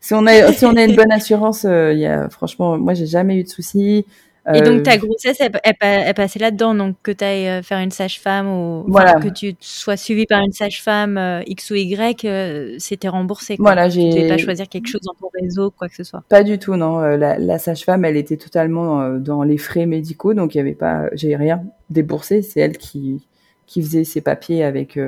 Si 0.00 0.14
on 0.14 0.26
a, 0.26 0.52
si 0.52 0.64
on 0.64 0.74
a 0.74 0.84
une 0.84 0.96
bonne 0.96 1.12
assurance, 1.12 1.66
euh, 1.66 1.92
il 1.92 1.98
y 1.98 2.06
a, 2.06 2.28
franchement, 2.30 2.78
moi, 2.78 2.94
j'ai 2.94 3.06
jamais 3.06 3.38
eu 3.38 3.44
de 3.44 3.48
soucis. 3.48 4.06
Et 4.54 4.62
donc 4.62 4.82
ta 4.82 4.94
euh, 4.94 4.96
grossesse, 4.96 5.38
elle, 5.40 5.52
elle, 5.80 6.14
passait 6.14 6.38
là-dedans, 6.38 6.74
donc 6.74 6.96
que 7.02 7.10
tu 7.10 7.24
ailles 7.24 7.48
euh, 7.48 7.62
faire 7.62 7.78
une 7.78 7.90
sage-femme 7.90 8.48
ou 8.48 8.84
que 9.22 9.28
tu 9.28 9.54
sois 9.60 9.96
suivi 9.96 10.26
par 10.26 10.42
une 10.42 10.52
sage-femme 10.52 11.18
euh, 11.18 11.42
X 11.46 11.70
ou 11.70 11.74
Y, 11.74 12.78
c'était 12.78 13.08
remboursé. 13.08 13.56
Quoi. 13.56 13.64
Voilà, 13.64 13.88
j'ai. 13.88 14.10
Tu 14.10 14.28
pas 14.28 14.38
choisir 14.38 14.68
quelque 14.68 14.88
chose 14.88 15.02
dans 15.02 15.14
ton 15.14 15.28
réseau, 15.40 15.70
quoi 15.70 15.88
que 15.88 15.94
ce 15.94 16.04
soit. 16.04 16.22
Pas 16.28 16.42
du 16.42 16.58
tout, 16.58 16.76
non. 16.76 16.98
La, 17.00 17.38
la 17.38 17.58
sage-femme, 17.58 18.04
elle 18.04 18.16
était 18.16 18.36
totalement 18.36 19.10
dans 19.18 19.42
les 19.42 19.58
frais 19.58 19.86
médicaux, 19.86 20.34
donc 20.34 20.54
il 20.54 20.58
y 20.58 20.60
avait 20.60 20.72
pas, 20.72 21.08
j'ai 21.12 21.36
rien 21.36 21.62
déboursé. 21.90 22.42
C'est 22.42 22.60
elle 22.60 22.78
qui 22.78 23.22
qui 23.66 23.82
faisait 23.82 24.04
ses 24.04 24.22
papiers 24.22 24.64
avec 24.64 24.98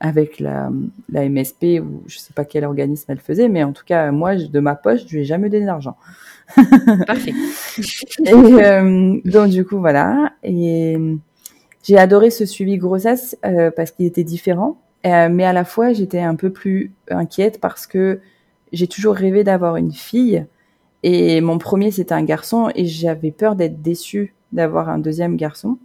avec 0.00 0.40
la, 0.40 0.70
la 1.10 1.28
MSP 1.28 1.82
ou 1.82 2.02
je 2.06 2.18
sais 2.18 2.32
pas 2.32 2.46
quel 2.46 2.64
organisme 2.64 3.04
elle 3.12 3.20
faisait, 3.20 3.48
mais 3.48 3.62
en 3.62 3.72
tout 3.72 3.84
cas 3.84 4.10
moi 4.10 4.36
de 4.36 4.60
ma 4.60 4.74
poche 4.74 5.00
je 5.06 5.12
lui 5.14 5.20
ai 5.20 5.24
jamais 5.24 5.50
donné 5.50 5.66
d'argent. 5.66 5.96
Parfait. 7.06 7.34
et 8.24 8.32
euh, 8.32 9.20
donc 9.24 9.50
du 9.50 9.64
coup 9.64 9.78
voilà. 9.78 10.32
Et 10.42 10.96
j'ai 11.82 11.98
adoré 11.98 12.30
ce 12.30 12.46
suivi 12.46 12.78
grossesse 12.78 13.36
euh, 13.44 13.70
parce 13.70 13.90
qu'il 13.90 14.06
était 14.06 14.24
différent, 14.24 14.78
euh, 15.06 15.28
mais 15.30 15.44
à 15.44 15.52
la 15.52 15.64
fois 15.64 15.92
j'étais 15.92 16.20
un 16.20 16.34
peu 16.34 16.50
plus 16.50 16.92
inquiète 17.10 17.60
parce 17.60 17.86
que 17.86 18.20
j'ai 18.72 18.86
toujours 18.86 19.14
rêvé 19.14 19.44
d'avoir 19.44 19.76
une 19.76 19.92
fille 19.92 20.44
et 21.02 21.40
mon 21.40 21.58
premier 21.58 21.90
c'était 21.90 22.14
un 22.14 22.24
garçon 22.24 22.70
et 22.74 22.86
j'avais 22.86 23.30
peur 23.30 23.56
d'être 23.56 23.82
déçue 23.82 24.34
d'avoir 24.52 24.88
un 24.88 24.98
deuxième 24.98 25.36
garçon. 25.36 25.78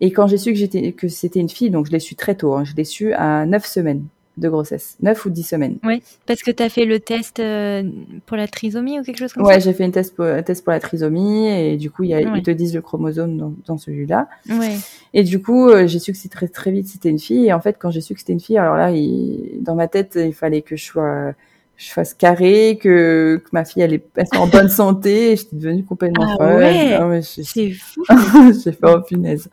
Et 0.00 0.12
quand 0.12 0.28
j'ai 0.28 0.38
su 0.38 0.52
que 0.52 0.58
j'étais 0.58 0.92
que 0.92 1.08
c'était 1.08 1.40
une 1.40 1.48
fille, 1.48 1.70
donc 1.70 1.86
je 1.86 1.92
l'ai 1.92 1.98
su 1.98 2.14
très 2.14 2.36
tôt, 2.36 2.54
hein, 2.54 2.64
je 2.64 2.74
l'ai 2.76 2.84
su 2.84 3.12
à 3.12 3.44
neuf 3.44 3.66
semaines 3.66 4.04
de 4.40 4.48
grossesse, 4.48 4.96
9 5.02 5.26
ou 5.26 5.30
10 5.30 5.42
semaines. 5.42 5.78
Oui, 5.84 6.02
parce 6.26 6.42
que 6.42 6.50
tu 6.50 6.62
as 6.62 6.68
fait 6.68 6.84
le 6.84 6.98
test 6.98 7.38
euh, 7.38 7.82
pour 8.26 8.36
la 8.36 8.48
trisomie 8.48 8.98
ou 8.98 9.02
quelque 9.02 9.18
chose 9.18 9.32
comme 9.32 9.44
ça 9.44 9.52
Ouais, 9.52 9.60
j'ai 9.60 9.72
fait 9.72 9.84
une 9.84 9.92
test 9.92 10.16
pour, 10.16 10.24
un 10.24 10.42
test 10.42 10.64
pour 10.64 10.72
la 10.72 10.80
trisomie 10.80 11.48
et 11.48 11.76
du 11.76 11.90
coup, 11.90 12.02
y 12.04 12.14
a, 12.14 12.20
ils 12.20 12.42
te 12.42 12.50
disent 12.50 12.74
le 12.74 12.80
chromosome 12.80 13.54
dans, 13.66 13.78
celui-là. 13.78 14.28
Ouais. 14.48 14.76
Et 15.14 15.22
du 15.22 15.40
coup, 15.40 15.68
euh, 15.68 15.86
j'ai 15.86 15.98
su 15.98 16.12
que 16.12 16.18
c'était 16.18 16.34
très, 16.34 16.48
très 16.48 16.70
vite 16.70 16.88
c'était 16.88 17.10
une 17.10 17.18
fille. 17.18 17.46
Et 17.46 17.52
en 17.52 17.60
fait, 17.60 17.76
quand 17.78 17.90
j'ai 17.90 18.00
su 18.00 18.14
que 18.14 18.20
c'était 18.20 18.32
une 18.32 18.40
fille, 18.40 18.58
alors 18.58 18.76
là, 18.76 18.90
dans 19.60 19.74
ma 19.74 19.88
tête, 19.88 20.18
il 20.20 20.34
fallait 20.34 20.62
que 20.62 20.76
je 20.76 20.84
sois 20.84 21.34
je 21.80 21.90
fasse 21.92 22.12
carré, 22.12 22.78
que, 22.80 23.40
que 23.42 23.48
ma 23.52 23.64
fille 23.64 23.82
elle 23.82 23.94
est, 23.94 24.04
en 24.36 24.46
bonne 24.46 24.68
santé. 24.68 25.34
J'étais 25.36 25.56
devenue 25.56 25.82
complètement 25.82 26.26
ah 26.28 26.36
folle. 26.36 26.56
Ouais, 26.56 26.92
ah 26.92 27.22
c'est 27.22 27.70
fou. 27.70 28.04
j'ai 28.64 28.72
fait 28.72 28.86
en 28.86 29.00
punaise. 29.00 29.48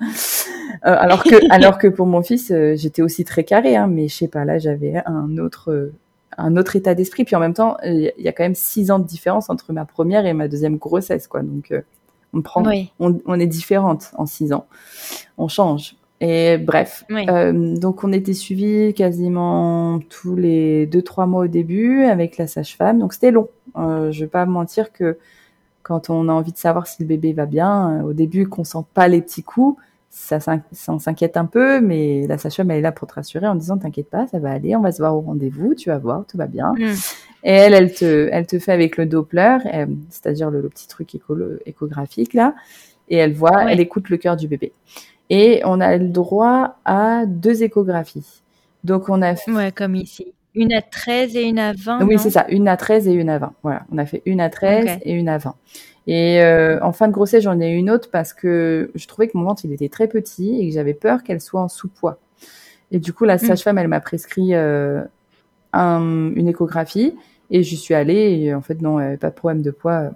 Euh, 0.86 0.96
alors 0.98 1.24
que 1.24 1.36
alors 1.52 1.78
que 1.78 1.88
pour 1.88 2.06
mon 2.06 2.22
fils, 2.22 2.52
euh, 2.52 2.76
j'étais 2.76 3.02
aussi 3.02 3.24
très 3.24 3.44
carré, 3.44 3.76
hein, 3.76 3.88
mais 3.88 4.08
je 4.08 4.16
sais 4.16 4.28
pas, 4.28 4.46
là 4.46 4.60
j'avais 4.60 5.02
un 5.06 5.38
autre 5.38 5.92
un 6.38 6.56
autre 6.56 6.76
état 6.76 6.96
d'esprit. 6.96 7.24
Puis 7.24 7.36
en 7.36 7.40
même 7.40 7.54
temps, 7.54 7.78
il 7.84 8.12
y 8.18 8.28
a 8.28 8.32
quand 8.32 8.44
même 8.44 8.56
six 8.56 8.92
ans 8.92 9.00
de 9.00 9.06
différence 9.06 9.50
entre 9.50 9.74
ma 9.74 9.86
première 9.86 10.26
et 10.26 10.34
ma 10.34 10.48
deuxième 10.48 10.78
grossesse, 10.78 11.28
quoi. 11.28 11.42
Donc 11.42 11.72
euh, 11.72 11.82
on 12.34 12.42
prend, 12.42 12.64
on, 13.00 13.18
on, 13.26 13.40
est 13.40 13.48
différente 13.48 14.12
en 14.18 14.26
six 14.26 14.54
ans. 14.54 14.68
On 15.38 15.48
change. 15.48 15.96
Et 16.20 16.58
bref, 16.58 17.06
euh, 17.12 17.78
donc 17.78 18.04
on 18.04 18.12
était 18.12 18.34
suivis 18.34 18.94
quasiment 18.96 20.00
tous 20.10 20.36
les 20.36 20.88
deux 20.88 21.04
trois 21.04 21.28
mois 21.28 21.44
au 21.44 21.48
début 21.48 22.06
avec 22.06 22.38
la 22.38 22.48
sage-femme, 22.48 22.98
donc 22.98 23.14
c'était 23.14 23.30
long. 23.30 23.50
Euh, 23.78 24.12
je 24.12 24.22
vais 24.22 24.30
pas 24.30 24.48
mentir 24.48 24.92
que 24.92 25.20
quand 25.84 26.10
on 26.10 26.28
a 26.28 26.34
envie 26.34 26.52
de 26.52 26.58
savoir 26.58 26.88
si 26.88 27.04
le 27.04 27.08
bébé 27.08 27.34
va 27.34 27.46
bien, 27.46 28.00
euh, 28.00 28.02
au 28.02 28.14
début 28.14 28.50
qu'on 28.50 28.64
sent 28.64 28.84
pas 28.96 29.08
les 29.08 29.22
petits 29.22 29.44
coups, 29.44 29.80
ça, 30.10 30.40
s'inquiète 30.40 31.38
un 31.38 31.46
peu, 31.46 31.80
mais 31.82 32.26
la 32.28 32.38
sage-femme 32.38 32.72
elle 32.72 32.80
est 32.80 32.82
là 32.82 32.92
pour 32.92 33.08
te 33.08 33.14
rassurer 33.14 33.48
en 33.48 33.56
disant 33.56 33.78
t'inquiète 33.78 34.10
pas, 34.10 34.28
ça 34.28 34.40
va 34.40 34.52
aller, 34.52 34.76
on 34.76 34.82
va 34.82 34.92
se 34.92 34.98
voir 34.98 35.16
au 35.16 35.22
rendez-vous, 35.22 35.76
tu 35.76 35.90
vas 35.90 35.98
voir, 35.98 36.26
tout 36.28 36.38
va 36.38 36.48
bien. 36.48 36.74
Mm. 36.78 36.94
Et 37.44 37.52
elle, 37.52 37.74
elle 37.74 37.94
te, 37.94 38.30
elle 38.32 38.48
te 38.48 38.60
fait 38.60 38.72
avec 38.72 38.98
le 38.98 39.06
Doppler, 39.06 39.58
c'est-à-dire 40.10 40.50
le, 40.50 40.68
petit 40.70 40.88
truc 40.88 41.16
échographique 41.66 42.34
là, 42.34 42.56
et 43.10 43.18
elle 43.18 43.34
voit, 43.34 43.72
elle 43.72 43.80
écoute 43.80 44.10
le 44.10 44.18
cœur 44.18 44.36
du 44.36 44.48
bébé. 44.48 44.74
Et 45.30 45.62
on 45.66 45.80
a 45.82 45.98
le 45.98 46.08
droit 46.08 46.78
à 46.86 47.26
deux 47.26 47.64
échographies. 47.64 48.42
Donc 48.84 49.10
on 49.10 49.22
a 49.22 49.36
fait... 49.36 49.52
Ouais, 49.52 49.72
comme 49.72 49.96
ici. 49.96 50.34
Une 50.56 50.74
à 50.74 50.82
13 50.82 51.36
et 51.36 51.44
une 51.44 51.60
à 51.60 51.74
20 51.74 52.06
Oui, 52.06 52.18
c'est 52.18 52.32
ça, 52.32 52.46
une 52.50 52.68
à 52.68 52.78
13 52.78 53.08
et 53.08 53.14
une 53.14 53.30
à 53.30 53.38
20. 53.38 53.54
Voilà, 53.62 53.84
on 53.92 53.98
a 53.98 54.06
fait 54.06 54.24
une 54.26 54.42
à 54.42 54.50
13 54.50 55.00
et 55.04 55.14
une 55.14 55.30
à 55.30 55.38
20. 55.38 55.54
Et 56.08 56.42
euh, 56.42 56.80
en 56.82 56.94
fin 56.94 57.10
de 57.10 57.14
grossesse, 57.14 57.44
j'en 57.44 57.60
ai 57.60 57.70
une 57.70 57.92
autre 57.92 58.10
parce 58.10 58.34
que 58.34 58.92
je 58.96 59.08
trouvais 59.08 59.28
que 59.28 59.38
mon 59.38 59.44
ventre, 59.44 59.66
il 59.66 59.74
était 59.74 59.90
très 59.90 60.08
petit 60.08 60.62
et 60.62 60.70
que 60.70 60.74
j'avais 60.74 60.94
peur 60.94 61.22
qu'elle 61.22 61.42
soit 61.42 61.62
en 61.62 61.68
sous-poids. 61.68 62.18
Et 62.92 63.00
du 63.00 63.12
coup, 63.12 63.26
la 63.26 63.36
hmm. 63.36 63.40
sage-femme, 63.40 63.78
elle 63.78 63.90
m'a 63.90 64.00
prescrit 64.00 64.56
euh, 64.56 65.04
un, 65.74 66.32
une 66.34 66.48
échographie 66.48 67.14
et 67.52 67.62
j'y 67.62 67.76
suis 67.76 67.94
allée. 67.94 68.40
Et 68.40 68.54
en 68.54 68.62
fait, 68.62 68.82
non, 68.82 69.02
elle 69.02 69.08
avait 69.08 69.18
pas 69.18 69.30
de 69.30 69.36
problème 69.36 69.62
de 69.62 69.72
poids. 69.72 70.12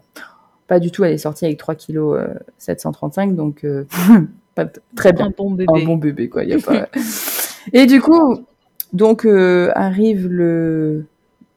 Pas 0.67 0.79
du 0.79 0.91
tout, 0.91 1.03
elle 1.03 1.13
est 1.13 1.17
sortie 1.17 1.43
avec 1.43 1.57
3 1.57 1.75
kg 1.75 1.99
735, 2.57 3.35
donc 3.35 3.65
euh, 3.65 3.83
très 4.95 5.11
bien. 5.11 5.25
Un 5.25 5.33
bon 5.37 5.51
bébé. 5.51 5.73
Un 5.75 5.85
bon 5.85 5.97
bébé, 5.97 6.29
quoi. 6.29 6.45
Y 6.45 6.53
a 6.53 6.59
pas... 6.59 6.87
Et 7.73 7.85
du 7.85 8.01
coup, 8.01 8.45
donc 8.93 9.25
arrive 9.25 10.29
le 10.29 11.05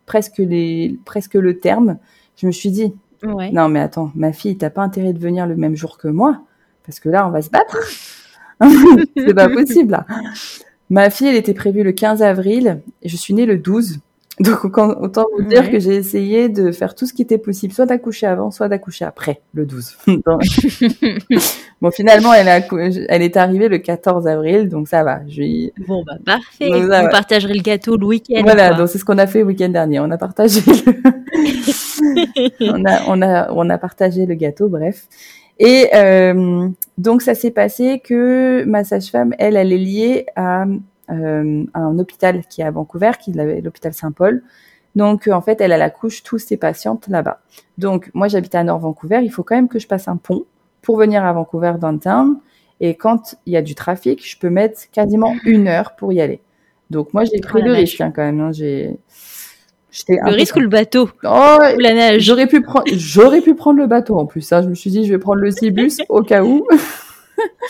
presque 0.06 0.38
les 0.38 0.98
presque 1.04 1.34
le 1.34 1.60
terme. 1.60 1.98
Je 2.36 2.46
me 2.48 2.52
suis 2.52 2.70
dit, 2.70 2.92
non 3.24 3.68
mais 3.68 3.80
attends, 3.80 4.10
ma 4.14 4.32
fille, 4.32 4.56
t'as 4.56 4.70
pas 4.70 4.82
intérêt 4.82 5.12
de 5.12 5.18
venir 5.18 5.46
le 5.46 5.56
même 5.56 5.76
jour 5.76 5.98
que 5.98 6.08
moi, 6.08 6.42
parce 6.84 7.00
que 7.00 7.08
là, 7.08 7.26
on 7.26 7.30
va 7.30 7.42
se 7.42 7.50
battre. 7.50 7.78
C'est 9.16 9.34
pas 9.34 9.48
possible. 9.48 9.92
Là. 9.92 10.06
Ma 10.90 11.10
fille, 11.10 11.28
elle 11.28 11.36
était 11.36 11.54
prévue 11.54 11.82
le 11.82 11.92
15 11.92 12.22
avril, 12.22 12.80
et 13.02 13.08
je 13.08 13.16
suis 13.16 13.34
née 13.34 13.46
le 13.46 13.58
12. 13.58 14.00
Donc 14.40 14.64
autant 14.64 15.26
vous 15.36 15.44
dire 15.44 15.70
que 15.70 15.78
j'ai 15.78 15.94
essayé 15.94 16.48
de 16.48 16.72
faire 16.72 16.96
tout 16.96 17.06
ce 17.06 17.12
qui 17.12 17.22
était 17.22 17.38
possible, 17.38 17.72
soit 17.72 17.86
d'accoucher 17.86 18.26
avant, 18.26 18.50
soit 18.50 18.68
d'accoucher 18.68 19.04
après, 19.04 19.40
le 19.52 19.64
12. 19.64 19.96
bon, 21.80 21.90
finalement, 21.92 22.34
elle, 22.34 22.48
a, 22.48 22.60
elle 23.08 23.22
est 23.22 23.36
arrivée 23.36 23.68
le 23.68 23.78
14 23.78 24.26
avril, 24.26 24.68
donc 24.68 24.88
ça 24.88 25.04
va. 25.04 25.20
Je 25.28 25.70
Bon, 25.86 26.02
bah 26.04 26.14
parfait. 26.24 26.68
Vous 26.68 27.10
partagerez 27.10 27.54
le 27.54 27.62
gâteau 27.62 27.96
le 27.96 28.06
week-end. 28.06 28.42
Voilà, 28.42 28.74
donc 28.74 28.88
c'est 28.88 28.98
ce 28.98 29.04
qu'on 29.04 29.18
a 29.18 29.28
fait 29.28 29.38
le 29.40 29.46
week-end 29.46 29.68
dernier. 29.68 30.00
On 30.00 30.10
a 30.10 30.18
partagé, 30.18 30.60
on 32.60 32.84
a, 32.84 33.02
on 33.06 33.22
a, 33.22 33.52
on 33.52 33.70
a 33.70 33.78
partagé 33.78 34.26
le 34.26 34.34
gâteau, 34.34 34.68
bref. 34.68 35.04
Et 35.60 35.90
euh, 35.94 36.68
donc 36.98 37.22
ça 37.22 37.36
s'est 37.36 37.52
passé 37.52 38.00
que 38.02 38.64
ma 38.64 38.82
sage-femme, 38.82 39.32
elle, 39.38 39.56
elle 39.56 39.72
est 39.72 39.78
liée 39.78 40.26
à 40.34 40.64
euh, 41.10 41.64
un 41.74 41.98
hôpital 41.98 42.44
qui 42.48 42.60
est 42.60 42.64
à 42.64 42.70
Vancouver, 42.70 43.12
qui 43.20 43.32
l'hôpital 43.32 43.92
Saint-Paul. 43.92 44.42
Donc, 44.94 45.28
euh, 45.28 45.32
en 45.32 45.40
fait, 45.40 45.60
elle, 45.60 45.72
elle 45.72 45.82
accouche 45.82 46.22
tous 46.22 46.38
ses 46.38 46.56
patientes 46.56 47.08
là-bas. 47.08 47.40
Donc, 47.78 48.10
moi, 48.14 48.28
j'habite 48.28 48.54
à 48.54 48.62
Nord 48.64 48.78
Vancouver. 48.78 49.20
Il 49.22 49.30
faut 49.30 49.42
quand 49.42 49.56
même 49.56 49.68
que 49.68 49.78
je 49.78 49.86
passe 49.86 50.08
un 50.08 50.16
pont 50.16 50.44
pour 50.82 50.96
venir 50.96 51.24
à 51.24 51.32
Vancouver 51.32 51.74
downtown. 51.80 52.38
Et 52.80 52.94
quand 52.94 53.36
il 53.46 53.52
y 53.52 53.56
a 53.56 53.62
du 53.62 53.74
trafic, 53.74 54.26
je 54.28 54.38
peux 54.38 54.50
mettre 54.50 54.80
quasiment 54.92 55.34
une 55.44 55.68
heure 55.68 55.96
pour 55.96 56.12
y 56.12 56.20
aller. 56.20 56.40
Donc, 56.90 57.12
moi, 57.12 57.24
j'ai 57.24 57.40
pris 57.40 57.60
oh 57.62 57.66
le 57.66 57.72
risque 57.72 58.00
hein, 58.00 58.12
quand 58.14 58.22
même. 58.22 58.40
Hein. 58.40 58.52
J'ai 58.52 58.98
le 60.08 60.34
risque 60.34 60.56
ou 60.56 60.60
le 60.60 60.68
bateau 60.68 61.08
oh, 61.24 61.58
ou 61.76 61.78
la 61.78 61.94
neige 61.94 62.22
J'aurais 62.22 62.46
pu 62.46 62.60
prendre, 62.62 62.84
j'aurais 62.92 63.40
pu 63.40 63.54
prendre 63.54 63.78
le 63.78 63.86
bateau 63.86 64.18
en 64.18 64.26
plus. 64.26 64.52
Hein. 64.52 64.62
je 64.62 64.68
me 64.68 64.74
suis 64.74 64.90
dit, 64.90 65.06
je 65.06 65.12
vais 65.12 65.18
prendre 65.18 65.40
le 65.40 65.50
Cibus 65.50 65.98
au 66.08 66.22
cas 66.22 66.42
où. 66.42 66.66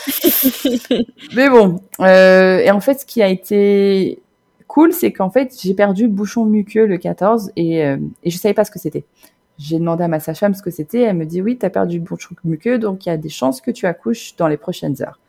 Mais 1.36 1.48
bon, 1.48 1.80
euh, 2.00 2.58
et 2.58 2.70
en 2.70 2.80
fait, 2.80 3.00
ce 3.00 3.06
qui 3.06 3.22
a 3.22 3.28
été 3.28 4.20
cool, 4.66 4.92
c'est 4.92 5.12
qu'en 5.12 5.30
fait, 5.30 5.54
j'ai 5.60 5.74
perdu 5.74 6.08
bouchon 6.08 6.44
muqueux 6.44 6.86
le 6.86 6.98
14 6.98 7.52
et, 7.56 7.84
euh, 7.84 7.96
et 8.22 8.30
je 8.30 8.38
savais 8.38 8.54
pas 8.54 8.64
ce 8.64 8.70
que 8.70 8.78
c'était. 8.78 9.04
J'ai 9.58 9.78
demandé 9.78 10.02
à 10.02 10.08
ma 10.08 10.20
sage-femme 10.20 10.54
ce 10.54 10.62
que 10.62 10.70
c'était. 10.70 11.02
Elle 11.02 11.16
me 11.16 11.26
dit 11.26 11.40
oui, 11.40 11.56
tu 11.58 11.64
as 11.64 11.70
perdu 11.70 12.00
bouchon 12.00 12.34
muqueux, 12.44 12.78
donc 12.78 13.06
il 13.06 13.08
y 13.08 13.12
a 13.12 13.16
des 13.16 13.28
chances 13.28 13.60
que 13.60 13.70
tu 13.70 13.86
accouches 13.86 14.34
dans 14.36 14.48
les 14.48 14.56
prochaines 14.56 15.00
heures. 15.02 15.20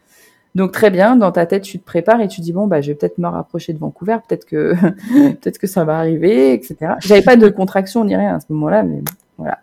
Donc 0.55 0.71
très 0.71 0.89
bien, 0.89 1.17
dans 1.17 1.33
ta 1.33 1.45
tête, 1.45 1.63
tu 1.63 1.77
te 1.79 1.83
prépares 1.83 2.21
et 2.21 2.29
tu 2.29 2.39
dis 2.39 2.53
bon 2.53 2.65
bah 2.65 2.79
je 2.79 2.87
vais 2.87 2.95
peut-être 2.95 3.17
me 3.17 3.27
rapprocher 3.27 3.73
de 3.73 3.77
Vancouver, 3.77 4.17
peut-être 4.27 4.45
que 4.45 4.73
peut-être 5.33 5.59
que 5.59 5.67
ça 5.67 5.83
va 5.83 5.99
arriver, 5.99 6.53
etc. 6.53 6.93
J'avais 6.99 7.21
pas 7.21 7.35
de 7.35 7.49
contraction 7.49 8.05
ni 8.05 8.15
rien 8.15 8.35
à 8.35 8.39
ce 8.39 8.45
moment-là, 8.49 8.83
mais 8.83 9.01
voilà. 9.37 9.59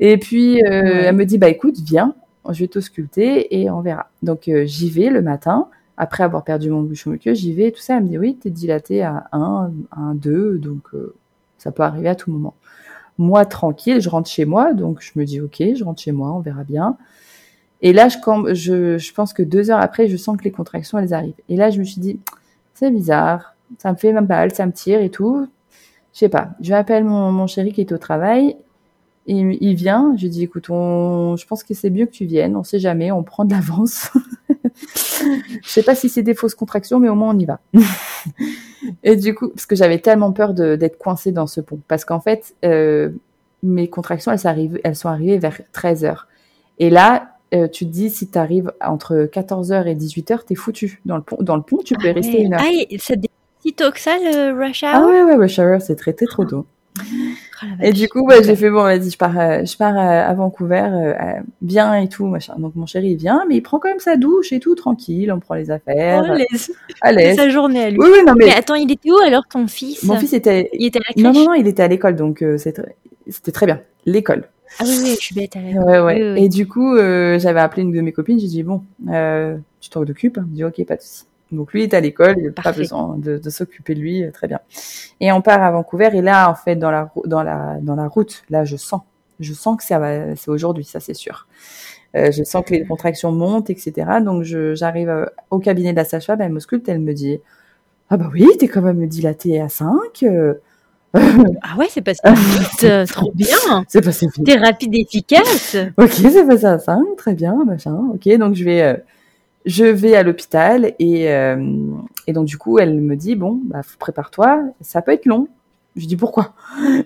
Et 0.00 0.18
puis 0.18 0.62
euh, 0.64 1.02
elle 1.04 1.16
me 1.16 1.24
dit 1.24 1.38
bah 1.38 1.48
écoute 1.48 1.76
viens, 1.78 2.14
je 2.52 2.60
vais 2.60 2.68
t'ausculter 2.68 3.60
et 3.60 3.70
on 3.70 3.80
verra. 3.80 4.10
Donc 4.22 4.48
euh, 4.48 4.64
j'y 4.66 4.90
vais 4.90 5.10
le 5.10 5.22
matin, 5.22 5.68
après 5.96 6.24
avoir 6.24 6.44
perdu 6.44 6.70
mon 6.70 6.82
bouchon 6.82 7.10
muqueux, 7.10 7.34
j'y 7.34 7.52
vais, 7.52 7.70
tout 7.70 7.80
ça, 7.80 7.96
elle 7.96 8.04
me 8.04 8.08
dit 8.08 8.18
oui, 8.18 8.36
t'es 8.36 8.50
dilaté 8.50 9.02
à 9.02 9.28
1, 9.32 9.70
1, 9.92 10.14
2, 10.14 10.58
donc 10.58 10.82
euh, 10.94 11.14
ça 11.58 11.72
peut 11.72 11.82
arriver 11.82 12.08
à 12.08 12.14
tout 12.14 12.30
moment. 12.30 12.54
Moi, 13.18 13.46
tranquille, 13.46 14.00
je 14.00 14.08
rentre 14.08 14.28
chez 14.28 14.44
moi, 14.44 14.74
donc 14.74 15.00
je 15.00 15.12
me 15.18 15.24
dis 15.24 15.40
ok, 15.40 15.62
je 15.74 15.84
rentre 15.84 16.02
chez 16.02 16.12
moi, 16.12 16.32
on 16.32 16.40
verra 16.40 16.64
bien. 16.64 16.96
Et 17.82 17.92
là, 17.92 18.08
je, 18.08 18.96
je, 18.98 19.12
pense 19.12 19.32
que 19.32 19.42
deux 19.42 19.70
heures 19.70 19.80
après, 19.80 20.08
je 20.08 20.16
sens 20.16 20.36
que 20.36 20.44
les 20.44 20.50
contractions, 20.50 20.98
elles 20.98 21.14
arrivent. 21.14 21.34
Et 21.48 21.56
là, 21.56 21.70
je 21.70 21.78
me 21.78 21.84
suis 21.84 22.00
dit, 22.00 22.18
c'est 22.74 22.90
bizarre, 22.90 23.54
ça 23.78 23.92
me 23.92 23.96
fait 23.96 24.12
mal, 24.12 24.54
ça 24.54 24.66
me 24.66 24.72
tire 24.72 25.00
et 25.00 25.10
tout. 25.10 25.46
Je 26.12 26.20
sais 26.20 26.28
pas. 26.28 26.50
Je 26.60 26.70
m'appelle 26.70 27.04
mon, 27.04 27.32
mon 27.32 27.46
chéri 27.46 27.72
qui 27.72 27.82
est 27.82 27.92
au 27.92 27.98
travail 27.98 28.56
il, 29.26 29.58
il 29.60 29.74
vient, 29.74 30.14
je 30.16 30.22
lui 30.22 30.30
dis 30.30 30.42
écoute, 30.44 30.70
on, 30.70 31.36
je 31.36 31.46
pense 31.46 31.64
que 31.64 31.74
c'est 31.74 31.90
mieux 31.90 32.06
que 32.06 32.12
tu 32.12 32.24
viennes, 32.24 32.56
on 32.56 32.64
sait 32.64 32.78
jamais, 32.78 33.10
on 33.12 33.22
prend 33.22 33.44
de 33.44 33.52
l'avance. 33.52 34.10
je 34.94 35.68
sais 35.68 35.82
pas 35.82 35.94
si 35.94 36.08
c'est 36.08 36.22
des 36.22 36.34
fausses 36.34 36.54
contractions, 36.54 36.98
mais 37.00 37.08
au 37.08 37.14
moins 37.14 37.34
on 37.34 37.38
y 37.38 37.44
va. 37.44 37.60
et 39.02 39.16
du 39.16 39.34
coup, 39.34 39.48
parce 39.48 39.66
que 39.66 39.76
j'avais 39.76 39.98
tellement 39.98 40.32
peur 40.32 40.54
d'être 40.54 40.98
coincée 40.98 41.32
dans 41.32 41.46
ce 41.46 41.60
pont, 41.60 41.80
parce 41.88 42.04
qu'en 42.04 42.20
fait, 42.20 42.54
euh, 42.64 43.10
mes 43.62 43.88
contractions, 43.88 44.32
elles, 44.32 44.80
elles 44.84 44.96
sont 44.96 45.08
arrivées 45.08 45.38
vers 45.38 45.60
13 45.72 46.04
heures. 46.04 46.28
Et 46.78 46.90
là, 46.90 47.36
euh, 47.54 47.68
tu 47.68 47.86
te 47.86 47.90
dis, 47.90 48.10
si 48.10 48.28
tu 48.28 48.38
arrives 48.38 48.72
entre 48.84 49.28
14h 49.32 49.86
et 49.86 49.94
18h, 49.94 50.44
t'es 50.46 50.54
foutu. 50.54 51.00
Dans 51.04 51.16
le 51.16 51.22
pont, 51.22 51.38
dans 51.40 51.56
le 51.56 51.62
pont 51.62 51.78
tu 51.84 51.94
peux 51.94 52.08
y 52.08 52.12
rester 52.12 52.42
une 52.42 52.54
heure. 52.54 52.60
Ah, 52.62 52.96
c'est 52.98 53.20
si 53.60 53.72
tôt 53.72 53.90
que 53.90 54.00
ça, 54.00 54.16
le 54.18 54.52
rush 54.52 54.82
hour? 54.82 54.90
Ah 54.92 55.06
ouais, 55.06 55.22
ouais, 55.22 55.36
rush 55.36 55.58
hour, 55.58 55.80
c'est 55.80 55.96
traité 55.96 56.26
trop 56.26 56.44
tôt. 56.44 56.66
Oh 57.62 57.66
et 57.82 57.92
du 57.92 58.08
coup, 58.08 58.28
j'ai 58.42 58.56
fait 58.56 58.70
bon, 58.70 58.82
vas-y, 58.82 59.10
je 59.10 59.16
pars, 59.16 59.38
euh, 59.38 59.64
je 59.64 59.76
pars 59.76 59.96
euh, 59.96 60.30
à 60.30 60.34
Vancouver, 60.34 60.88
euh, 60.92 61.12
bien 61.62 61.94
et 61.94 62.08
tout, 62.08 62.26
machin. 62.26 62.54
Donc 62.58 62.74
mon 62.74 62.86
chéri 62.86 63.10
il 63.10 63.16
vient, 63.16 63.44
mais 63.48 63.56
il 63.56 63.60
prend 63.62 63.78
quand 63.78 63.88
même 63.88 63.98
sa 63.98 64.16
douche 64.16 64.52
et 64.52 64.60
tout, 64.60 64.74
tranquille, 64.74 65.32
on 65.32 65.40
prend 65.40 65.54
les 65.54 65.70
affaires. 65.70 66.24
Oh, 66.28 66.32
à 67.00 67.12
l'aise. 67.12 67.36
sa 67.36 67.48
journée 67.48 67.84
à 67.84 67.90
lui. 67.90 67.98
Oui, 67.98 68.08
oui, 68.12 68.18
non 68.26 68.34
mais... 68.36 68.46
mais. 68.46 68.52
attends, 68.52 68.74
il 68.74 68.90
était 68.90 69.10
où 69.10 69.18
alors 69.18 69.46
ton 69.48 69.66
fils? 69.66 70.02
Mon 70.02 70.16
fils 70.16 70.32
était. 70.32 70.68
Il 70.74 70.86
était 70.86 70.98
à 70.98 71.02
la 71.08 71.12
crèche. 71.14 71.24
Non, 71.24 71.32
non, 71.32 71.50
non, 71.50 71.54
il 71.54 71.66
était 71.66 71.82
à 71.82 71.88
l'école, 71.88 72.16
donc 72.16 72.44
c'était 72.58 73.52
très 73.52 73.66
bien. 73.66 73.80
L'école. 74.04 74.48
Ah 74.78 74.84
oui, 74.84 74.98
oui, 75.02 75.10
je 75.18 75.24
suis 75.24 75.34
bête 75.34 75.56
à 75.56 75.60
l'école. 75.60 75.84
Ouais, 75.84 76.00
ouais. 76.00 76.42
Et 76.42 76.48
du 76.48 76.66
coup, 76.66 76.96
j'avais 76.96 77.60
appelé 77.60 77.82
une 77.82 77.92
de 77.92 78.00
mes 78.00 78.12
copines, 78.12 78.38
j'ai 78.38 78.48
dit 78.48 78.62
bon, 78.62 78.82
tu 79.80 79.90
t'en 79.90 80.02
occupes 80.02 80.38
Il 80.42 80.50
me 80.50 80.54
dit 80.54 80.64
ok, 80.64 80.84
pas 80.86 80.96
de 80.96 81.02
souci. 81.02 81.24
Donc 81.52 81.72
lui 81.72 81.84
est 81.84 81.94
à 81.94 82.00
l'école, 82.00 82.34
il 82.38 82.46
n'a 82.46 82.50
pas 82.50 82.72
besoin 82.72 83.16
de, 83.18 83.38
de 83.38 83.50
s'occuper 83.50 83.94
de 83.94 84.00
lui, 84.00 84.24
euh, 84.24 84.30
très 84.32 84.48
bien. 84.48 84.60
Et 85.20 85.30
on 85.30 85.42
part 85.42 85.62
à 85.62 85.70
Vancouver 85.70 86.10
et 86.12 86.22
là 86.22 86.50
en 86.50 86.54
fait 86.54 86.76
dans 86.76 86.90
la 86.90 87.10
dans 87.24 87.42
la 87.42 87.78
dans 87.80 87.94
la 87.94 88.08
route, 88.08 88.42
là 88.50 88.64
je 88.64 88.76
sens, 88.76 89.02
je 89.38 89.52
sens 89.52 89.76
que 89.76 89.84
ça 89.84 89.98
va, 89.98 90.34
c'est 90.34 90.50
aujourd'hui, 90.50 90.84
ça 90.84 90.98
c'est 91.00 91.14
sûr. 91.14 91.46
Euh, 92.16 92.30
je 92.30 92.44
sens 92.44 92.64
que 92.64 92.74
les 92.74 92.84
contractions 92.84 93.32
montent, 93.32 93.68
etc. 93.70 93.92
Donc 94.24 94.42
j'arrive 94.42 95.08
euh, 95.08 95.26
au 95.50 95.58
cabinet 95.58 95.92
de 95.92 95.96
la 95.96 96.04
sage-femme, 96.04 96.40
elle 96.40 96.52
m'ausculte, 96.52 96.88
elle 96.88 97.00
me 97.00 97.12
dit 97.12 97.38
ah 98.08 98.16
bah 98.16 98.30
oui, 98.32 98.48
t'es 98.58 98.68
quand 98.68 98.82
même 98.82 99.06
dilatée 99.06 99.60
à 99.60 99.68
5. 99.68 99.88
Euh. 100.22 100.54
ah 101.14 101.76
ouais, 101.78 101.86
c'est 101.90 102.02
passé 102.02 102.20
vite, 102.24 103.08
trop 103.08 103.32
bien. 103.34 103.84
C'est 103.88 104.02
passé 104.02 104.26
vite. 104.26 104.44
T'es 104.44 104.56
rapide 104.56 104.94
efficace. 104.94 105.76
ok, 105.96 106.10
c'est 106.10 106.46
passé 106.46 106.66
à 106.66 106.78
5, 106.78 107.00
très 107.16 107.34
bien, 107.34 107.64
machin. 107.64 107.96
Ok, 108.12 108.28
donc 108.38 108.54
je 108.54 108.64
vais 108.64 109.02
je 109.66 109.84
vais 109.84 110.14
à 110.14 110.22
l'hôpital 110.22 110.94
et, 111.00 111.30
euh, 111.30 111.74
et 112.28 112.32
donc 112.32 112.46
du 112.46 112.56
coup 112.56 112.78
elle 112.78 113.00
me 113.00 113.16
dit 113.16 113.34
bon 113.34 113.60
bah 113.64 113.80
prépare-toi 113.98 114.62
ça 114.80 115.02
peut 115.02 115.12
être 115.12 115.26
long. 115.26 115.48
Je 115.96 116.06
dis 116.06 116.16
pourquoi? 116.16 116.52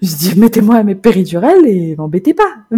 Je 0.02 0.16
dis 0.16 0.38
mettez-moi 0.38 0.82
mes 0.82 0.96
péridurales 0.96 1.64
et 1.64 1.94
m'embêtez 1.96 2.34
pas. 2.34 2.56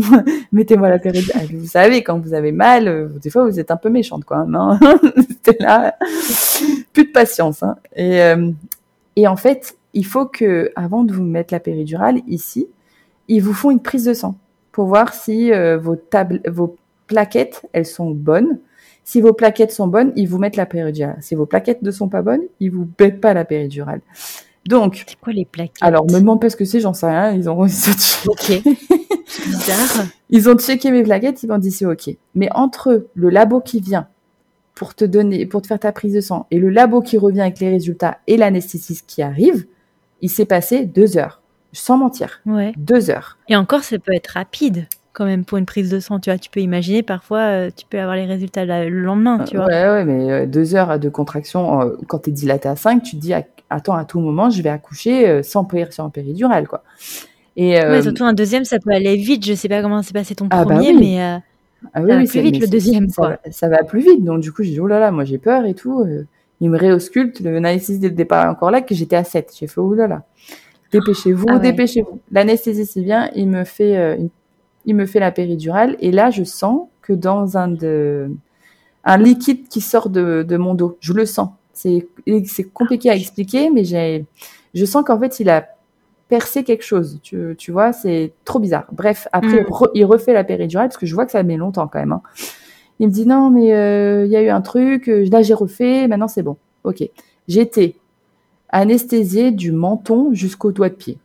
Mettez-moi 0.53 0.91
la 0.91 0.99
péridurale. 0.99 1.47
Vous 1.55 1.67
savez 1.67 2.03
quand 2.03 2.19
vous 2.19 2.35
avez 2.35 2.53
mal 2.53 2.87
euh, 2.87 3.09
des 3.23 3.31
fois 3.31 3.45
vous 3.47 3.59
êtes 3.59 3.71
un 3.71 3.79
peu 3.79 3.89
méchante 3.89 4.25
quoi 4.25 4.45
non? 4.47 4.79
C'était 5.29 5.57
là. 5.59 5.97
Plus 6.93 7.07
de 7.07 7.13
patience 7.13 7.63
hein. 7.63 7.77
et 7.97 8.23
euh, 8.23 8.51
et 9.17 9.27
en 9.27 9.37
fait 9.37 9.77
il 9.95 10.07
faut 10.07 10.27
que 10.27 10.71
avant 10.77 11.03
de 11.03 11.13
vous 11.13 11.25
mettre 11.25 11.53
la 11.53 11.61
péridurale 11.61 12.21
ici 12.29 12.69
ils 13.29 13.43
vous 13.43 13.55
font 13.55 13.71
une 13.71 13.81
prise 13.81 14.05
de 14.05 14.15
sang 14.15 14.37
pour 14.71 14.87
voir 14.87 15.15
si 15.15 15.51
vos 15.81 15.97
tables 15.97 16.41
vos 16.47 16.77
plaquettes 17.07 17.63
elles 17.73 17.87
sont 17.87 18.11
bonnes 18.11 18.59
Si 19.05 19.21
vos 19.21 19.33
plaquettes 19.33 19.73
sont 19.73 19.87
bonnes, 19.87 20.13
ils 20.17 20.27
vous 20.27 20.39
mettent 20.39 20.57
la 20.57 20.67
péridurale. 20.67 21.19
Si 21.21 21.35
vos 21.35 21.47
plaquettes 21.47 21.83
ne 21.83 21.91
sont 21.91 22.09
pas 22.09 22.23
bonnes, 22.23 22.43
ils 22.61 22.71
vous 22.71 22.89
mettent 23.01 23.21
pas 23.21 23.35
la 23.35 23.45
péridurale. 23.45 24.01
Donc. 24.67 25.05
C'est 25.09 25.19
quoi 25.21 25.33
les 25.33 25.45
plaquettes? 25.45 25.83
Alors, 25.83 26.05
me 26.05 26.21
demande 26.21 26.41
pas 26.41 26.51
ce 26.51 26.57
que 26.57 26.65
c'est, 26.65 26.81
j'en 26.81 26.95
sais 26.95 27.07
rien. 27.07 27.33
Ils 27.33 27.51
ont. 27.51 27.61
ok. 27.61 28.63
Bizarre. 29.47 30.07
Ils 30.31 30.49
ont 30.49 30.57
checké 30.57 30.91
mes 30.91 31.03
plaquettes, 31.03 31.43
ils 31.43 31.49
m'ont 31.49 31.59
dit 31.59 31.71
c'est 31.71 31.87
ok. 31.87 32.11
Mais 32.35 32.49
entre 32.55 33.07
le 33.15 33.31
labo 33.31 33.61
qui 33.61 33.81
vient 33.81 34.07
pour 34.75 34.95
te 34.95 35.05
donner, 35.05 35.47
pour 35.47 35.63
te 35.63 35.67
faire 35.67 35.79
ta 35.79 35.93
prise 35.93 36.15
de 36.15 36.21
sang, 36.21 36.47
et 36.51 36.59
le 36.59 36.71
labo 36.71 37.03
qui 37.03 37.19
revient 37.19 37.41
avec 37.41 37.61
les 37.61 37.71
résultats 37.71 38.19
et 38.27 38.37
l'anesthésiste 38.37 39.05
qui 39.07 39.23
arrive, 39.23 39.67
il 40.21 40.31
s'est 40.31 40.47
passé 40.47 40.87
deux 40.87 41.19
heures, 41.19 41.41
sans 41.73 41.99
mentir. 41.99 42.41
Ouais. 42.47 42.73
Deux 42.77 43.11
heures. 43.11 43.39
Et 43.49 43.57
encore, 43.57 43.85
ça 43.85 43.99
peut 43.99 44.15
être 44.15 44.29
rapide 44.29 44.87
quand 45.13 45.25
même 45.25 45.45
pour 45.45 45.59
une 45.59 45.67
prise 45.67 45.91
de 45.91 46.01
sang, 46.01 46.19
tu 46.19 46.31
vois. 46.31 46.39
Tu 46.39 46.51
peux 46.51 46.61
imaginer, 46.61 47.03
parfois, 47.03 47.41
euh, 47.41 47.71
tu 47.75 47.85
peux 47.89 47.99
avoir 47.99 48.17
les 48.17 48.25
résultats 48.25 48.65
le 48.65 48.89
lendemain, 48.89 49.45
tu 49.45 49.57
vois. 49.57 49.67
Ouais, 49.67 49.89
ouais, 49.89 50.05
mais 50.05 50.31
euh, 50.31 50.47
deux 50.47 50.75
heures 50.75 50.99
de 50.99 51.09
contraction, 51.09 51.83
euh, 51.83 51.97
quand 52.07 52.21
tu 52.21 52.31
es 52.31 52.33
dilaté 52.33 52.69
à 52.69 52.77
5, 52.77 53.03
tu 53.03 53.17
te 53.17 53.21
dis, 53.21 53.35
attends, 53.71 53.95
à 53.95 54.05
tout 54.05 54.21
moment, 54.21 54.51
je 54.51 54.63
vais 54.63 54.71
accoucher 54.71 55.43
sans, 55.43 55.69
sans 55.91 56.11
péridurale, 56.11 56.67
quoi. 56.67 56.83
Et, 57.57 57.75
ouais, 57.75 58.03
surtout 58.03 58.25
un 58.25 58.33
deuxième, 58.33 58.65
ça 58.65 58.79
peut 58.79 58.93
aller 58.93 59.17
vite. 59.17 59.45
Je 59.45 59.53
sais 59.53 59.69
pas 59.69 59.83
comment 59.83 60.03
s'est 60.03 60.15
passé 60.15 60.35
ton 60.35 60.49
ah, 60.51 60.65
bah 60.65 60.75
premier, 60.75 60.95
mais 60.95 61.21
ah, 61.93 62.03
oui, 62.03 62.09
ça 62.09 62.17
va 62.17 62.25
plus 62.25 62.41
vite 62.41 62.61
le 62.61 62.69
deuxième, 62.69 63.09
ça, 63.11 63.23
quoi. 63.23 63.39
Ça, 63.51 63.69
va 63.69 63.85
plus 63.85 64.01
vite. 64.01 64.25
Donc, 64.25 64.41
du 64.41 64.53
coup, 64.53 64.63
j'ai 64.63 64.71
dit, 64.71 64.81
oh 64.81 64.87
là 64.87 64.99
là, 64.99 65.11
moi, 65.11 65.25
j'ai 65.25 65.39
peur 65.39 65.67
et 65.67 65.75
tout. 65.75 66.07
il 66.61 66.71
me 66.71 66.79
réausculte. 66.79 67.41
Le 67.41 67.57
anesthésiste 67.59 68.01
dès 68.01 68.09
le 68.09 68.15
départ 68.15 68.51
encore 68.51 68.71
là, 68.71 68.81
que 68.81 68.95
j'étais 68.95 69.17
à 69.17 69.25
7. 69.25 69.53
J'ai 69.59 69.67
fait, 69.67 69.81
oh 69.81 69.93
là 69.93 70.07
là. 70.07 70.23
Dépêchez-vous, 70.93 71.47
ah 71.49 71.59
dépêchez-vous. 71.59 72.21
L'anesthésiste 72.31 72.99
vient, 72.99 73.31
il 73.35 73.49
me 73.49 73.65
fait 73.65 74.17
une 74.19 74.29
il 74.85 74.95
me 74.95 75.07
fait 75.07 75.21
la 75.21 75.31
péridurale 75.31 75.97
et 76.01 76.11
là 76.11 76.31
je 76.31 76.45
sens 76.45 76.89
que 77.03 77.13
dans 77.13 77.57
un 77.57 77.69
de 77.69 78.31
un 79.05 79.17
liquide 79.17 79.69
qui 79.69 79.81
sort 79.81 80.09
de, 80.11 80.45
de 80.49 80.57
mon 80.57 80.75
dos, 80.75 80.97
je 81.01 81.13
le 81.13 81.27
sens. 81.27 81.51
C'est 81.73 82.07
c'est 82.47 82.65
compliqué 82.65 83.11
à 83.11 83.17
expliquer, 83.17 83.71
mais 83.71 83.85
j'ai 83.85 84.27
je 84.75 84.85
sens 84.85 85.05
qu'en 85.05 85.19
fait 85.19 85.41
il 85.41 85.51
a 85.51 85.67
percé 86.29 86.65
quelque 86.65 86.85
chose. 86.85 87.19
Tu, 87.23 87.55
tu 87.59 87.73
vois, 87.73 87.93
c'est 87.93 88.33
trop 88.45 88.59
bizarre. 88.59 88.87
Bref, 88.93 89.29
après 89.33 89.63
mm. 89.63 89.89
il 89.95 90.05
refait 90.05 90.33
la 90.33 90.45
péridurale 90.45 90.89
parce 90.89 90.97
que 90.97 91.07
je 91.07 91.15
vois 91.15 91.27
que 91.27 91.33
ça 91.33 91.43
met 91.43 91.57
longtemps 91.57 91.89
quand 91.89 91.99
même. 91.99 92.13
Hein. 92.13 92.23
Il 93.01 93.09
me 93.09 93.13
dit 93.13 93.27
non 93.27 93.51
mais 93.51 93.75
euh, 93.75 94.25
il 94.25 94.33
y 94.33 94.37
a 94.37 94.43
eu 94.43 94.49
un 94.49 94.61
truc, 94.61 95.09
euh, 95.09 95.27
là 95.31 95.43
j'ai 95.43 95.55
refait, 95.55 96.07
maintenant 96.09 96.29
c'est 96.29 96.43
bon. 96.43 96.57
Ok. 96.85 97.03
J'étais 97.49 97.97
anesthésiée 98.69 99.51
du 99.51 99.73
menton 99.73 100.33
jusqu'au 100.33 100.73
doigt 100.73 100.89
de 100.89 100.95
pied. 100.95 101.19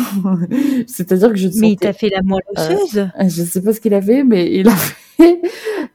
C'est-à-dire 0.86 1.30
que 1.30 1.36
je 1.36 1.48
Mais 1.58 1.72
il 1.72 1.76
t'a 1.76 1.92
fait 1.92 2.08
la 2.08 2.22
moelle 2.22 2.42
euh, 2.58 2.74
osseuse 2.74 3.08
Je 3.18 3.28
Je 3.28 3.42
sais 3.42 3.62
pas 3.62 3.72
ce 3.72 3.80
qu'il 3.80 3.94
a 3.94 4.02
fait, 4.02 4.24
mais 4.24 4.52
il 4.52 4.68
a 4.68 4.76
fait 4.76 5.40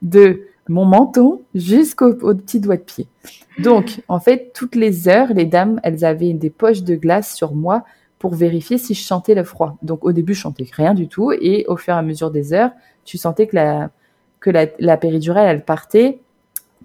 de 0.02 0.42
mon 0.70 0.86
menton 0.86 1.42
jusqu'au 1.56 2.14
petit 2.14 2.60
doigt 2.60 2.78
de 2.78 2.82
pied. 2.82 3.08
Donc, 3.60 4.02
en 4.08 4.20
fait, 4.20 4.52
toutes 4.54 4.76
les 4.76 5.08
heures, 5.08 5.34
les 5.34 5.46
dames, 5.46 5.80
elles 5.84 6.06
avaient 6.06 6.34
des 6.34 6.50
poches 6.50 6.84
de 6.84 6.96
glace 6.96 7.34
sur 7.34 7.54
moi 7.54 7.84
pour 8.20 8.36
vérifier 8.36 8.78
si 8.78 8.94
je 8.94 9.04
sentais 9.04 9.36
le 9.36 9.44
froid. 9.44 9.78
Donc, 9.82 10.04
au 10.04 10.12
début, 10.12 10.34
je 10.34 10.42
sentais 10.42 10.68
rien 10.72 10.94
du 10.94 11.08
tout, 11.08 11.32
et 11.32 11.66
au 11.68 11.78
fur 11.78 11.94
et 11.94 11.98
à 11.98 12.02
mesure 12.02 12.32
des 12.32 12.54
heures, 12.54 12.72
tu 13.06 13.18
sentais 13.18 13.48
que 13.48 13.56
la 13.56 13.90
que 14.40 14.52
la, 14.52 14.68
la 14.78 14.98
péridurale, 14.98 15.48
elle 15.48 15.66
partait 15.66 16.20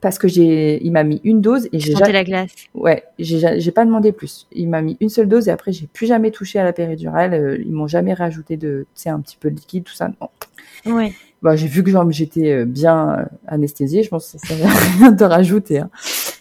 parce 0.03 0.19
que 0.19 0.27
j'ai, 0.27 0.85
il 0.85 0.91
m'a 0.91 1.05
mis 1.05 1.21
une 1.23 1.41
dose 1.41 1.69
et 1.73 1.79
j'ai 1.79 1.93
jamais 1.93 2.13
la 2.13 2.25
glace. 2.25 2.51
Ouais, 2.75 3.05
j'ai, 3.21 3.61
j'ai 3.61 3.71
pas 3.71 3.85
demandé 3.85 4.11
plus. 4.11 4.49
Il 4.53 4.69
m'a 4.69 4.83
mis 4.83 4.97
une 5.01 5.09
seule 5.09 5.29
dose 5.29 5.47
et 5.47 5.53
après 5.53 5.71
j'ai 5.73 5.87
plus 5.87 6.07
jamais 6.07 6.33
touché 6.33 6.59
à 6.59 6.65
la 6.65 6.73
péridurale. 6.73 7.35
Euh, 7.35 7.57
ils 7.65 7.73
m'ont 7.73 7.87
jamais 7.87 8.13
rajouté 8.13 8.57
de, 8.57 8.85
tu 8.97 9.03
sais, 9.03 9.11
un 9.11 9.21
petit 9.21 9.37
peu 9.39 9.49
de 9.49 9.55
liquide, 9.55 9.85
tout 9.85 9.95
ça. 9.95 10.11
Non. 10.21 10.93
Ouais. 10.93 11.13
Bah, 11.41 11.55
j'ai 11.55 11.69
vu 11.69 11.85
que 11.85 11.91
j'étais 12.11 12.51
euh, 12.53 12.65
bien 12.65 13.21
euh, 13.21 13.25
anesthésiée. 13.47 14.03
Je 14.03 14.09
pense 14.09 14.33
que 14.33 14.39
ça 14.39 14.57
sert 14.57 14.69
rien 14.99 15.13
de 15.13 15.25
rajouter. 15.25 15.79
Hein. 15.79 15.91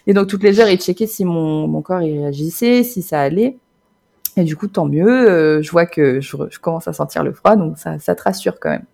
Et 0.08 0.12
donc 0.12 0.26
toutes 0.26 0.42
les 0.42 0.58
heures, 0.58 0.68
ils 0.68 0.80
checkaient 0.80 1.06
si 1.06 1.24
mon, 1.24 1.68
mon 1.68 1.82
corps 1.82 2.02
il 2.02 2.18
réagissait, 2.18 2.82
si 2.82 3.00
ça 3.00 3.20
allait. 3.20 3.58
Et 4.36 4.42
du 4.42 4.56
coup, 4.56 4.66
tant 4.66 4.86
mieux. 4.86 5.62
je 5.62 5.70
vois 5.70 5.86
que 5.86 6.20
je, 6.20 6.36
je, 6.50 6.58
commence 6.58 6.88
à 6.88 6.92
sentir 6.92 7.22
le 7.22 7.32
froid, 7.32 7.54
donc 7.54 7.78
ça, 7.78 8.00
ça 8.00 8.16
te 8.16 8.22
rassure 8.22 8.58
quand 8.58 8.70
même. 8.70 8.86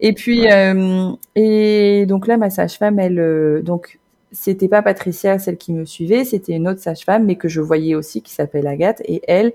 Et 0.00 0.14
puis, 0.14 0.50
euh, 0.50 1.12
et 1.36 2.06
donc 2.06 2.26
là, 2.26 2.38
ma 2.38 2.50
sage-femme, 2.50 2.98
elle, 2.98 3.18
euh, 3.18 3.62
donc, 3.62 3.98
c'était 4.32 4.68
pas 4.68 4.82
Patricia, 4.82 5.38
celle 5.38 5.58
qui 5.58 5.72
me 5.72 5.84
suivait, 5.84 6.24
c'était 6.24 6.54
une 6.54 6.68
autre 6.68 6.80
sage-femme, 6.80 7.26
mais 7.26 7.36
que 7.36 7.48
je 7.48 7.60
voyais 7.60 7.94
aussi, 7.94 8.22
qui 8.22 8.32
s'appelle 8.32 8.66
Agathe. 8.66 9.02
Et 9.04 9.22
elle, 9.28 9.52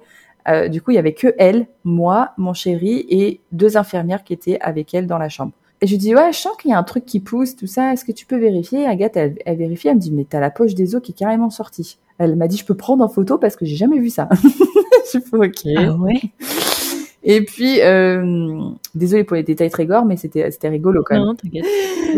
euh, 0.47 0.67
du 0.67 0.81
coup, 0.81 0.91
il 0.91 0.95
y 0.95 0.99
avait 0.99 1.13
que 1.13 1.33
elle, 1.39 1.65
moi, 1.83 2.31
mon 2.37 2.53
chéri 2.53 3.05
et 3.09 3.41
deux 3.51 3.77
infirmières 3.77 4.23
qui 4.23 4.33
étaient 4.33 4.59
avec 4.61 4.93
elle 4.93 5.07
dans 5.07 5.17
la 5.17 5.29
chambre. 5.29 5.53
Et 5.81 5.87
je 5.87 5.95
dis, 5.95 6.15
ouais, 6.15 6.31
je 6.31 6.37
sens 6.37 6.55
qu'il 6.57 6.71
y 6.71 6.73
a 6.73 6.77
un 6.77 6.83
truc 6.83 7.05
qui 7.05 7.19
pousse, 7.19 7.55
tout 7.55 7.67
ça, 7.67 7.91
est-ce 7.91 8.05
que 8.05 8.11
tu 8.11 8.25
peux 8.25 8.37
vérifier? 8.37 8.85
Agathe, 8.85 9.17
elle, 9.17 9.35
elle 9.45 9.57
vérifie, 9.57 9.87
elle 9.87 9.95
me 9.95 9.99
dit, 9.99 10.11
mais 10.11 10.25
t'as 10.29 10.39
la 10.39 10.51
poche 10.51 10.75
des 10.75 10.95
os 10.95 11.01
qui 11.01 11.11
est 11.11 11.15
carrément 11.15 11.49
sortie. 11.49 11.97
Elle 12.17 12.35
m'a 12.35 12.47
dit, 12.47 12.57
je 12.57 12.65
peux 12.65 12.77
prendre 12.77 13.03
en 13.03 13.09
photo 13.09 13.37
parce 13.37 13.55
que 13.55 13.65
j'ai 13.65 13.75
jamais 13.75 13.99
vu 13.99 14.09
ça. 14.09 14.29
je 15.13 15.19
fais, 15.19 15.37
ok. 15.37 15.67
Ah 15.77 15.95
ouais 15.95 16.21
et 17.28 17.41
puis, 17.41 17.82
euh, 17.82 18.69
désolé 18.93 19.23
pour 19.23 19.36
les 19.36 19.41
détails 19.41 19.71
très 19.71 19.88
gore, 19.88 20.05
mais 20.05 20.15
c'était 20.15 20.51
c'était 20.51 20.69
rigolo 20.69 21.03
quand 21.03 21.15
même. 21.15 21.26
Non, 21.26 21.36
t'inquiète. 21.36 21.65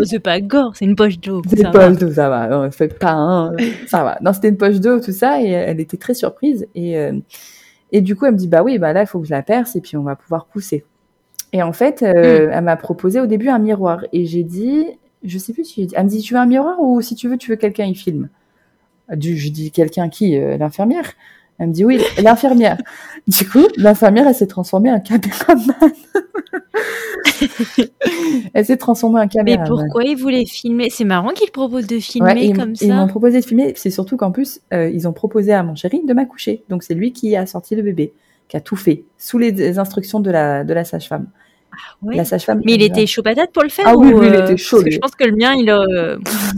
c'est 0.03 0.20
pas 0.20 0.41
gore, 0.41 0.76
c'est 0.76 0.84
une 0.84 0.97
poche 0.97 1.18
d'eau. 1.20 1.41
C'est 1.49 1.62
une 1.62 1.72
poche 1.72 1.97
d'eau, 1.97 2.12
ça 2.12 2.28
va. 2.28 2.47
Non, 2.47 2.70
fait 2.72 2.99
pas 2.99 3.14
un, 3.14 3.55
ça 3.88 4.03
va. 4.03 4.18
Non, 4.22 4.34
c'était 4.34 4.49
une 4.49 4.58
poche 4.58 4.82
d'eau, 4.82 4.99
tout 4.99 5.14
ça, 5.14 5.41
et 5.41 5.47
elle 5.47 5.80
était 5.80 5.95
très 5.95 6.14
surprise. 6.14 6.68
Et 6.76 6.97
euh, 6.97 7.14
et 7.93 8.01
du 8.01 8.18
coup, 8.18 8.26
elle 8.26 8.34
me 8.34 8.38
dit 8.38 8.49
bah 8.49 8.64
oui, 8.64 8.78
bah 8.80 8.91
là, 8.91 9.03
il 9.03 9.08
faut 9.08 9.22
que 9.22 9.26
je 9.26 9.32
la 9.32 9.43
perce 9.43 9.78
et 9.78 9.82
puis 9.82 9.95
on 9.95 10.03
va 10.03 10.18
pouvoir 10.18 10.45
pousser. 10.45 10.84
Et 11.53 11.64
en 11.64 11.72
fait, 11.72 12.03
euh, 12.03 12.47
hmm. 12.47 12.51
elle 12.51 12.64
m'a 12.66 12.76
proposé 12.76 13.22
au 13.22 13.28
début 13.28 13.47
un 13.47 13.60
miroir 13.60 14.03
et 14.12 14.26
j'ai 14.26 14.43
dit, 14.43 14.88
je 15.24 15.38
sais 15.38 15.53
plus 15.53 15.64
si 15.64 15.82
j'ai 15.82 15.88
dit, 15.88 15.95
elle 15.95 16.03
me 16.03 16.10
dit 16.10 16.22
tu 16.22 16.34
veux 16.34 16.39
un 16.39 16.45
miroir 16.45 16.82
ou 16.82 17.01
si 17.01 17.16
tu 17.16 17.30
veux, 17.30 17.38
tu 17.38 17.49
veux 17.49 17.55
quelqu'un 17.55 17.86
y 17.86 17.95
filme? 17.95 18.28
Du, 19.16 19.38
je 19.38 19.49
dis 19.49 19.72
quelqu'un 19.72 20.10
qui, 20.10 20.38
euh, 20.38 20.58
l'infirmière. 20.58 21.14
Elle 21.60 21.70
me 21.70 21.74
dit 21.74 21.86
oui, 21.86 21.99
l'infirmière. 22.22 22.78
du 23.28 23.49
coup, 23.49 23.66
l'infirmière, 23.78 24.28
elle 24.28 24.36
s'est 24.36 24.47
transformée 24.47 24.91
en 24.91 24.99
caméraman. 24.99 25.74
elle 28.53 28.66
s'est 28.66 28.78
transformée 28.78 29.22
en 29.22 29.28
caméraman. 29.28 29.64
Mais 29.64 29.70
pourquoi 29.70 30.03
ils 30.03 30.16
voulaient 30.16 30.45
filmer? 30.45 30.89
C'est 30.91 31.05
marrant 31.05 31.30
qu'ils 31.30 31.51
proposent 31.51 31.88
de 31.88 31.99
filmer 31.99 32.53
comme 32.53 32.76
ça. 32.76 32.86
Ils 32.86 32.93
m'ont 32.93 33.08
proposé 33.08 33.39
de 33.39 33.45
filmer. 33.45 33.74
C'est 33.76 33.89
surtout 33.89 34.18
qu'en 34.18 34.32
plus, 34.32 34.62
euh, 34.72 34.89
ils 34.89 35.08
ont 35.08 35.14
proposé 35.14 35.51
à 35.51 35.64
mon 35.64 35.74
chéri 35.74 36.03
de 36.05 36.14
m'accoucher. 36.14 36.64
Donc 36.70 36.84
c'est 36.84 36.93
lui 36.93 37.12
qui 37.12 37.36
a 37.36 37.47
sorti 37.47 37.76
le 37.76 37.82
bébé, 37.82 38.14
qui 38.47 38.58
a 38.58 38.62
tout 38.62 38.76
fait 38.76 39.05
sous 39.18 39.39
les 39.39 39.80
instructions 39.80 40.20
de 40.20 40.30
la 40.30 40.64
de 40.64 40.74
la 40.76 40.86
sage-femme. 40.86 41.26
Ah 41.72 41.76
ouais? 42.03 42.16
La 42.16 42.24
sage-femme. 42.24 42.62
Mais 42.66 42.76
il 42.76 42.84
était 42.84 43.08
chaud 43.08 43.24
patate 43.24 43.51
pour 43.51 43.64
le 43.64 43.70
faire. 43.70 43.86
Ah 43.88 43.97
oui, 43.97 44.10
lui, 44.10 44.28
il 44.28 44.36
euh, 44.36 44.43
était 44.43 44.58
chaud. 44.58 44.84
Je 44.88 44.99
pense 44.99 45.16
que 45.16 45.26
le 45.26 45.36
mien, 45.36 45.55
il, 45.55 45.76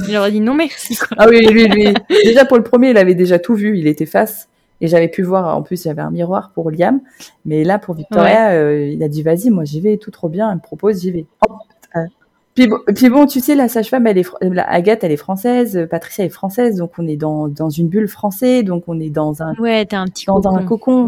il 0.09 0.17
aurait 0.17 0.31
dit 0.31 0.41
non 0.41 0.55
merci. 0.55 0.97
Quoi. 0.97 1.15
Ah 1.17 1.27
oui, 1.29 1.39
lui, 1.47 1.67
lui. 1.67 1.93
déjà 2.25 2.43
pour 2.43 2.57
le 2.57 2.63
premier, 2.63 2.89
il 2.89 2.97
avait 2.97 3.15
déjà 3.15 3.39
tout 3.39 3.55
vu. 3.55 3.77
Il 3.77 3.87
était 3.87 4.05
face. 4.05 4.48
Et 4.81 4.87
j'avais 4.87 5.07
pu 5.07 5.23
voir, 5.23 5.55
en 5.55 5.61
plus, 5.61 5.85
il 5.85 5.87
y 5.87 5.91
avait 5.91 6.01
un 6.01 6.11
miroir 6.11 6.51
pour 6.53 6.71
Liam. 6.71 7.01
Mais 7.45 7.63
là, 7.63 7.79
pour 7.79 7.95
Victoria, 7.95 8.51
euh, 8.51 8.87
il 8.87 9.03
a 9.03 9.07
dit, 9.07 9.23
vas-y, 9.23 9.49
moi, 9.49 9.65
j'y 9.65 9.81
vais, 9.81 9.97
tout 9.97 10.11
trop 10.11 10.29
bien. 10.29 10.49
Elle 10.49 10.57
me 10.57 10.61
propose, 10.61 11.01
j'y 11.01 11.11
vais. 11.11 11.25
puis, 12.55 12.67
bon, 12.67 12.77
puis 12.95 13.09
bon, 13.09 13.25
tu 13.25 13.41
sais, 13.41 13.55
la 13.55 13.67
sage-femme, 13.67 14.07
elle 14.07 14.17
est, 14.17 14.29
la 14.41 14.69
Agathe, 14.69 15.03
elle 15.03 15.11
est 15.11 15.17
française, 15.17 15.87
Patricia 15.89 16.23
est 16.23 16.29
française, 16.29 16.77
donc 16.77 16.91
on 16.97 17.07
est 17.07 17.17
dans, 17.17 17.47
dans 17.47 17.69
une 17.69 17.89
bulle 17.89 18.07
française, 18.07 18.63
donc 18.63 18.83
on 18.87 18.99
est 18.99 19.09
dans 19.09 19.41
un, 19.43 19.53
ouais, 19.55 19.85
t'es 19.85 19.95
un 19.95 20.05
petit 20.05 20.25
dans 20.25 20.41
cocon. 20.41 20.57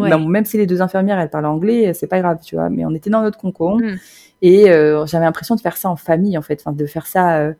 un 0.04 0.10
cocon. 0.10 0.28
même 0.28 0.46
si 0.46 0.58
les 0.58 0.66
deux 0.66 0.82
infirmières, 0.82 1.20
elles 1.20 1.30
parlent 1.30 1.46
anglais, 1.46 1.94
c'est 1.94 2.08
pas 2.08 2.20
grave, 2.20 2.40
tu 2.44 2.56
vois, 2.56 2.70
mais 2.70 2.86
on 2.86 2.92
était 2.92 3.10
dans 3.10 3.22
notre 3.22 3.38
cocon. 3.38 3.78
Hmm. 3.78 3.96
Et 4.42 4.72
euh, 4.72 5.06
j'avais 5.06 5.26
l'impression 5.26 5.56
de 5.56 5.62
faire 5.62 5.78
ça 5.78 5.90
en 5.90 5.96
famille, 5.96 6.38
en 6.38 6.42
fait, 6.42 6.62
enfin, 6.62 6.76
de 6.76 6.86
faire 6.86 7.06
ça, 7.06 7.54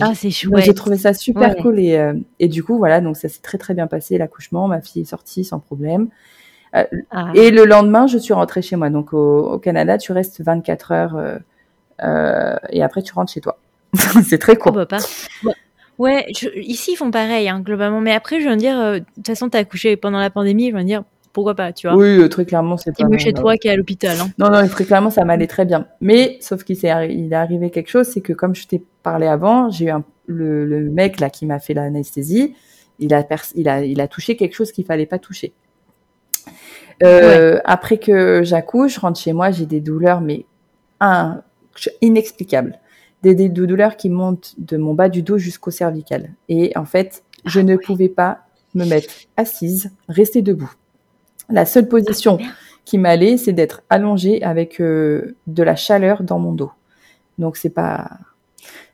ah, 0.00 0.14
c'est 0.14 0.30
chouette. 0.30 0.64
J'ai 0.64 0.74
trouvé 0.74 0.96
ça 0.96 1.14
super 1.14 1.56
cool 1.56 1.78
et, 1.78 1.96
euh, 1.96 2.14
et 2.38 2.48
du 2.48 2.62
coup 2.62 2.78
voilà 2.78 3.00
donc 3.00 3.16
ça 3.16 3.28
s'est 3.28 3.42
très 3.42 3.58
très 3.58 3.74
bien 3.74 3.86
passé 3.86 4.18
l'accouchement, 4.18 4.68
ma 4.68 4.80
fille 4.80 5.02
est 5.02 5.06
sortie 5.06 5.44
sans 5.44 5.58
problème. 5.58 6.08
Euh, 6.74 6.84
ah. 7.10 7.30
Et 7.34 7.50
le 7.50 7.64
lendemain 7.64 8.06
je 8.06 8.18
suis 8.18 8.34
rentrée 8.34 8.62
chez 8.62 8.76
moi 8.76 8.90
donc 8.90 9.12
au, 9.12 9.58
Canada 9.58 9.98
tu 9.98 10.12
restes 10.12 10.42
24 10.42 10.92
heures 10.92 11.38
euh, 12.02 12.56
et 12.70 12.82
après 12.82 13.02
tu 13.02 13.12
rentres 13.12 13.32
chez 13.32 13.40
toi. 13.40 13.58
c'est 14.24 14.38
très 14.38 14.56
court. 14.56 14.76
Oh, 14.76 14.84
bah, 14.88 14.98
Ouais, 15.98 16.26
ici 16.56 16.92
ils 16.92 16.96
font 16.96 17.10
pareil 17.10 17.48
hein, 17.48 17.60
globalement 17.60 18.02
mais 18.02 18.12
après 18.12 18.40
je 18.40 18.48
veux 18.48 18.56
dire 18.56 18.76
de 18.76 18.98
toute 19.14 19.26
façon 19.26 19.48
t'as 19.48 19.60
accouché 19.60 19.96
pendant 19.96 20.18
la 20.18 20.28
pandémie 20.28 20.70
je 20.70 20.76
veux 20.76 20.84
dire 20.84 21.04
pourquoi 21.36 21.54
pas, 21.54 21.70
tu 21.70 21.86
vois. 21.86 21.94
Oui, 21.98 22.26
très 22.30 22.46
clairement, 22.46 22.78
c'est 22.78 22.96
pas. 22.96 23.06
mieux 23.06 23.18
chez 23.18 23.34
toi 23.34 23.58
qui 23.58 23.68
est 23.68 23.70
à 23.70 23.76
l'hôpital. 23.76 24.16
Hein. 24.18 24.30
Non, 24.38 24.48
non, 24.48 24.66
très 24.68 24.86
clairement, 24.86 25.10
ça 25.10 25.22
m'allait 25.26 25.46
très 25.46 25.66
bien. 25.66 25.86
Mais, 26.00 26.38
sauf 26.40 26.64
qu'il 26.64 26.78
s'est, 26.78 26.88
il 27.10 27.30
est 27.30 27.36
arrivé 27.36 27.68
quelque 27.68 27.90
chose, 27.90 28.06
c'est 28.06 28.22
que 28.22 28.32
comme 28.32 28.54
je 28.54 28.66
t'ai 28.66 28.82
parlé 29.02 29.26
avant, 29.26 29.68
j'ai 29.68 29.84
eu 29.84 29.90
un, 29.90 30.02
le, 30.24 30.64
le, 30.64 30.88
mec 30.88 31.20
là 31.20 31.28
qui 31.28 31.44
m'a 31.44 31.58
fait 31.58 31.74
l'anesthésie, 31.74 32.54
il 33.00 33.12
a, 33.12 33.22
il 33.54 33.68
a, 33.68 33.84
il 33.84 34.00
a 34.00 34.08
touché 34.08 34.36
quelque 34.36 34.54
chose 34.54 34.72
qu'il 34.72 34.86
fallait 34.86 35.04
pas 35.04 35.18
toucher. 35.18 35.52
Euh, 37.02 37.60
Après 37.66 37.98
que 37.98 38.42
j'accouche, 38.42 38.94
je 38.94 39.00
rentre 39.00 39.20
chez 39.20 39.34
moi, 39.34 39.50
j'ai 39.50 39.66
des 39.66 39.82
douleurs, 39.82 40.22
mais 40.22 40.46
un, 41.00 41.42
inexplicables. 42.00 42.78
Des, 43.22 43.34
des 43.34 43.50
douleurs 43.50 43.98
qui 43.98 44.08
montent 44.08 44.54
de 44.56 44.78
mon 44.78 44.94
bas 44.94 45.10
du 45.10 45.20
dos 45.20 45.36
jusqu'au 45.36 45.70
cervical. 45.70 46.30
Et 46.48 46.72
en 46.76 46.86
fait, 46.86 47.24
je 47.44 47.60
ah 47.60 47.62
ne 47.62 47.76
pouvais 47.76 48.08
pas 48.08 48.38
me 48.74 48.86
mettre 48.86 49.12
assise, 49.36 49.90
rester 50.08 50.40
debout. 50.40 50.72
La 51.48 51.64
seule 51.64 51.88
position 51.88 52.38
qui 52.84 52.98
m'allait, 52.98 53.36
c'est 53.36 53.52
d'être 53.52 53.82
allongée 53.90 54.42
avec 54.42 54.80
euh, 54.80 55.36
de 55.46 55.62
la 55.62 55.76
chaleur 55.76 56.22
dans 56.22 56.38
mon 56.38 56.52
dos. 56.52 56.70
Donc 57.38 57.56
c'est 57.56 57.70
pas, 57.70 58.08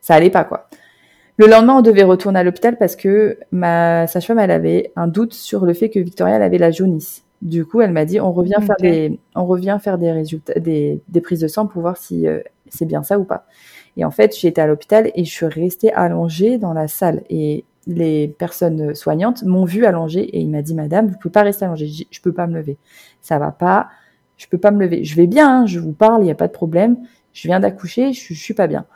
ça 0.01 0.15
allait 0.15 0.31
pas 0.31 0.45
quoi. 0.45 0.69
Le 1.39 1.47
lendemain, 1.47 1.79
on 1.79 1.83
devait 1.83 2.03
retourner 2.03 2.41
à 2.41 2.45
l'hôpital 2.45 2.77
parce 2.77 2.95
que 2.95 3.39
ma 3.53 4.07
sage-femme, 4.07 4.39
elle 4.39 4.51
avait 4.51 4.93
un 4.97 5.09
doute 5.09 5.33
sur 5.33 5.65
le 5.65 5.73
fait 5.73 5.89
que 5.89 5.99
Victoria 5.99 6.37
elle 6.37 6.43
avait 6.43 6.59
la 6.59 6.71
jaunisse. 6.71 7.25
Du 7.41 7.65
coup, 7.65 7.81
elle 7.81 7.93
m'a 7.93 8.05
dit, 8.05 8.21
on 8.21 8.33
revient 8.33 8.59
faire 8.65 8.77
des, 8.79 9.19
on 9.35 9.45
revient 9.45 9.79
faire 9.83 9.99
des 9.99 10.13
résultats, 10.13 10.61
des, 10.61 11.01
des 11.09 11.21
prises 11.21 11.41
de 11.41 11.49
sang 11.49 11.67
pour 11.67 11.83
voir 11.83 11.97
si 11.97 12.29
euh, 12.29 12.41
c'est 12.69 12.85
bien 12.85 13.03
ça 13.03 13.19
ou 13.19 13.25
pas. 13.25 13.47
Et 13.97 14.05
en 14.05 14.11
fait, 14.11 14.37
j'étais 14.37 14.61
à 14.61 14.67
l'hôpital 14.67 15.11
et 15.15 15.25
je 15.25 15.31
suis 15.31 15.47
restée 15.47 15.93
allongée 15.93 16.59
dans 16.59 16.73
la 16.73 16.87
salle. 16.87 17.23
Et 17.31 17.65
les 17.87 18.29
personnes 18.29 18.95
soignantes 18.95 19.43
m'ont 19.43 19.65
vue 19.65 19.85
allongée 19.87 20.23
et 20.23 20.41
il 20.41 20.51
m'a 20.51 20.63
dit, 20.63 20.75
Madame, 20.75 21.09
vous 21.09 21.17
pouvez 21.19 21.33
pas 21.33 21.43
rester 21.43 21.65
allongée. 21.65 21.89
Je, 21.89 22.05
je 22.11 22.21
peux 22.21 22.33
pas 22.33 22.47
me 22.47 22.55
lever. 22.55 22.79
Ça 23.21 23.39
va 23.39 23.51
pas. 23.51 23.89
Je 24.37 24.47
peux 24.47 24.59
pas 24.59 24.71
me 24.71 24.81
lever. 24.81 25.05
Je 25.05 25.17
vais 25.17 25.27
bien. 25.27 25.63
Hein, 25.63 25.67
je 25.67 25.79
vous 25.81 25.93
parle. 25.93 26.23
Il 26.23 26.27
n'y 26.27 26.31
a 26.31 26.37
pas 26.37 26.49
de 26.49 26.53
problème. 26.53 26.97
Je 27.33 27.49
viens 27.49 27.61
d'accoucher. 27.61 28.13
Je, 28.13 28.35
je 28.35 28.41
suis 28.41 28.55
pas 28.55 28.67
bien. 28.67 28.87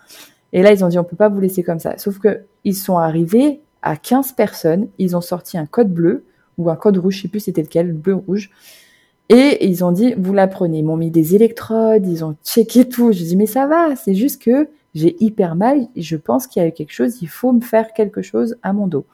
Et 0.52 0.62
là, 0.62 0.72
ils 0.72 0.84
ont 0.84 0.88
dit, 0.88 0.98
on 0.98 1.04
peut 1.04 1.16
pas 1.16 1.28
vous 1.28 1.40
laisser 1.40 1.62
comme 1.62 1.80
ça. 1.80 1.98
Sauf 1.98 2.18
que 2.18 2.42
ils 2.64 2.76
sont 2.76 2.98
arrivés 2.98 3.60
à 3.82 3.96
15 3.96 4.32
personnes. 4.32 4.88
Ils 4.98 5.16
ont 5.16 5.20
sorti 5.20 5.58
un 5.58 5.66
code 5.66 5.92
bleu 5.92 6.24
ou 6.58 6.70
un 6.70 6.76
code 6.76 6.96
rouge, 6.96 7.16
je 7.16 7.22
sais 7.22 7.28
plus 7.28 7.40
c'était 7.40 7.62
lequel, 7.62 7.92
bleu 7.92 8.14
rouge. 8.14 8.50
Et 9.28 9.66
ils 9.66 9.84
ont 9.84 9.92
dit, 9.92 10.14
vous 10.16 10.32
la 10.32 10.46
prenez. 10.46 10.78
Ils 10.78 10.84
m'ont 10.84 10.96
mis 10.96 11.10
des 11.10 11.34
électrodes, 11.34 12.06
ils 12.06 12.24
ont 12.24 12.36
checké 12.44 12.88
tout. 12.88 13.12
Je 13.12 13.24
dis, 13.24 13.36
mais 13.36 13.46
ça 13.46 13.66
va, 13.66 13.96
c'est 13.96 14.14
juste 14.14 14.42
que 14.42 14.68
j'ai 14.96 15.16
hyper 15.20 15.54
mal. 15.54 15.86
Je 15.94 16.16
pense 16.16 16.46
qu'il 16.46 16.62
y 16.62 16.64
a 16.64 16.68
eu 16.68 16.72
quelque 16.72 16.92
chose, 16.92 17.22
il 17.22 17.28
faut 17.28 17.52
me 17.52 17.60
faire 17.60 17.92
quelque 17.92 18.22
chose 18.22 18.56
à 18.62 18.72
mon 18.72 18.86
dos. 18.88 19.06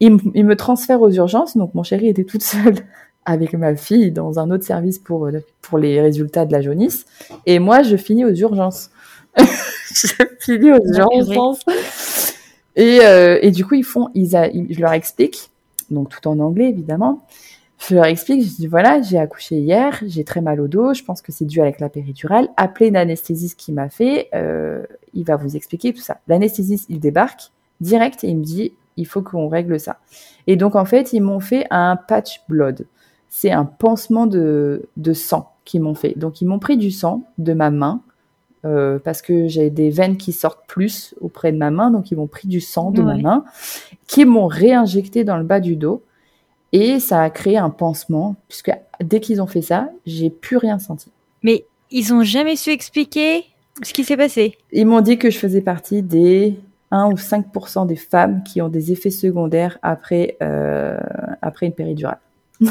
Ils, 0.00 0.12
me 0.12 0.54
transfèrent 0.54 1.00
aux 1.00 1.10
urgences, 1.10 1.56
donc 1.56 1.74
mon 1.74 1.82
chéri 1.82 2.08
était 2.08 2.24
toute 2.24 2.42
seule 2.42 2.76
avec 3.24 3.52
ma 3.54 3.74
fille 3.76 4.12
dans 4.12 4.38
un 4.38 4.50
autre 4.50 4.64
service 4.64 4.98
pour, 4.98 5.28
pour 5.60 5.78
les 5.78 6.00
résultats 6.00 6.46
de 6.46 6.52
la 6.52 6.60
jaunisse. 6.60 7.04
Et 7.44 7.58
moi, 7.58 7.82
je 7.82 7.96
finis 7.96 8.24
aux 8.24 8.34
urgences. 8.34 8.90
je 9.36 10.24
finis 10.40 10.72
aux 10.72 10.86
urgences. 10.94 11.60
Et, 12.76 13.00
euh, 13.02 13.38
et 13.42 13.50
du 13.50 13.64
coup, 13.64 13.74
ils 13.74 13.84
font, 13.84 14.08
ils, 14.14 14.30
je 14.70 14.80
leur 14.80 14.92
explique 14.92 15.50
donc 15.90 16.08
tout 16.08 16.28
en 16.28 16.38
anglais 16.38 16.68
évidemment. 16.68 17.26
Je 17.88 17.94
leur 17.94 18.06
explique, 18.06 18.42
je 18.42 18.56
dis 18.56 18.66
voilà, 18.66 19.00
j'ai 19.00 19.18
accouché 19.18 19.58
hier, 19.58 20.02
j'ai 20.06 20.24
très 20.24 20.40
mal 20.40 20.60
au 20.60 20.66
dos, 20.66 20.92
je 20.92 21.04
pense 21.04 21.22
que 21.22 21.30
c'est 21.30 21.44
dû 21.44 21.60
avec 21.60 21.78
la 21.78 21.88
péridurale. 21.88 22.48
Appelez 22.56 22.90
l'anesthésiste 22.90 23.58
qui 23.58 23.72
m'a 23.72 23.88
fait, 23.88 24.28
euh, 24.34 24.84
il 25.14 25.24
va 25.24 25.36
vous 25.36 25.54
expliquer 25.54 25.92
tout 25.92 26.00
ça. 26.00 26.18
L'anesthésiste, 26.26 26.86
il 26.88 26.98
débarque 26.98 27.52
direct 27.80 28.24
et 28.24 28.28
il 28.28 28.38
me 28.38 28.44
dit 28.44 28.72
il 28.96 29.06
faut 29.06 29.22
qu'on 29.22 29.48
règle 29.48 29.78
ça. 29.78 29.98
Et 30.46 30.56
donc 30.56 30.74
en 30.74 30.84
fait, 30.84 31.12
ils 31.12 31.22
m'ont 31.22 31.40
fait 31.40 31.66
un 31.70 31.96
patch 31.96 32.40
blood. 32.48 32.86
C'est 33.28 33.52
un 33.52 33.64
pansement 33.64 34.26
de, 34.26 34.88
de 34.96 35.12
sang 35.12 35.52
qu'ils 35.64 35.82
m'ont 35.82 35.94
fait. 35.94 36.18
Donc 36.18 36.40
ils 36.40 36.46
m'ont 36.46 36.58
pris 36.58 36.76
du 36.76 36.90
sang 36.90 37.24
de 37.38 37.52
ma 37.52 37.70
main 37.70 38.00
euh, 38.64 38.98
parce 38.98 39.22
que 39.22 39.46
j'ai 39.46 39.70
des 39.70 39.90
veines 39.90 40.16
qui 40.16 40.32
sortent 40.32 40.66
plus 40.66 41.14
auprès 41.20 41.52
de 41.52 41.58
ma 41.58 41.70
main, 41.70 41.92
donc 41.92 42.10
ils 42.10 42.16
m'ont 42.16 42.26
pris 42.26 42.48
du 42.48 42.60
sang 42.60 42.90
de 42.90 43.02
ma 43.02 43.16
main, 43.16 43.44
qui 44.08 44.24
m'ont 44.24 44.48
réinjecté 44.48 45.22
dans 45.22 45.36
le 45.36 45.44
bas 45.44 45.60
du 45.60 45.76
dos, 45.76 46.02
et 46.76 47.00
ça 47.00 47.22
a 47.22 47.30
créé 47.30 47.56
un 47.56 47.70
pansement, 47.70 48.36
puisque 48.48 48.70
dès 49.02 49.20
qu'ils 49.20 49.40
ont 49.40 49.46
fait 49.46 49.62
ça, 49.62 49.88
j'ai 50.04 50.28
plus 50.28 50.58
rien 50.58 50.78
senti. 50.78 51.10
Mais 51.42 51.64
ils 51.90 52.12
ont 52.12 52.22
jamais 52.22 52.54
su 52.54 52.68
expliquer 52.68 53.44
ce 53.82 53.94
qui 53.94 54.04
s'est 54.04 54.18
passé. 54.18 54.58
Ils 54.72 54.84
m'ont 54.84 55.00
dit 55.00 55.16
que 55.16 55.30
je 55.30 55.38
faisais 55.38 55.62
partie 55.62 56.02
des 56.02 56.58
1 56.90 57.06
ou 57.06 57.14
5% 57.14 57.86
des 57.86 57.96
femmes 57.96 58.42
qui 58.42 58.60
ont 58.60 58.68
des 58.68 58.92
effets 58.92 59.10
secondaires 59.10 59.78
après, 59.80 60.36
euh, 60.42 60.98
après 61.40 61.64
une 61.64 61.72
péridurale. 61.72 62.18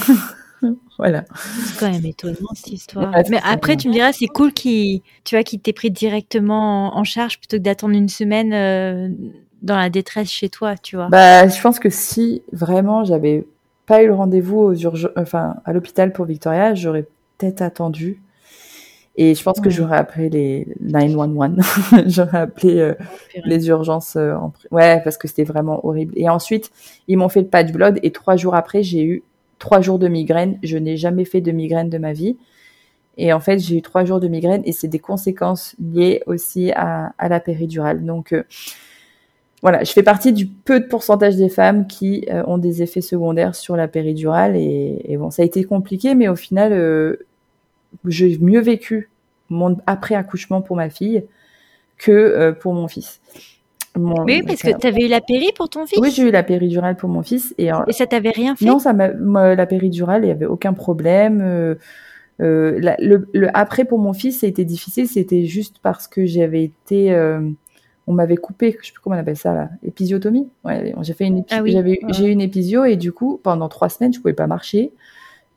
voilà. 1.00 1.26
C'est 1.66 1.80
quand 1.80 1.92
même 1.92 2.06
étonnant 2.06 2.54
cette 2.54 2.74
histoire. 2.74 3.12
Mais 3.32 3.40
après, 3.44 3.76
tu 3.76 3.88
me 3.88 3.94
diras, 3.94 4.14
c'est 4.14 4.28
cool 4.28 4.54
qu'il, 4.54 5.02
tu 5.24 5.36
vois, 5.36 5.44
qu'il 5.44 5.62
t'ait 5.62 5.74
pris 5.74 5.90
directement 5.90 6.96
en 6.96 7.04
charge 7.04 7.40
plutôt 7.40 7.58
que 7.58 7.64
d'attendre 7.64 7.96
une 7.96 8.10
semaine 8.10 8.54
euh, 8.54 9.10
dans 9.64 9.78
la 9.78 9.90
détresse 9.90 10.30
chez 10.30 10.50
toi, 10.50 10.78
tu 10.78 10.96
vois. 10.96 11.08
Bah, 11.08 11.48
je 11.48 11.60
pense 11.60 11.80
que 11.80 11.90
si 11.90 12.44
vraiment 12.52 13.04
j'avais 13.04 13.48
pas 13.86 14.04
eu 14.04 14.08
le 14.08 14.14
rendez-vous 14.14 14.60
aux 14.60 14.86
enfin, 15.18 15.56
à 15.66 15.74
l'hôpital 15.74 16.12
pour 16.12 16.26
Victoria, 16.26 16.76
j'aurais 16.76 17.06
peut-être 17.38 17.62
attendu. 17.62 18.22
Et 19.18 19.34
je 19.34 19.44
pense 19.44 19.62
que 19.62 19.70
j'aurais 19.70 19.98
appelé 19.98 20.30
les 20.30 20.68
911. 20.82 21.58
j'aurais 22.08 22.40
appelé 22.40 22.80
euh, 22.80 22.96
les 23.46 23.68
urgences. 23.70 24.18
Euh, 24.18 24.34
en... 24.36 24.52
Ouais, 24.72 25.02
parce 25.04 25.18
que 25.18 25.28
c'était 25.28 25.46
vraiment 25.46 25.86
horrible. 25.86 26.14
Et 26.18 26.28
ensuite, 26.28 26.72
ils 27.08 27.18
m'ont 27.18 27.30
fait 27.30 27.42
le 27.42 27.48
patch 27.48 27.72
blood 27.72 28.00
et 28.04 28.12
trois 28.12 28.36
jours 28.36 28.56
après, 28.56 28.84
j'ai 28.84 29.04
eu 29.04 29.24
trois 29.58 29.80
jours 29.80 30.00
de 30.00 30.10
migraine. 30.10 30.60
Je 30.64 30.78
n'ai 30.78 30.98
jamais 30.98 31.24
fait 31.24 31.40
de 31.40 31.52
migraine 31.52 31.90
de 31.90 31.98
ma 31.98 32.12
vie. 32.12 32.36
Et 33.18 33.32
en 33.32 33.40
fait, 33.40 33.60
j'ai 33.60 33.78
eu 33.78 33.82
trois 33.82 34.04
jours 34.04 34.20
de 34.20 34.28
migraine 34.28 34.62
et 34.66 34.74
c'est 34.74 34.90
des 34.90 35.00
conséquences 35.00 35.76
liées 35.80 36.22
aussi 36.26 36.72
à, 36.74 37.14
la 37.22 37.40
péridurale. 37.40 38.04
Donc, 38.04 38.34
euh, 38.34 38.44
voilà, 39.66 39.84
je 39.84 39.92
fais 39.92 40.04
partie 40.04 40.32
du 40.32 40.46
peu 40.46 40.80
de 40.80 40.86
pourcentage 40.86 41.38
des 41.38 41.50
femmes 41.50 41.88
qui 41.88 42.26
euh, 42.30 42.44
ont 42.46 42.60
des 42.60 42.84
effets 42.84 43.02
secondaires 43.02 43.56
sur 43.56 43.76
la 43.76 43.88
péridurale. 43.88 44.56
Et, 44.56 45.18
bon, 45.18 45.32
ça 45.32 45.42
a 45.42 45.46
été 45.46 45.64
compliqué, 45.64 46.14
mais 46.14 46.28
au 46.28 46.36
final, 46.36 46.72
euh, 46.72 47.26
j'ai 48.06 48.38
mieux 48.38 48.62
vécu 48.62 49.10
mon 49.50 49.78
après-accouchement 49.88 50.62
pour 50.62 50.76
ma 50.76 50.90
fille 50.90 51.24
que 51.98 52.52
pour 52.60 52.74
mon 52.74 52.88
fils 52.88 53.22
oui, 53.98 54.44
parce 54.46 54.62
que 54.62 54.78
tu 54.78 54.88
avais 54.88 55.06
eu 55.06 55.08
la 55.08 55.22
péri 55.22 55.52
pour 55.56 55.70
ton 55.70 55.86
fils? 55.86 56.00
Oui, 56.00 56.12
j'ai 56.12 56.24
eu 56.24 56.32
la 56.32 56.44
péridurale 56.44 56.96
pour 56.96 57.10
mon 57.10 57.24
fils. 57.24 57.54
Et, 57.58 57.70
et 57.88 57.94
ça 57.94 58.06
t'avait 58.06 58.32
rien 58.32 58.56
fait? 58.56 58.66
Non, 58.66 58.80
ça 58.80 58.94
la 58.94 59.66
péridurale, 59.66 60.24
il 60.24 60.26
n'y 60.26 60.32
avait 60.32 60.46
aucun 60.46 60.74
problème. 60.74 61.42
Euh, 61.42 61.76
euh, 62.42 62.96
le, 63.00 63.50
après, 63.54 63.86
pour 63.86 64.00
mon 64.00 64.14
fils, 64.14 64.42
ça 64.42 64.48
a 64.48 64.50
été 64.50 64.66
difficile. 64.66 65.08
C'était 65.08 65.46
juste 65.46 65.78
parce 65.82 66.08
que 66.08 66.26
j'avais 66.26 66.64
été... 66.64 67.16
On 68.08 68.14
m'avait 68.14 68.38
coupé, 68.38 68.78
je 68.82 68.88
sais 68.88 68.94
plus 68.94 69.02
comment 69.02 69.16
on 69.16 69.20
appelle 69.20 69.38
ça 69.38 69.54
là, 69.54 69.70
épisiotomie? 69.84 70.48
Ouais, 70.64 70.94
j'ai 71.02 71.14
fait 71.14 71.26
une 71.26 71.44
ah 71.50 71.62
j'avais, 71.66 72.00
j'ai 72.10 72.28
eu 72.28 72.32
une 72.32 72.42
épisio 72.42 72.86
et 72.86 72.98
du 72.98 73.12
coup, 73.12 73.40
pendant 73.42 73.68
trois 73.68 73.90
semaines, 73.90 74.14
je 74.14 74.20
pouvais 74.20 74.34
pas 74.34 74.48
marcher. 74.48 74.92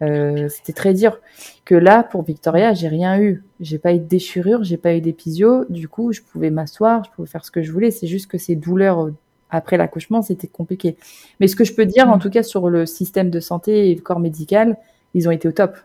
Euh, 0.03 0.49
c'était 0.49 0.72
très 0.72 0.94
dur. 0.94 1.20
Que 1.64 1.74
là, 1.74 2.03
pour 2.03 2.22
Victoria, 2.22 2.74
j'ai 2.74 2.88
rien 2.88 3.20
eu. 3.20 3.44
J'ai 3.61 3.78
pas 3.78 3.92
eu 3.92 3.99
de 3.99 4.05
déchirure, 4.05 4.64
j'ai 4.64 4.76
pas 4.76 4.94
eu 4.94 5.01
d'épisio. 5.01 5.64
Du 5.68 5.88
coup, 5.88 6.12
je 6.12 6.20
pouvais 6.22 6.51
m'asseoir, 6.51 7.05
je 7.05 7.11
pouvais 7.11 7.28
faire 7.28 7.44
ce 7.44 7.51
que 7.51 7.62
je 7.62 7.72
voulais. 7.72 7.90
C'est 7.90 8.07
juste 8.07 8.30
que 8.30 8.38
ces 8.38 8.55
douleurs 8.55 9.07
euh, 9.07 9.14
après 9.51 9.76
l'accouchement, 9.76 10.22
c'était 10.22 10.46
compliqué. 10.46 10.96
Mais 11.40 11.49
ce 11.49 11.57
que 11.57 11.64
je 11.64 11.74
peux 11.74 11.86
dire, 11.86 12.09
en 12.09 12.16
mm. 12.16 12.20
tout 12.20 12.30
cas, 12.30 12.42
sur 12.42 12.68
le 12.68 12.86
système 12.86 13.30
de 13.30 13.40
santé 13.40 13.90
et 13.90 13.94
le 13.94 14.01
corps 14.01 14.20
médical, 14.20 14.76
ils 15.14 15.28
ont 15.28 15.32
été 15.32 15.49
au 15.49 15.53
top. 15.53 15.76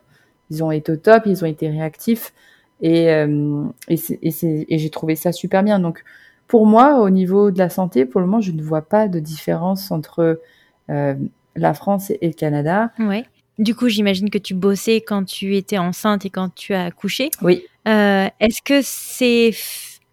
Ils 0.49 0.63
ont 0.63 0.71
été 0.71 0.91
au 0.91 0.97
top, 0.97 1.23
ils 1.25 1.43
ont 1.43 1.47
été 1.47 1.69
réactifs. 1.69 2.33
Et, 2.81 3.09
euh, 3.11 3.63
et, 3.87 3.97
et 4.21 4.77
j'ai 4.77 4.89
trouvé 4.89 5.15
ça 5.15 5.31
super 5.31 5.63
bien. 5.63 5.79
Donc, 5.79 6.03
pour 6.47 6.65
moi, 6.65 6.99
au 6.99 7.09
niveau 7.09 7.51
de 7.51 7.57
la 7.57 7.69
santé, 7.69 8.05
pour 8.05 8.21
le 8.21 8.27
moment, 8.27 8.41
je 8.41 8.51
ne 8.51 8.61
vois 8.61 8.83
pas 8.83 9.07
de 9.07 9.19
différence 9.19 9.91
entre 9.91 10.41
euh, 10.89 11.15
la 11.55 11.73
France 11.73 12.11
et 12.11 12.27
le 12.27 12.33
Canada. 12.33 12.91
Ouais. 12.99 13.25
Du 13.59 13.75
coup, 13.75 13.87
j'imagine 13.87 14.29
que 14.29 14.37
tu 14.37 14.55
bossais 14.55 15.01
quand 15.01 15.25
tu 15.25 15.55
étais 15.55 15.77
enceinte 15.77 16.25
et 16.25 16.29
quand 16.29 16.53
tu 16.53 16.73
as 16.73 16.85
accouché. 16.85 17.29
Oui. 17.41 17.63
Euh, 17.87 18.27
est-ce 18.39 18.61
que 18.63 18.79
c'est 18.81 19.51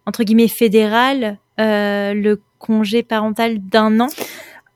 entre 0.07 0.25
guillemets 0.25 0.49
fédéral 0.49 1.39
euh, 1.59 2.13
le 2.13 2.41
congé 2.59 3.03
parental 3.03 3.59
d'un 3.59 4.01
an 4.01 4.09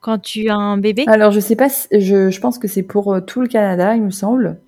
quand 0.00 0.18
tu 0.18 0.48
as 0.48 0.56
un 0.56 0.78
bébé? 0.78 1.04
Alors 1.08 1.30
je 1.32 1.40
sais 1.40 1.56
pas, 1.56 1.68
je, 1.92 2.30
je 2.30 2.40
pense 2.40 2.58
que 2.58 2.68
c'est 2.68 2.82
pour 2.82 3.12
euh, 3.12 3.20
tout 3.20 3.42
le 3.42 3.48
Canada, 3.48 3.94
il 3.96 4.02
me 4.02 4.10
semble. 4.10 4.60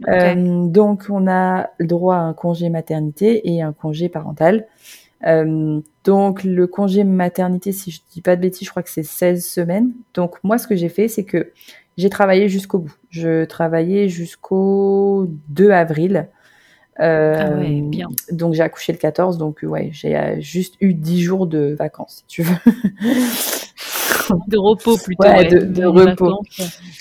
donc 0.00 1.06
on 1.10 1.28
a 1.28 1.70
le 1.78 1.86
droit 1.86 2.16
à 2.16 2.20
un 2.20 2.32
congé 2.32 2.70
maternité 2.70 3.52
et 3.52 3.60
un 3.60 3.72
congé 3.72 4.08
parental. 4.08 4.66
Donc 6.04 6.44
le 6.44 6.66
congé 6.66 7.04
maternité, 7.04 7.72
si 7.72 7.90
je 7.90 8.00
dis 8.10 8.22
pas 8.22 8.36
de 8.36 8.40
bêtises, 8.40 8.66
je 8.66 8.70
crois 8.70 8.82
que 8.82 8.90
c'est 8.90 9.02
16 9.02 9.44
semaines. 9.44 9.92
Donc 10.14 10.36
moi 10.42 10.58
ce 10.58 10.66
que 10.66 10.76
j'ai 10.76 10.88
fait, 10.88 11.08
c'est 11.08 11.24
que 11.24 11.52
j'ai 11.96 12.10
travaillé 12.10 12.48
jusqu'au 12.48 12.78
bout. 12.78 12.94
Je 13.10 13.44
travaillais 13.44 14.08
jusqu'au 14.08 15.28
2 15.48 15.70
avril. 15.70 16.28
Euh, 17.00 17.34
ah 17.38 17.50
ouais, 17.58 17.80
bien. 17.80 18.08
Donc 18.30 18.54
j'ai 18.54 18.62
accouché 18.62 18.92
le 18.92 18.98
14, 18.98 19.38
donc 19.38 19.60
ouais, 19.62 19.90
j'ai 19.92 20.16
euh, 20.16 20.40
juste 20.40 20.74
eu 20.80 20.94
10 20.94 21.22
jours 21.22 21.46
de 21.46 21.74
vacances, 21.78 22.18
si 22.18 22.24
tu 22.26 22.42
veux. 22.42 22.56
de 24.48 24.58
repos 24.58 24.96
plutôt. 24.98 25.24
Ouais, 25.24 25.48
de, 25.48 25.58
de, 25.60 25.84
repos. 25.84 26.42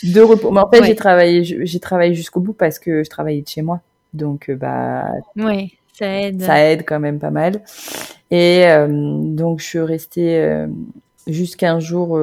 De 0.04 0.22
repos. 0.22 0.52
Mais 0.52 0.62
en 0.62 0.70
fait, 0.70 0.84
j'ai 0.86 0.96
travaillé, 0.96 1.44
j'ai 1.44 1.80
travaillé 1.80 2.14
jusqu'au 2.14 2.40
bout 2.40 2.54
parce 2.54 2.80
que 2.80 3.04
je 3.04 3.10
travaillais 3.10 3.42
de 3.42 3.48
chez 3.48 3.62
moi. 3.62 3.82
Donc, 4.14 4.50
euh, 4.50 4.56
bah. 4.56 5.12
Ouais, 5.36 5.72
ça 6.02 6.22
aide. 6.22 6.42
Ça 6.42 6.64
aide 6.66 6.84
quand 6.86 7.00
même 7.00 7.20
pas 7.20 7.32
mal. 7.32 7.62
Et 8.30 8.66
euh, 8.68 8.88
donc, 8.90 9.60
je 9.60 9.66
suis 9.66 9.80
restée 9.80 10.40
euh, 10.40 10.68
juste 11.28 11.56
15 11.58 11.84
jours 11.84 12.20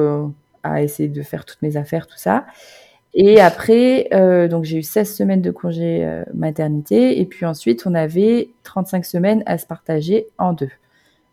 à 0.63 0.81
essayer 0.83 1.09
de 1.09 1.21
faire 1.21 1.45
toutes 1.45 1.61
mes 1.61 1.77
affaires, 1.77 2.07
tout 2.07 2.17
ça. 2.17 2.45
Et 3.13 3.41
après, 3.41 4.07
euh, 4.13 4.47
donc 4.47 4.65
j'ai 4.65 4.77
eu 4.77 4.83
16 4.83 5.15
semaines 5.15 5.41
de 5.41 5.51
congé 5.51 6.05
euh, 6.05 6.23
maternité, 6.33 7.19
et 7.19 7.25
puis 7.25 7.45
ensuite 7.45 7.83
on 7.87 7.95
avait 7.95 8.49
35 8.63 9.03
semaines 9.03 9.43
à 9.45 9.57
se 9.57 9.65
partager 9.65 10.27
en 10.37 10.53
deux. 10.53 10.69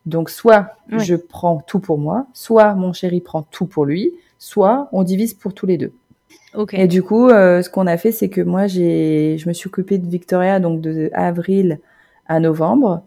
Donc 0.06 0.30
soit 0.30 0.68
je 0.88 1.16
prends 1.16 1.58
tout 1.66 1.80
pour 1.80 1.98
moi, 1.98 2.26
soit 2.32 2.74
mon 2.74 2.92
chéri 2.92 3.20
prend 3.20 3.42
tout 3.42 3.66
pour 3.66 3.84
lui, 3.84 4.12
soit 4.38 4.88
on 4.92 5.02
divise 5.02 5.34
pour 5.34 5.52
tous 5.52 5.66
les 5.66 5.76
deux. 5.76 5.92
Okay. 6.54 6.82
Et 6.82 6.86
du 6.86 7.02
coup, 7.02 7.28
euh, 7.28 7.60
ce 7.60 7.68
qu'on 7.68 7.86
a 7.86 7.98
fait, 7.98 8.12
c'est 8.12 8.30
que 8.30 8.40
moi 8.40 8.66
j'ai, 8.66 9.36
je 9.36 9.48
me 9.48 9.52
suis 9.52 9.68
occupée 9.68 9.98
de 9.98 10.08
Victoria 10.08 10.60
donc 10.60 10.80
de 10.80 11.10
avril 11.12 11.80
à 12.28 12.40
novembre, 12.40 13.02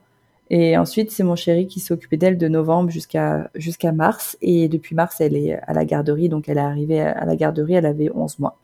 Et 0.51 0.77
ensuite, 0.77 1.11
c'est 1.11 1.23
mon 1.23 1.35
chéri 1.35 1.67
qui 1.67 1.79
s'est 1.79 1.93
occupé 1.93 2.17
d'elle 2.17 2.37
de 2.37 2.47
novembre 2.47 2.89
jusqu'à 2.89 3.51
jusqu'à 3.53 3.91
mars. 3.91 4.37
Et 4.41 4.67
depuis 4.67 4.95
mars, 4.95 5.21
elle 5.21 5.35
est 5.35 5.59
à 5.67 5.73
la 5.73 5.85
garderie. 5.85 6.29
Donc, 6.29 6.49
elle 6.49 6.57
est 6.57 6.61
arrivée 6.61 7.01
à 7.01 7.25
la 7.25 7.35
garderie, 7.35 7.75
elle 7.75 7.85
avait 7.85 8.09
11 8.13 8.39
mois. 8.39 8.57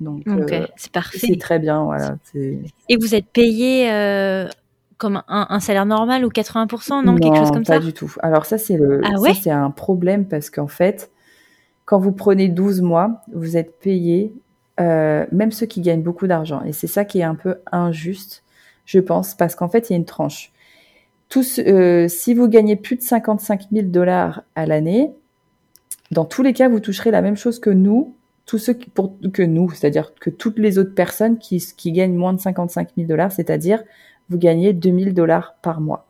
Donc, 0.00 0.26
euh, 0.28 0.66
c'est 0.76 0.92
parfait. 0.92 1.18
C'est 1.18 1.38
très 1.38 1.58
bien, 1.58 1.84
voilà. 1.84 2.16
Et 2.34 2.96
vous 3.00 3.14
êtes 3.14 3.26
payé 3.26 3.90
euh, 3.90 4.46
comme 4.98 5.22
un, 5.28 5.60
salaire 5.60 5.86
normal 5.86 6.24
ou 6.24 6.28
80%, 6.28 7.04
non, 7.04 7.16
Quelque 7.16 7.36
chose 7.36 7.50
comme 7.50 7.64
ça? 7.64 7.74
pas 7.74 7.84
du 7.84 7.92
tout. 7.92 8.14
Alors 8.22 8.46
ça, 8.46 8.58
c'est 8.58 8.76
le, 8.76 9.00
ah 9.04 9.32
c'est 9.34 9.50
un 9.50 9.70
problème 9.70 10.26
parce 10.26 10.50
qu'en 10.50 10.66
fait, 10.66 11.10
quand 11.84 11.98
vous 11.98 12.12
prenez 12.12 12.48
12 12.48 12.82
mois, 12.82 13.22
vous 13.32 13.56
êtes 13.56 13.78
payé, 13.78 14.34
euh, 14.80 15.24
même 15.32 15.52
ceux 15.52 15.66
qui 15.66 15.80
gagnent 15.80 16.02
beaucoup 16.02 16.26
d'argent. 16.26 16.62
Et 16.64 16.72
c'est 16.72 16.86
ça 16.86 17.04
qui 17.04 17.20
est 17.20 17.24
un 17.24 17.34
peu 17.34 17.56
injuste, 17.72 18.42
je 18.86 19.00
pense, 19.00 19.34
parce 19.34 19.54
qu'en 19.54 19.68
fait, 19.68 19.90
il 19.90 19.92
y 19.92 19.96
a 19.96 19.98
une 19.98 20.04
tranche. 20.04 20.52
Tous, 21.28 21.58
euh, 21.58 22.08
si 22.08 22.34
vous 22.34 22.48
gagnez 22.48 22.76
plus 22.76 22.96
de 22.96 23.02
55 23.02 23.66
000 23.72 23.88
dollars 23.88 24.42
à 24.54 24.64
l'année, 24.64 25.10
dans 26.12 26.24
tous 26.24 26.42
les 26.42 26.52
cas, 26.52 26.68
vous 26.68 26.80
toucherez 26.80 27.10
la 27.10 27.20
même 27.20 27.36
chose 27.36 27.58
que 27.58 27.70
nous, 27.70 28.14
tous 28.46 28.58
ceux 28.58 28.74
qui, 28.74 28.88
pour, 28.88 29.16
que 29.32 29.42
nous, 29.42 29.70
c'est-à-dire 29.70 30.14
que 30.14 30.30
toutes 30.30 30.58
les 30.58 30.78
autres 30.78 30.94
personnes 30.94 31.36
qui, 31.38 31.58
qui 31.76 31.92
gagnent 31.92 32.14
moins 32.14 32.32
de 32.32 32.40
55 32.40 32.90
000 32.96 33.08
dollars, 33.08 33.32
c'est-à-dire 33.32 33.82
vous 34.30 34.38
gagnez 34.38 34.72
2000 34.72 35.14
dollars 35.14 35.56
par 35.62 35.80
mois 35.80 36.06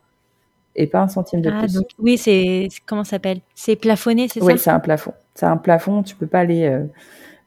et 0.76 0.86
pas 0.86 1.00
un 1.00 1.08
centime 1.08 1.40
de 1.40 1.50
ah, 1.50 1.60
plus. 1.60 1.74
Donc, 1.74 1.86
oui, 1.98 2.18
c'est 2.18 2.68
comment 2.84 3.04
ça 3.04 3.12
s'appelle? 3.12 3.40
C'est 3.54 3.76
plafonné, 3.76 4.28
c'est 4.28 4.40
ça? 4.40 4.46
Oui, 4.46 4.58
c'est 4.58 4.70
un 4.70 4.80
plafond. 4.80 5.14
C'est 5.34 5.46
un 5.46 5.56
plafond, 5.56 6.02
tu 6.02 6.14
peux 6.14 6.26
pas 6.26 6.40
aller 6.40 6.66
euh, 6.66 6.84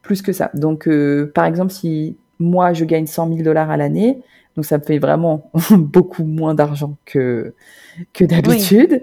plus 0.02 0.22
que 0.22 0.34
ça. 0.34 0.50
Donc, 0.56 0.88
euh, 0.88 1.32
par 1.34 1.46
exemple, 1.46 1.72
si 1.72 2.18
moi 2.40 2.74
je 2.74 2.86
gagne 2.86 3.06
100 3.06 3.30
000 3.30 3.42
dollars 3.44 3.70
à 3.70 3.78
l'année, 3.78 4.22
donc 4.56 4.66
ça 4.66 4.78
me 4.78 4.84
fait 4.84 5.00
vraiment 5.00 5.52
beaucoup 5.72 6.24
moins 6.24 6.56
d'argent 6.56 6.98
que 7.06 7.54
que 8.14 8.26
d'habitude. 8.26 9.02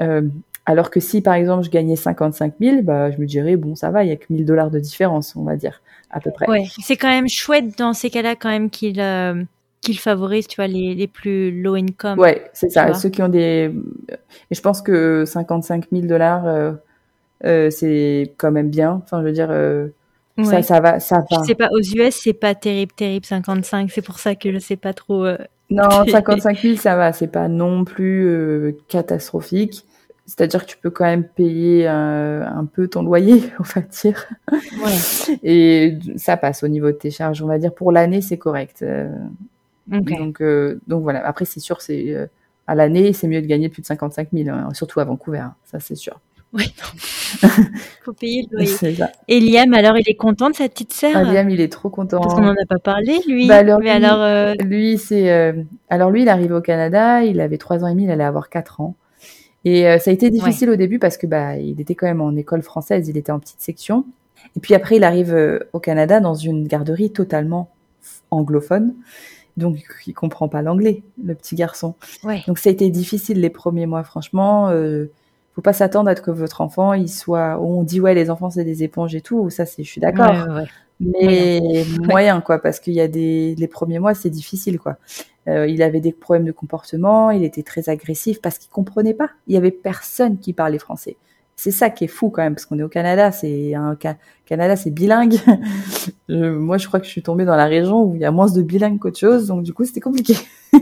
Euh, 0.00 0.22
alors 0.66 0.90
que 0.90 1.00
si 1.00 1.20
par 1.20 1.34
exemple 1.34 1.64
je 1.64 1.70
gagnais 1.70 1.96
55 1.96 2.54
000, 2.58 2.82
bah 2.82 3.10
je 3.10 3.18
me 3.18 3.26
dirais 3.26 3.56
bon 3.56 3.74
ça 3.74 3.90
va, 3.90 4.04
il 4.04 4.08
y 4.08 4.12
a 4.12 4.16
que 4.16 4.26
1000 4.30 4.44
dollars 4.44 4.70
de 4.70 4.78
différence, 4.78 5.36
on 5.36 5.44
va 5.44 5.56
dire 5.56 5.82
à 6.10 6.20
peu 6.20 6.30
près. 6.30 6.48
Ouais, 6.48 6.64
c'est 6.82 6.96
quand 6.96 7.08
même 7.08 7.28
chouette 7.28 7.76
dans 7.78 7.92
ces 7.92 8.10
cas-là 8.10 8.34
quand 8.36 8.48
même 8.48 8.70
qu'il 8.70 9.00
qu'il 9.84 9.98
favorise, 9.98 10.46
tu 10.48 10.56
vois, 10.56 10.66
les, 10.66 10.94
les 10.94 11.06
plus 11.06 11.62
low 11.62 11.74
income. 11.74 12.18
Ouais, 12.18 12.50
c'est 12.54 12.70
ça. 12.70 12.94
Ceux 12.94 13.10
qui 13.10 13.22
ont 13.22 13.28
des, 13.28 13.70
et 14.50 14.54
je 14.54 14.60
pense 14.60 14.82
que 14.82 15.24
55 15.26 15.86
000 15.92 16.06
dollars, 16.06 16.46
euh, 16.46 16.72
euh, 17.44 17.70
c'est 17.70 18.34
quand 18.38 18.50
même 18.50 18.70
bien. 18.70 19.02
Enfin, 19.04 19.20
je 19.20 19.26
veux 19.26 19.32
dire, 19.32 19.50
euh, 20.38 20.44
ça, 20.44 20.62
ça 20.62 20.80
va, 20.80 21.00
ça 21.00 21.18
va. 21.18 21.42
Je 21.42 21.46
sais 21.46 21.54
pas, 21.54 21.68
aux 21.72 21.80
US, 21.80 22.14
c'est 22.22 22.32
pas 22.32 22.54
terrible, 22.54 22.92
terrible 22.92 23.24
55. 23.24 23.90
C'est 23.90 24.02
pour 24.02 24.18
ça 24.18 24.34
que 24.34 24.52
je 24.52 24.58
sais 24.58 24.76
pas 24.76 24.92
trop. 24.92 25.26
non, 25.70 25.88
55 26.08 26.58
000, 26.58 26.76
ça 26.76 26.96
va. 26.96 27.12
C'est 27.12 27.28
pas 27.28 27.48
non 27.48 27.84
plus 27.84 28.76
catastrophique. 28.88 29.84
C'est-à-dire 30.26 30.64
que 30.64 30.70
tu 30.70 30.78
peux 30.78 30.88
quand 30.90 31.04
même 31.04 31.24
payer 31.24 31.86
un 31.86 32.64
peu 32.72 32.88
ton 32.88 33.02
loyer, 33.02 33.42
on 33.60 33.62
va 33.62 33.80
dire. 33.82 34.26
Ouais. 34.52 35.38
Et 35.42 35.98
ça 36.16 36.36
passe 36.36 36.62
au 36.62 36.68
niveau 36.68 36.86
de 36.86 36.96
tes 36.96 37.10
charges. 37.10 37.42
On 37.42 37.46
va 37.46 37.58
dire 37.58 37.74
pour 37.74 37.92
l'année, 37.92 38.22
c'est 38.22 38.38
correct. 38.38 38.84
Donc, 39.86 40.42
donc 40.86 41.02
voilà. 41.02 41.26
Après, 41.26 41.44
c'est 41.44 41.60
sûr, 41.60 41.80
c'est 41.82 42.28
à 42.66 42.74
l'année, 42.74 43.12
c'est 43.12 43.28
mieux 43.28 43.42
de 43.42 43.46
gagner 43.46 43.68
plus 43.68 43.82
de 43.82 43.86
55 43.86 44.28
000, 44.32 44.48
hein, 44.48 44.72
surtout 44.72 45.00
à 45.00 45.04
Vancouver. 45.04 45.38
Hein. 45.38 45.54
ça, 45.64 45.80
c'est 45.80 45.94
sûr. 45.94 46.18
Oui, 46.54 46.72
faut 48.02 48.12
payer 48.12 48.46
le 48.50 48.58
loyer. 48.58 49.04
Et 49.28 49.40
Liam, 49.40 49.74
alors, 49.74 49.98
il 49.98 50.08
est 50.08 50.14
content 50.14 50.50
de 50.50 50.54
sa 50.54 50.68
petite 50.68 50.92
sœur? 50.92 51.12
Ah, 51.14 51.24
Liam, 51.24 51.50
il 51.50 51.60
est 51.60 51.72
trop 51.72 51.90
content. 51.90 52.20
Parce 52.20 52.34
qu'on 52.34 52.42
n'en 52.42 52.52
a 52.52 52.66
pas 52.68 52.78
parlé, 52.78 53.18
lui. 53.26 53.48
Bah, 53.48 53.56
alors, 53.56 53.80
Mais 53.80 53.98
lui, 53.98 54.04
alors, 54.04 54.54
lui, 54.64 54.98
c'est, 54.98 55.54
alors 55.90 56.10
lui, 56.10 56.22
il 56.22 56.28
est 56.28 56.30
arrivé 56.30 56.54
au 56.54 56.60
Canada, 56.60 57.22
il 57.22 57.40
avait 57.40 57.58
3 57.58 57.84
ans 57.84 57.88
et 57.88 57.90
demi, 57.90 58.04
il 58.04 58.10
allait 58.10 58.24
avoir 58.24 58.48
4 58.48 58.80
ans. 58.80 58.94
Et 59.64 59.82
ça 59.98 60.10
a 60.10 60.14
été 60.14 60.30
difficile 60.30 60.70
au 60.70 60.76
début 60.76 60.98
parce 60.98 61.16
que 61.16 61.26
bah, 61.26 61.56
il 61.56 61.80
était 61.80 61.94
quand 61.94 62.06
même 62.06 62.20
en 62.20 62.36
école 62.36 62.62
française, 62.62 63.08
il 63.08 63.16
était 63.16 63.32
en 63.32 63.40
petite 63.40 63.60
section. 63.60 64.04
Et 64.56 64.60
puis 64.60 64.74
après, 64.74 64.96
il 64.96 65.04
arrive 65.04 65.60
au 65.72 65.80
Canada 65.80 66.20
dans 66.20 66.34
une 66.34 66.68
garderie 66.68 67.10
totalement 67.10 67.70
anglophone 68.30 68.94
donc 69.56 69.84
il 70.06 70.14
comprend 70.14 70.48
pas 70.48 70.62
l'anglais, 70.62 71.02
le 71.22 71.34
petit 71.34 71.54
garçon. 71.54 71.94
Donc 72.46 72.58
ça 72.58 72.70
a 72.70 72.72
été 72.72 72.90
difficile 72.90 73.40
les 73.40 73.50
premiers 73.50 73.86
mois, 73.86 74.02
franchement. 74.02 74.68
Euh, 74.70 75.10
faut 75.54 75.62
pas 75.62 75.72
s'attendre 75.72 76.10
à 76.10 76.16
ce 76.16 76.20
que 76.20 76.30
votre 76.30 76.60
enfant, 76.60 76.92
il 76.94 77.08
soit. 77.08 77.60
On 77.60 77.82
dit 77.82 78.00
ouais, 78.00 78.14
les 78.14 78.30
enfants 78.30 78.50
c'est 78.50 78.64
des 78.64 78.82
éponges 78.82 79.14
et 79.14 79.20
tout. 79.20 79.50
Ça 79.50 79.66
c'est, 79.66 79.84
je 79.84 79.90
suis 79.90 80.00
d'accord. 80.00 80.34
Mais 81.00 81.84
moyen. 82.02 82.40
quoi, 82.40 82.60
parce 82.60 82.78
qu'il 82.78 82.94
y 82.94 83.00
a 83.00 83.08
des 83.08 83.54
les 83.56 83.68
premiers 83.68 83.98
mois 83.98 84.14
c'est 84.14 84.30
difficile 84.30 84.78
quoi. 84.78 84.96
Euh, 85.46 85.66
il 85.66 85.82
avait 85.82 86.00
des 86.00 86.12
problèmes 86.12 86.46
de 86.46 86.52
comportement, 86.52 87.30
il 87.30 87.44
était 87.44 87.62
très 87.62 87.90
agressif 87.90 88.40
parce 88.40 88.58
qu'il 88.58 88.70
comprenait 88.70 89.12
pas. 89.12 89.30
Il 89.46 89.54
y 89.54 89.56
avait 89.58 89.70
personne 89.70 90.38
qui 90.38 90.52
parlait 90.52 90.78
français 90.78 91.16
c'est 91.56 91.70
ça 91.70 91.90
qui 91.90 92.04
est 92.04 92.08
fou 92.08 92.30
quand 92.30 92.42
même, 92.42 92.54
parce 92.54 92.66
qu'on 92.66 92.78
est 92.78 92.82
au 92.82 92.88
Canada, 92.88 93.30
c'est 93.30 93.74
un 93.74 93.96
Canada, 94.44 94.76
c'est 94.76 94.90
bilingue. 94.90 95.36
moi, 96.28 96.78
je 96.78 96.86
crois 96.86 97.00
que 97.00 97.06
je 97.06 97.10
suis 97.10 97.22
tombée 97.22 97.44
dans 97.44 97.56
la 97.56 97.66
région 97.66 98.02
où 98.02 98.14
il 98.14 98.20
y 98.20 98.24
a 98.24 98.30
moins 98.30 98.50
de 98.50 98.62
bilingues 98.62 98.98
qu'autre 98.98 99.18
chose, 99.18 99.46
donc 99.46 99.62
du 99.62 99.72
coup, 99.72 99.84
c'était 99.84 100.00
compliqué. 100.00 100.34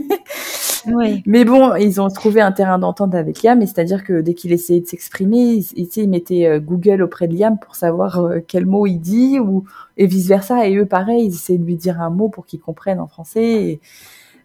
Mais 1.25 1.45
bon, 1.45 1.75
ils 1.75 2.01
ont 2.01 2.09
trouvé 2.09 2.41
un 2.41 2.51
terrain 2.51 2.79
d'entente 2.79 3.15
avec 3.15 3.43
Liam, 3.43 3.59
c'est-à-dire 3.61 4.03
que 4.03 4.21
dès 4.21 4.33
qu'il 4.33 4.51
essayait 4.51 4.81
de 4.81 4.87
s'exprimer, 4.87 5.63
il, 5.75 6.09
mettait 6.09 6.47
euh, 6.47 6.59
Google 6.59 7.01
auprès 7.01 7.27
de 7.27 7.37
Liam 7.37 7.57
pour 7.59 7.75
savoir 7.75 8.19
euh, 8.19 8.39
quel 8.47 8.65
mot 8.65 8.85
il 8.85 8.99
dit, 8.99 9.39
ou 9.39 9.65
et 9.97 10.07
vice 10.07 10.27
versa. 10.27 10.67
Et 10.67 10.75
eux, 10.75 10.85
pareil, 10.85 11.25
ils 11.25 11.33
essayaient 11.33 11.59
de 11.59 11.65
lui 11.65 11.77
dire 11.77 12.01
un 12.01 12.09
mot 12.09 12.29
pour 12.29 12.45
qu'il 12.45 12.59
comprenne 12.59 12.99
en 12.99 13.07
français. 13.07 13.43
Et, 13.43 13.81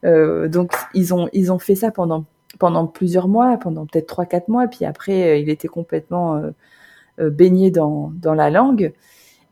euh, 0.04 0.48
donc, 0.48 0.72
ils 0.94 1.12
ont 1.14 1.28
ils 1.32 1.50
ont 1.52 1.58
fait 1.58 1.74
ça 1.74 1.90
pendant 1.90 2.24
pendant 2.58 2.86
plusieurs 2.86 3.28
mois, 3.28 3.56
pendant 3.58 3.86
peut-être 3.86 4.06
trois, 4.06 4.26
quatre 4.26 4.48
mois. 4.48 4.66
Puis 4.68 4.84
après, 4.84 5.30
euh, 5.30 5.36
il 5.36 5.48
était 5.48 5.68
complètement 5.68 6.36
euh, 6.36 6.50
euh, 7.20 7.30
baigné 7.30 7.70
dans, 7.70 8.12
dans 8.14 8.34
la 8.34 8.50
langue. 8.50 8.92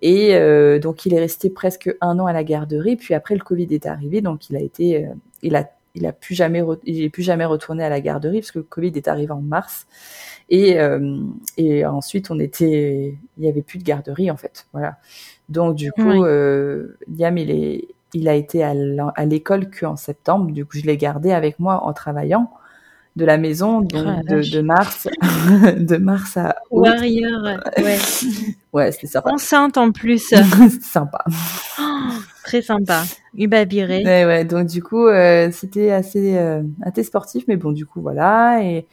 Et 0.02 0.38
donc, 0.78 1.06
il 1.06 1.14
est 1.14 1.18
resté 1.18 1.48
presque 1.48 1.90
un 2.02 2.18
an 2.18 2.26
à 2.26 2.32
la 2.34 2.44
garderie. 2.44 2.96
Puis 2.96 3.14
après, 3.14 3.34
le 3.34 3.40
Covid 3.40 3.66
est 3.70 3.86
arrivé, 3.86 4.20
donc 4.20 4.50
il 4.50 4.56
a 4.56 4.60
été, 4.60 5.08
il 5.42 5.56
a, 5.56 5.68
il 5.96 6.06
a 6.06 6.12
plus 6.12 6.34
jamais, 6.34 6.62
il 6.84 7.02
est 7.02 7.10
plus 7.10 7.22
jamais 7.22 7.44
retourné 7.44 7.84
à 7.84 7.88
la 7.88 8.00
garderie 8.00 8.40
parce 8.40 8.52
que 8.52 8.58
le 8.58 8.64
Covid 8.64 8.92
est 8.94 9.08
arrivé 9.08 9.32
en 9.32 9.40
mars. 9.40 9.86
Et, 10.48 10.76
et 11.56 11.84
ensuite, 11.84 12.30
on 12.30 12.38
était, 12.38 13.18
il 13.36 13.44
y 13.44 13.48
avait 13.48 13.62
plus 13.62 13.78
de 13.78 13.84
garderie 13.84 14.30
en 14.30 14.36
fait. 14.36 14.66
Voilà. 14.72 14.98
Donc 15.48 15.74
du 15.74 15.90
coup, 15.90 16.24
Liam, 16.24 17.38
il 17.38 17.50
est, 17.50 17.88
il 18.14 18.28
a 18.28 18.34
été 18.34 18.62
à 18.62 18.74
l'école 19.24 19.70
qu'en 19.70 19.96
septembre. 19.96 20.52
Du 20.52 20.64
coup, 20.64 20.78
je 20.78 20.86
l'ai 20.86 20.96
gardé 20.96 21.32
avec 21.32 21.58
moi 21.58 21.82
en 21.82 21.92
travaillant 21.92 22.50
de 23.16 23.24
la 23.24 23.38
maison, 23.38 23.80
donc 23.80 24.06
ah, 24.06 24.22
de, 24.22 24.60
mars, 24.60 25.08
de 25.76 25.96
mars 25.96 26.36
à 26.36 26.56
août. 26.70 26.86
Warrior, 26.86 27.42
ouais. 27.78 27.98
ouais, 28.74 28.92
c'était 28.92 29.06
sympa. 29.06 29.30
Enceinte 29.32 29.78
en 29.78 29.90
plus. 29.90 30.18
c'était 30.28 30.68
sympa. 30.82 31.24
Très 32.46 32.62
sympa. 32.62 33.02
Ubabiré. 33.36 34.04
Ouais, 34.04 34.24
ouais, 34.24 34.44
donc 34.44 34.68
du 34.68 34.80
coup, 34.80 35.08
euh, 35.08 35.50
c'était 35.50 35.90
assez, 35.90 36.38
euh, 36.38 36.62
assez 36.82 37.02
sportif, 37.02 37.42
mais 37.48 37.56
bon, 37.56 37.72
du 37.72 37.86
coup, 37.86 38.00
voilà. 38.00 38.62
Et, 38.62 38.86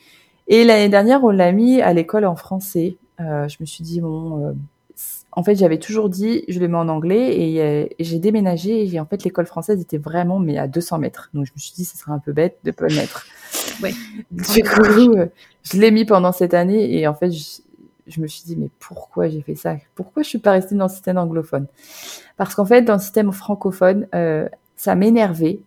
et 0.48 0.64
l'année 0.64 0.90
dernière, 0.90 1.24
on 1.24 1.30
l'a 1.30 1.52
mis 1.52 1.80
à 1.80 1.94
l'école 1.94 2.26
en 2.26 2.36
français. 2.36 2.98
Euh, 3.22 3.48
je 3.48 3.58
me 3.60 3.68
suis 3.68 3.84
dit, 3.84 4.02
bon, 4.02 4.56
en 5.32 5.44
fait, 5.44 5.54
j'avais 5.54 5.78
toujours 5.78 6.10
dit, 6.10 6.46
je 6.48 6.60
le 6.60 6.68
mets 6.68 6.78
en 6.78 6.90
anglais 6.90 7.40
et, 7.40 7.96
j'ai 8.00 8.18
déménagé 8.18 8.92
et 8.92 9.00
en 9.00 9.06
fait, 9.06 9.24
l'école 9.24 9.46
française 9.46 9.80
était 9.80 10.00
vraiment 10.00 10.40
mais 10.40 10.58
à 10.58 10.68
200 10.68 10.98
mètres. 10.98 11.30
Donc, 11.36 11.46
je 11.46 11.52
me 11.56 11.60
suis 11.60 11.74
dit, 11.76 11.86
ce 11.86 11.96
serait 11.96 12.12
un 12.12 12.20
peu 12.20 12.34
bête 12.34 12.58
de 12.64 12.72
pas 12.72 12.88
le 12.88 12.96
mettre. 12.96 13.28
Ouais. 13.84 13.94
Du 14.32 14.64
coup, 14.64 15.14
euh, 15.14 15.28
je 15.62 15.78
l'ai 15.80 15.92
mis 15.92 16.06
pendant 16.06 16.32
cette 16.32 16.56
année 16.56 16.98
et 16.98 17.08
en 17.08 17.14
fait, 17.14 17.32
je, 17.32 17.62
me 18.22 18.28
suis 18.28 18.44
dit, 18.46 18.56
mais 18.56 18.70
pourquoi 18.80 19.30
j'ai 19.30 19.42
fait 19.42 19.56
ça? 19.56 19.76
Pourquoi 19.96 20.24
je 20.24 20.28
suis 20.30 20.40
pas 20.40 20.52
restée 20.52 20.76
dans 20.76 20.86
le 20.86 20.92
système 20.92 21.18
anglophone? 21.18 21.68
Parce 22.38 22.56
qu'en 22.56 22.66
fait, 22.66 22.82
dans 22.82 22.96
le 22.96 23.00
système 23.00 23.32
francophone, 23.32 24.08
euh, 24.14 24.48
ça 24.76 24.96
m'énervait 24.96 25.60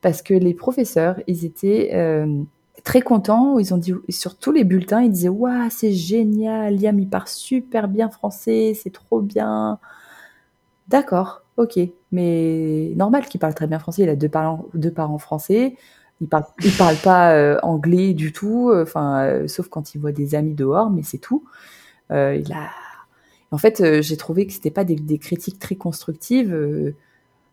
parce 0.00 0.22
que 0.22 0.34
les 0.34 0.54
professeurs, 0.54 1.20
ils 1.26 1.44
étaient 1.44 1.90
euh, 1.94 2.42
très 2.82 3.00
contents. 3.00 3.58
Ils 3.58 3.72
ont 3.72 3.78
dit 3.78 3.94
sur 4.08 4.36
tous 4.36 4.52
les 4.52 4.64
bulletins, 4.64 5.02
ils 5.02 5.10
disaient, 5.10 5.28
waouh, 5.28 5.68
c'est 5.70 5.92
génial, 5.92 6.76
Liam, 6.76 6.98
il 6.98 7.08
parle 7.08 7.28
super 7.28 7.88
bien 7.88 8.10
français, 8.10 8.78
c'est 8.80 8.92
trop 8.92 9.20
bien. 9.20 9.78
D'accord, 10.88 11.42
ok, 11.56 11.78
mais 12.12 12.92
normal 12.96 13.26
qu'il 13.26 13.40
parle 13.40 13.54
très 13.54 13.66
bien 13.66 13.78
français. 13.78 14.02
Il 14.02 14.08
a 14.08 14.16
deux 14.16 14.28
parents, 14.28 14.66
deux 14.74 14.92
parents 14.92 15.18
français. 15.18 15.76
Il 16.20 16.28
parle, 16.28 16.44
il 16.62 16.72
parle 16.76 16.96
pas 16.96 17.32
euh, 17.34 17.58
anglais 17.62 18.14
du 18.14 18.32
tout, 18.32 18.72
enfin, 18.74 19.46
sauf 19.48 19.68
quand 19.68 19.94
il 19.94 20.00
voit 20.00 20.12
des 20.12 20.34
amis 20.34 20.54
dehors, 20.54 20.90
mais 20.90 21.02
c'est 21.02 21.18
tout. 21.18 21.44
Il 22.10 22.52
a, 22.52 22.70
en 23.50 23.58
fait, 23.58 24.02
j'ai 24.02 24.16
trouvé 24.16 24.46
que 24.46 24.52
c'était 24.52 24.70
pas 24.70 24.84
des, 24.84 24.96
des, 24.96 25.18
critiques 25.18 25.58
très 25.58 25.76
constructives. 25.76 26.94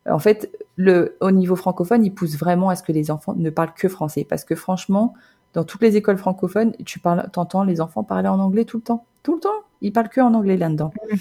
en 0.09 0.19
fait, 0.19 0.51
le, 0.75 1.17
au 1.21 1.31
niveau 1.31 1.55
francophone, 1.55 2.03
il 2.03 2.13
pousse 2.13 2.35
vraiment 2.37 2.69
à 2.69 2.75
ce 2.75 2.83
que 2.83 2.91
les 2.91 3.11
enfants 3.11 3.35
ne 3.35 3.49
parlent 3.49 3.73
que 3.73 3.87
français, 3.87 4.25
parce 4.27 4.43
que 4.43 4.55
franchement, 4.55 5.13
dans 5.53 5.63
toutes 5.63 5.81
les 5.81 5.97
écoles 5.97 6.17
francophones, 6.17 6.73
tu 6.85 6.99
parles, 6.99 7.29
t'entends 7.31 7.63
les 7.63 7.81
enfants 7.81 8.03
parler 8.03 8.29
en 8.29 8.39
anglais 8.39 8.65
tout 8.65 8.77
le 8.77 8.83
temps, 8.83 9.05
tout 9.23 9.35
le 9.35 9.41
temps. 9.41 9.49
Ils 9.81 9.91
parlent 9.91 10.09
que 10.09 10.21
en 10.21 10.33
anglais 10.33 10.57
là-dedans. 10.57 10.93
Mmh. 11.11 11.15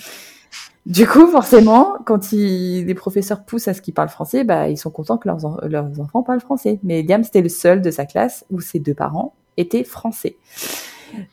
Du 0.87 1.07
coup, 1.07 1.27
forcément, 1.27 1.97
quand 2.07 2.33
les 2.33 2.95
professeurs 2.95 3.45
poussent 3.45 3.69
à 3.69 3.75
ce 3.75 3.83
qu'ils 3.83 3.95
parlent 3.95 4.09
français, 4.09 4.45
bah, 4.45 4.69
ils 4.69 4.79
sont 4.79 4.91
contents 4.91 5.19
que 5.19 5.29
leurs, 5.29 5.69
leurs 5.69 6.01
enfants 6.01 6.23
parlent 6.23 6.41
français. 6.41 6.79
Mais 6.83 7.03
Liam, 7.03 7.23
c'était 7.23 7.43
le 7.43 7.49
seul 7.49 7.83
de 7.83 7.91
sa 7.91 8.07
classe 8.07 8.45
où 8.51 8.61
ses 8.61 8.79
deux 8.79 8.95
parents 8.95 9.35
étaient 9.57 9.85
français. 9.85 10.37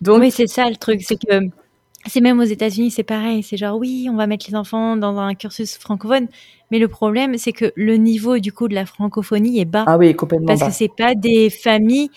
Donc, 0.01 0.19
oui, 0.19 0.31
c'est 0.31 0.47
ça 0.47 0.69
le 0.69 0.75
truc, 0.75 1.01
c'est 1.01 1.15
que 1.15 1.49
c'est 2.07 2.21
même 2.21 2.39
aux 2.39 2.43
États-Unis, 2.43 2.91
c'est 2.91 3.03
pareil. 3.03 3.43
C'est 3.43 3.57
genre, 3.57 3.77
oui, 3.77 4.07
on 4.11 4.15
va 4.15 4.27
mettre 4.27 4.45
les 4.49 4.55
enfants 4.55 4.97
dans 4.97 5.17
un 5.17 5.33
cursus 5.35 5.77
francophone. 5.77 6.27
Mais 6.71 6.79
le 6.79 6.87
problème, 6.87 7.37
c'est 7.37 7.53
que 7.53 7.71
le 7.75 7.95
niveau, 7.95 8.39
du 8.39 8.51
coup, 8.51 8.67
de 8.67 8.75
la 8.75 8.85
francophonie 8.85 9.59
est 9.59 9.65
bas. 9.65 9.85
Ah 9.87 9.97
oui, 9.97 10.15
complètement 10.15 10.47
Parce 10.47 10.63
que 10.63 10.71
c'est 10.71 10.91
pas 10.95 11.15
des 11.15 11.49
familles 11.49 12.09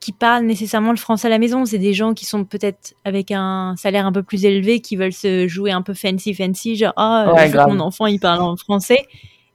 qui 0.00 0.12
parlent 0.12 0.44
nécessairement 0.44 0.90
le 0.90 0.98
français 0.98 1.28
à 1.28 1.30
la 1.30 1.38
maison. 1.38 1.64
C'est 1.64 1.78
des 1.78 1.94
gens 1.94 2.12
qui 2.12 2.26
sont 2.26 2.44
peut-être 2.44 2.94
avec 3.04 3.30
un 3.30 3.74
salaire 3.76 4.06
un 4.06 4.12
peu 4.12 4.22
plus 4.22 4.44
élevé, 4.44 4.80
qui 4.80 4.96
veulent 4.96 5.12
se 5.12 5.48
jouer 5.48 5.70
un 5.70 5.82
peu 5.82 5.94
fancy, 5.94 6.34
fancy. 6.34 6.76
Genre, 6.76 6.92
ah, 6.96 7.32
oh, 7.32 7.70
mon 7.70 7.80
enfant, 7.80 8.06
il 8.06 8.20
parle 8.20 8.42
en 8.42 8.56
français. 8.56 9.06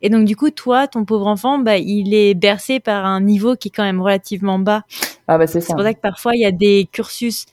Et 0.02 0.10
donc, 0.10 0.26
du 0.26 0.36
coup, 0.36 0.50
toi, 0.50 0.88
ton 0.88 1.06
pauvre 1.06 1.28
enfant, 1.28 1.60
bah, 1.60 1.78
il 1.78 2.14
est 2.14 2.34
bercé 2.34 2.80
par 2.80 3.06
un 3.06 3.22
niveau 3.22 3.56
qui 3.56 3.68
est 3.68 3.72
quand 3.72 3.84
même 3.84 4.02
relativement 4.02 4.58
bas. 4.58 4.84
Ah, 5.28 5.38
bah, 5.38 5.46
c'est 5.46 5.60
ça. 5.60 5.68
C'est 5.68 5.74
pour 5.74 5.84
ça 5.84 5.94
que 5.94 6.00
parfois, 6.00 6.36
il 6.36 6.42
y 6.42 6.46
a 6.46 6.52
des 6.52 6.88
cursus 6.92 7.46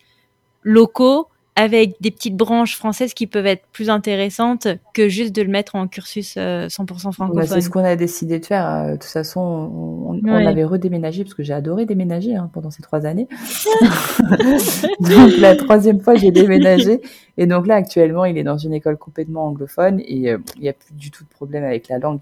locaux 0.63 1.29
avec 1.59 1.97
des 2.03 2.11
petites 2.11 2.37
branches 2.37 2.77
françaises 2.77 3.15
qui 3.15 3.27
peuvent 3.27 3.47
être 3.47 3.65
plus 3.73 3.89
intéressantes 3.89 4.69
que 4.93 5.09
juste 5.09 5.35
de 5.35 5.41
le 5.41 5.49
mettre 5.49 5.75
en 5.75 5.89
cursus 5.89 6.37
100% 6.37 6.39
euh, 6.39 6.69
francophone. 6.69 7.35
Bah, 7.35 7.47
c'est 7.47 7.63
ce 7.63 7.71
qu'on 7.71 7.83
a 7.83 7.97
décidé 7.97 8.39
de 8.39 8.45
faire. 8.45 8.69
Euh, 8.69 8.87
de 8.93 8.97
toute 8.97 9.05
façon, 9.05 9.41
on, 9.41 10.21
on 10.23 10.47
avait 10.47 10.65
redéménagé 10.65 11.25
parce 11.25 11.35
que 11.35 11.43
j'ai 11.43 11.55
adoré 11.55 11.87
déménager 11.87 12.37
hein, 12.37 12.51
pendant 12.53 12.71
ces 12.71 12.83
trois 12.83 13.07
années. 13.07 13.27
donc 15.01 15.39
la 15.39 15.57
troisième 15.57 16.01
fois, 16.01 16.15
j'ai 16.17 16.31
déménagé 16.31 17.01
et 17.39 17.47
donc 17.47 17.67
là, 17.67 17.77
actuellement, 17.77 18.27
il 18.27 18.37
est 18.37 18.45
dans 18.45 18.59
une 18.59 18.75
école 18.75 18.99
complètement 18.99 19.47
anglophone 19.47 20.03
et 20.07 20.31
euh, 20.31 20.39
il 20.57 20.63
n'y 20.63 20.69
a 20.69 20.75
plus 20.75 20.93
du 20.93 21.11
tout 21.11 21.25
de 21.25 21.31
problème 21.31 21.65
avec 21.65 21.89
la 21.89 21.99
langue. 21.99 22.21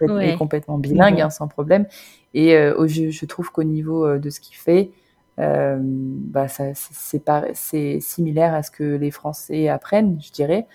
Il 0.00 0.22
est 0.22 0.36
complètement, 0.36 0.78
bilingue, 0.78 1.20
hein, 1.20 1.28
sans 1.28 1.48
problème. 1.48 1.84
Et 2.32 2.52
je, 2.52 3.10
je, 3.10 3.26
trouve 3.26 3.50
qu'au 3.50 3.64
niveau 3.64 4.16
de 4.16 4.30
ce 4.30 4.38
qu'il 4.38 4.54
fait, 4.54 4.90
euh, 5.38 5.78
bah 5.80 6.48
ça, 6.48 6.64
c'est, 6.74 7.22
c'est 7.54 8.00
similaire 8.00 8.54
à 8.54 8.62
ce 8.62 8.70
que 8.70 8.96
les 8.96 9.10
Français 9.10 9.68
apprennent, 9.68 10.18
je 10.20 10.32
dirais. 10.32 10.66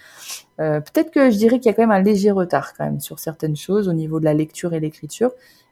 Euh, 0.59 0.80
peut-être 0.80 1.11
que 1.11 1.32
je 1.32 1.38
dirais 1.38 1.59
qu'il 1.59 1.70
y 1.70 1.70
a 1.70 1.74
quand 1.74 1.84
même 1.84 1.91
un 1.91 2.01
léger 2.01 2.32
retard 2.32 2.74
quand 2.78 2.86
même 2.86 2.99
sur 2.99 3.20
certaines 3.20 3.55
choses 3.55 3.88
au 3.89 3.93
niveau 3.93 4.20
de 4.20 4.26
la 4.26 4.34
lecture 4.34 4.74
et 4.74 4.80
l'écriture, 4.80 5.32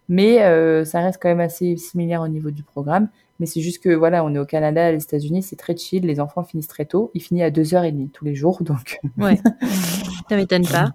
mais 0.09 0.43
euh, 0.43 0.83
ça 0.83 0.99
reste 0.99 1.19
quand 1.21 1.29
même 1.29 1.39
assez 1.39 1.77
similaire 1.77 2.21
au 2.21 2.27
niveau 2.27 2.51
du 2.51 2.63
programme. 2.63 3.07
Mais 3.39 3.47
c'est 3.47 3.61
juste 3.61 3.81
que 3.81 3.89
voilà, 3.89 4.23
on 4.23 4.35
est 4.35 4.39
au 4.39 4.45
Canada, 4.45 4.85
à 4.85 4.91
les 4.91 5.01
États-Unis, 5.01 5.41
c'est 5.41 5.55
très 5.55 5.75
chill. 5.75 6.05
Les 6.05 6.19
enfants 6.19 6.43
finissent 6.43 6.67
très 6.67 6.85
tôt. 6.85 7.09
Ils 7.15 7.21
finissent 7.21 7.43
à 7.43 7.49
2h30 7.49 8.11
tous 8.11 8.23
les 8.23 8.35
jours, 8.35 8.61
donc. 8.61 8.99
Ouais. 9.17 9.39
ça 10.29 10.35
m'étonne 10.35 10.67
pas. 10.67 10.93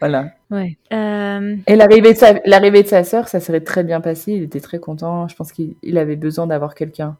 Voilà. 0.00 0.30
Ouais. 0.50 0.76
Euh... 0.92 1.56
Et 1.66 1.76
l'arrivée 1.76 2.12
de 2.12 2.18
sa, 2.18 2.34
l'arrivée 2.44 2.82
de 2.82 2.88
sa 2.88 3.04
sœur, 3.04 3.28
ça 3.28 3.40
serait 3.40 3.60
très 3.60 3.84
bien 3.84 4.00
passé. 4.00 4.32
Il 4.32 4.42
était 4.42 4.60
très 4.60 4.78
content. 4.78 5.28
Je 5.28 5.36
pense 5.36 5.52
qu'il 5.52 5.98
avait 5.98 6.16
besoin 6.16 6.46
d'avoir 6.46 6.74
quelqu'un 6.74 7.16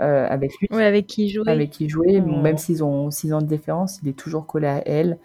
euh, 0.00 0.26
avec 0.28 0.52
lui. 0.58 0.68
Ouais, 0.70 0.84
avec 0.84 1.06
qui 1.06 1.28
jouer. 1.30 1.48
Avec 1.50 1.70
qui 1.70 1.88
jouer. 1.88 2.20
Bon, 2.20 2.40
même 2.40 2.58
s'ils 2.58 2.82
ont 2.82 3.10
6 3.10 3.32
ans 3.32 3.40
de 3.40 3.46
différence, 3.46 4.00
il 4.02 4.08
est 4.08 4.18
toujours 4.18 4.46
collé 4.46 4.66
à 4.66 4.82
elle 4.86 5.18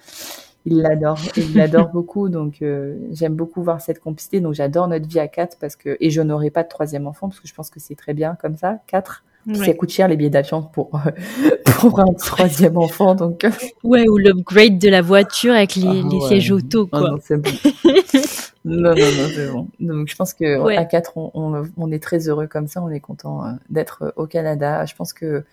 il 0.65 0.81
l'adore, 0.81 1.19
il 1.37 1.55
l'adore 1.55 1.89
beaucoup, 1.93 2.29
donc 2.29 2.61
euh, 2.61 2.95
j'aime 3.11 3.35
beaucoup 3.35 3.63
voir 3.63 3.81
cette 3.81 3.99
complicité. 3.99 4.41
Donc 4.41 4.53
j'adore 4.53 4.87
notre 4.87 5.07
vie 5.07 5.19
à 5.19 5.27
quatre 5.27 5.57
parce 5.59 5.75
que 5.75 5.97
et 5.99 6.09
je 6.09 6.21
n'aurai 6.21 6.49
pas 6.49 6.63
de 6.63 6.69
troisième 6.69 7.07
enfant 7.07 7.29
parce 7.29 7.39
que 7.39 7.47
je 7.47 7.53
pense 7.53 7.69
que 7.69 7.79
c'est 7.79 7.95
très 7.95 8.13
bien 8.13 8.35
comme 8.39 8.55
ça, 8.55 8.79
Ça 9.53 9.73
coûte 9.73 9.89
cher 9.89 10.07
les 10.07 10.17
billets 10.17 10.29
d'avion 10.29 10.61
pour 10.61 10.91
pour 11.79 11.99
un 11.99 12.13
troisième 12.13 12.77
enfant, 12.77 13.15
donc. 13.15 13.45
Ouais, 13.83 14.07
ou 14.07 14.17
l'upgrade 14.17 14.77
de 14.77 14.89
la 14.89 15.01
voiture 15.01 15.53
avec 15.53 15.75
les, 15.75 15.87
ah, 15.87 16.07
les 16.11 16.21
sièges 16.21 16.51
auto, 16.51 16.87
ah, 16.91 16.99
quoi. 16.99 17.09
non, 17.11 17.17
c'est 17.21 17.37
bon. 17.37 17.49
non, 18.65 18.89
non, 18.89 18.95
non, 18.95 19.27
c'est 19.33 19.51
bon. 19.51 19.67
Donc 19.79 20.07
je 20.07 20.15
pense 20.15 20.33
que 20.33 20.77
à 20.77 20.85
quatre, 20.85 21.17
on, 21.17 21.31
on, 21.33 21.63
on, 21.77 21.91
est 21.91 22.01
très 22.01 22.29
heureux 22.29 22.47
comme 22.47 22.67
ça, 22.67 22.81
on 22.81 22.89
est 22.89 22.99
content 22.99 23.45
euh, 23.45 23.51
d'être 23.69 24.13
au 24.15 24.27
Canada. 24.27 24.85
Je 24.85 24.95
pense 24.95 25.13
que 25.13 25.43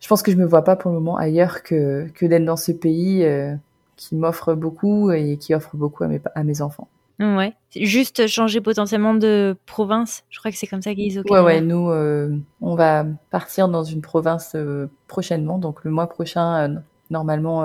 je 0.00 0.08
pense 0.08 0.22
que 0.22 0.32
je 0.32 0.36
me 0.36 0.46
vois 0.46 0.64
pas 0.64 0.76
pour 0.76 0.90
le 0.90 0.98
moment 0.98 1.16
ailleurs 1.16 1.62
que 1.62 2.06
que 2.14 2.26
d'être 2.26 2.44
dans 2.44 2.56
ce 2.56 2.72
pays. 2.72 3.24
Euh, 3.24 3.54
qui 4.02 4.16
m'offre 4.16 4.54
beaucoup 4.54 5.12
et 5.12 5.36
qui 5.36 5.54
offre 5.54 5.76
beaucoup 5.76 6.02
à 6.02 6.08
mes, 6.08 6.20
à 6.34 6.42
mes 6.42 6.60
enfants. 6.60 6.88
Ouais, 7.18 7.54
juste 7.76 8.26
changer 8.26 8.60
potentiellement 8.60 9.14
de 9.14 9.56
province. 9.66 10.24
Je 10.30 10.38
crois 10.38 10.50
que 10.50 10.56
c'est 10.56 10.66
comme 10.66 10.82
ça 10.82 10.94
qu'ils 10.94 11.08
disent. 11.08 11.22
Ouais, 11.30 11.40
ouais. 11.40 11.60
Nous, 11.60 11.88
euh, 11.90 12.36
on 12.60 12.74
va 12.74 13.04
partir 13.30 13.68
dans 13.68 13.84
une 13.84 14.00
province 14.00 14.52
euh, 14.54 14.90
prochainement. 15.06 15.58
Donc 15.58 15.84
le 15.84 15.90
mois 15.90 16.08
prochain, 16.08 16.68
euh, 16.68 16.74
normalement, 17.10 17.64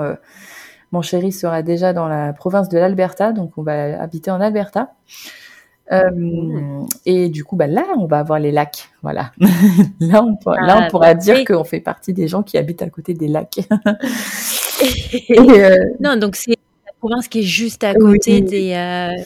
mon 0.92 1.02
chéri 1.02 1.32
sera 1.32 1.62
déjà 1.62 1.92
dans 1.92 2.08
la 2.08 2.32
province 2.32 2.68
de 2.68 2.78
l'Alberta. 2.78 3.32
Donc 3.32 3.58
on 3.58 3.62
va 3.62 4.00
habiter 4.00 4.30
en 4.30 4.40
Alberta. 4.40 4.92
Et 7.06 7.28
du 7.28 7.44
coup, 7.44 7.56
bah, 7.56 7.66
là, 7.66 7.84
on 7.98 8.06
va 8.06 8.18
avoir 8.20 8.38
les 8.38 8.52
lacs. 8.52 8.90
Voilà. 9.02 9.32
là, 10.00 10.22
on, 10.22 10.36
pourra, 10.36 10.60
là, 10.60 10.76
on 10.76 10.82
ah, 10.82 10.90
pourra 10.90 11.14
dire 11.14 11.44
qu'on 11.44 11.64
fait 11.64 11.80
partie 11.80 12.12
des 12.12 12.28
gens 12.28 12.42
qui 12.42 12.58
habitent 12.58 12.82
à 12.82 12.90
côté 12.90 13.14
des 13.14 13.28
lacs. 13.28 13.60
Non, 16.00 16.16
donc 16.16 16.36
c'est 16.36 16.50
la 16.50 16.92
province 16.98 17.28
qui 17.28 17.40
est 17.40 17.44
juste 17.44 17.84
à 17.84 17.94
côté 17.94 18.40
des 18.40 18.72
euh, 18.74 19.22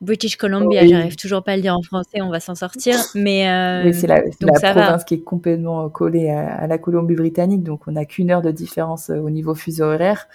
British 0.00 0.36
Columbia. 0.36 0.86
J'arrive 0.86 1.16
toujours 1.16 1.42
pas 1.42 1.52
à 1.52 1.56
le 1.56 1.62
dire 1.62 1.76
en 1.76 1.82
français, 1.82 2.20
on 2.20 2.30
va 2.30 2.40
s'en 2.40 2.54
sortir. 2.54 2.96
Mais 3.14 3.48
euh, 3.48 3.92
c'est 3.92 4.06
la, 4.06 4.22
province 4.40 5.04
qui 5.04 5.14
est 5.14 5.22
complètement 5.22 5.88
collée 5.88 6.30
à, 6.30 6.66
la 6.66 6.78
Colombie-Britannique, 6.78 7.62
donc 7.62 7.82
on 7.86 7.92
n'a 7.92 8.04
qu'une 8.04 8.30
heure 8.30 8.42
de 8.42 8.50
différence 8.50 9.10
au 9.10 9.30
niveau 9.30 9.54
fuseau 9.54 9.84
horaire. 9.84 10.28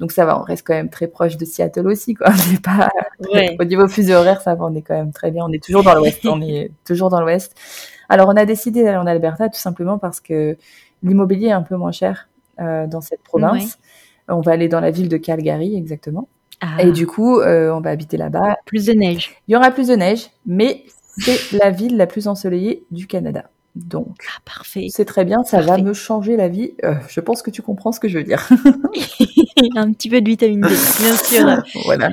Donc 0.00 0.12
ça 0.12 0.24
va, 0.24 0.38
on 0.38 0.42
reste 0.42 0.66
quand 0.66 0.74
même 0.74 0.90
très 0.90 1.06
proche 1.06 1.36
de 1.36 1.44
Seattle 1.44 1.86
aussi, 1.86 2.14
quoi. 2.14 2.28
pas 2.64 2.88
au 3.58 3.64
niveau 3.64 3.88
fuseau 3.88 4.14
horaire, 4.14 4.40
ça 4.40 4.54
va, 4.54 4.64
on 4.64 4.74
est 4.74 4.82
quand 4.82 4.94
même 4.94 5.12
très 5.12 5.30
bien. 5.30 5.44
On 5.46 5.52
est 5.52 5.62
toujours 5.62 5.82
dans 5.82 5.94
l'Ouest, 5.94 6.24
on 6.26 6.40
est 6.40 6.72
toujours 6.84 7.10
dans 7.10 7.20
l'Ouest. 7.20 7.54
Alors 8.08 8.28
on 8.28 8.36
a 8.36 8.44
décidé 8.44 8.82
d'aller 8.82 8.98
en 8.98 9.06
Alberta 9.06 9.48
tout 9.48 9.60
simplement 9.60 9.98
parce 9.98 10.20
que 10.20 10.56
l'immobilier 11.02 11.48
est 11.48 11.52
un 11.52 11.62
peu 11.62 11.76
moins 11.76 11.92
cher 11.92 12.28
euh, 12.60 12.86
dans 12.86 13.00
cette 13.00 13.22
province. 13.22 13.78
On 14.28 14.40
va 14.40 14.52
aller 14.52 14.68
dans 14.68 14.80
la 14.80 14.90
ville 14.90 15.08
de 15.08 15.16
Calgary, 15.16 15.76
exactement. 15.76 16.28
Ah. 16.62 16.82
Et 16.82 16.92
du 16.92 17.06
coup, 17.06 17.40
euh, 17.40 17.70
on 17.72 17.80
va 17.80 17.90
habiter 17.90 18.16
là-bas. 18.16 18.56
Plus 18.64 18.86
de 18.86 18.92
neige. 18.92 19.32
Il 19.48 19.52
y 19.52 19.56
aura 19.56 19.70
plus 19.70 19.88
de 19.88 19.94
neige, 19.94 20.30
mais 20.46 20.84
c'est 21.18 21.52
la 21.58 21.70
ville 21.70 21.96
la 21.96 22.06
plus 22.06 22.28
ensoleillée 22.28 22.84
du 22.90 23.06
Canada. 23.06 23.50
Donc, 23.74 24.16
ah, 24.28 24.40
parfait. 24.44 24.88
C'est 24.90 25.04
très 25.04 25.24
bien, 25.24 25.44
ça 25.44 25.60
va 25.60 25.78
me 25.78 25.92
changer 25.94 26.36
la 26.36 26.48
vie. 26.48 26.74
Euh, 26.84 26.94
je 27.08 27.20
pense 27.20 27.42
que 27.42 27.50
tu 27.50 27.62
comprends 27.62 27.92
ce 27.92 28.00
que 28.00 28.08
je 28.08 28.18
veux 28.18 28.24
dire. 28.24 28.48
un 29.76 29.92
petit 29.92 30.08
peu 30.08 30.20
de 30.20 30.28
vitamine 30.28 30.60
D, 30.60 30.68
bien 30.68 31.16
sûr. 31.16 31.62
voilà. 31.84 32.10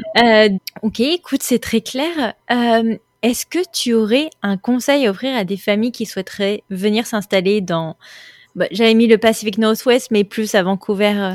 ok, 0.82 1.00
écoute, 1.00 1.44
c'est 1.44 1.60
très 1.60 1.82
clair. 1.82 2.34
Est-ce 3.22 3.46
que 3.46 3.60
tu 3.74 3.94
aurais 3.94 4.30
un 4.42 4.56
conseil 4.56 5.06
à 5.06 5.12
offrir 5.12 5.36
à 5.36 5.44
des 5.44 5.58
familles 5.58 5.92
qui 5.92 6.06
souhaiteraient 6.06 6.64
venir 6.70 7.06
s'installer 7.06 7.60
dans 7.60 7.98
bah, 8.56 8.66
j'avais 8.72 8.94
mis 8.94 9.08
le 9.08 9.18
Pacific 9.18 9.58
Northwest, 9.58 10.10
mais 10.12 10.24
plus 10.24 10.56
à 10.56 10.64
Vancouver. 10.64 11.14
Euh. 11.16 11.34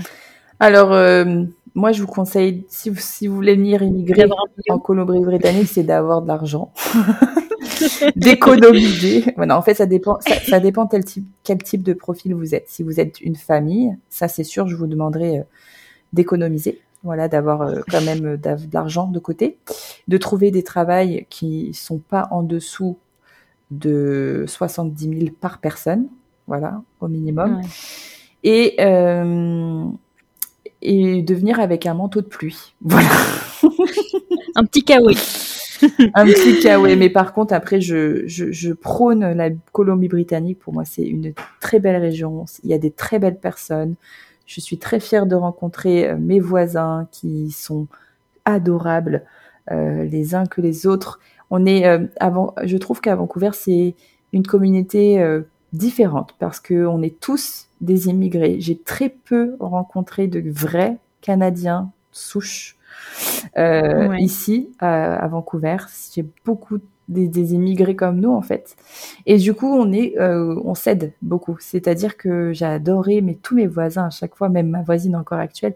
Alors, 0.60 0.92
euh, 0.92 1.44
moi, 1.74 1.92
je 1.92 2.00
vous 2.00 2.06
conseille, 2.06 2.64
si 2.68 2.88
vous, 2.90 3.00
si 3.00 3.26
vous 3.26 3.34
voulez 3.34 3.56
venir 3.56 3.82
immigrer 3.82 4.26
en 4.68 4.78
Colombie-Britannique, 4.78 5.68
c'est 5.68 5.82
d'avoir 5.82 6.22
de 6.22 6.28
l'argent, 6.28 6.72
d'économiser. 8.16 9.24
Voilà, 9.36 9.58
en 9.58 9.62
fait, 9.62 9.74
ça 9.74 9.86
dépend, 9.86 10.18
ça, 10.46 10.60
dépend 10.60 10.86
quel 10.86 11.04
type, 11.04 11.26
quel 11.42 11.58
type 11.58 11.82
de 11.82 11.92
profil 11.92 12.34
vous 12.34 12.54
êtes. 12.54 12.68
Si 12.68 12.82
vous 12.82 13.00
êtes 13.00 13.20
une 13.20 13.36
famille, 13.36 13.96
ça, 14.08 14.28
c'est 14.28 14.44
sûr, 14.44 14.68
je 14.68 14.76
vous 14.76 14.86
demanderai 14.86 15.38
euh, 15.38 15.42
d'économiser. 16.12 16.80
Voilà, 17.02 17.28
d'avoir 17.28 17.70
quand 17.90 18.00
même 18.00 18.38
de 18.38 18.56
l'argent 18.72 19.08
de 19.08 19.18
côté, 19.18 19.58
de 20.08 20.16
trouver 20.16 20.50
des 20.50 20.62
travails 20.62 21.26
qui 21.28 21.74
sont 21.74 21.98
pas 21.98 22.28
en 22.30 22.42
dessous 22.42 22.96
de 23.70 24.44
70 24.46 25.18
000 25.18 25.30
par 25.38 25.58
personne 25.58 26.08
voilà, 26.46 26.82
au 27.00 27.08
minimum. 27.08 27.60
Et, 28.42 28.76
euh, 28.80 29.84
et 30.84 31.22
de 31.22 31.34
venir 31.34 31.60
avec 31.60 31.86
un 31.86 31.94
manteau 31.94 32.20
de 32.20 32.26
pluie. 32.26 32.74
Voilà. 32.82 33.08
un 34.54 34.64
petit 34.64 34.84
kawaii. 34.84 35.16
un 36.14 36.26
petit 36.26 36.60
kawaii. 36.60 36.96
Mais 36.96 37.10
par 37.10 37.32
contre, 37.32 37.54
après, 37.54 37.80
je, 37.80 38.26
je, 38.26 38.52
je 38.52 38.72
prône 38.72 39.32
la 39.32 39.50
Colombie-Britannique. 39.72 40.58
Pour 40.60 40.72
moi, 40.72 40.84
c'est 40.84 41.02
une 41.02 41.34
très 41.60 41.80
belle 41.80 42.00
région. 42.00 42.44
Il 42.62 42.70
y 42.70 42.74
a 42.74 42.78
des 42.78 42.90
très 42.90 43.18
belles 43.18 43.40
personnes. 43.40 43.94
Je 44.46 44.60
suis 44.60 44.78
très 44.78 45.00
fière 45.00 45.26
de 45.26 45.34
rencontrer 45.34 46.08
euh, 46.08 46.16
mes 46.18 46.38
voisins 46.38 47.08
qui 47.10 47.50
sont 47.50 47.88
adorables 48.44 49.24
euh, 49.70 50.04
les 50.04 50.34
uns 50.34 50.46
que 50.46 50.60
les 50.60 50.86
autres. 50.86 51.20
On 51.50 51.64
est 51.64 51.86
euh, 51.86 52.06
avant, 52.20 52.54
je 52.64 52.76
trouve 52.76 53.00
qu'à 53.00 53.14
Vancouver, 53.14 53.50
c'est 53.52 53.94
une 54.32 54.46
communauté 54.46 55.22
euh, 55.22 55.42
différente 55.74 56.34
parce 56.38 56.60
que 56.60 56.86
on 56.86 57.02
est 57.02 57.20
tous 57.20 57.68
des 57.80 58.08
immigrés. 58.08 58.56
J'ai 58.60 58.78
très 58.78 59.10
peu 59.10 59.56
rencontré 59.60 60.26
de 60.26 60.42
vrais 60.50 60.96
Canadiens 61.20 61.90
souches 62.12 62.76
euh, 63.58 64.16
ici 64.18 64.70
à, 64.78 65.26
Vancouver. 65.28 65.76
J'ai 66.14 66.24
beaucoup 66.44 66.78
des, 67.08 67.54
immigrés 67.54 67.96
comme 67.96 68.20
nous 68.20 68.32
en 68.32 68.40
fait. 68.40 68.76
Et 69.26 69.36
du 69.36 69.52
coup, 69.52 69.66
on 69.66 69.92
est, 69.92 70.18
euh, 70.18 70.58
on 70.64 70.74
s'aide 70.74 71.12
beaucoup. 71.22 71.56
C'est-à-dire 71.60 72.16
que 72.16 72.52
j'ai 72.52 72.64
adoré, 72.64 73.20
mais 73.20 73.34
tous 73.34 73.56
mes 73.56 73.66
voisins 73.66 74.06
à 74.06 74.10
chaque 74.10 74.36
fois, 74.36 74.48
même 74.48 74.68
ma 74.68 74.82
voisine 74.82 75.16
encore 75.16 75.38
actuelle, 75.38 75.74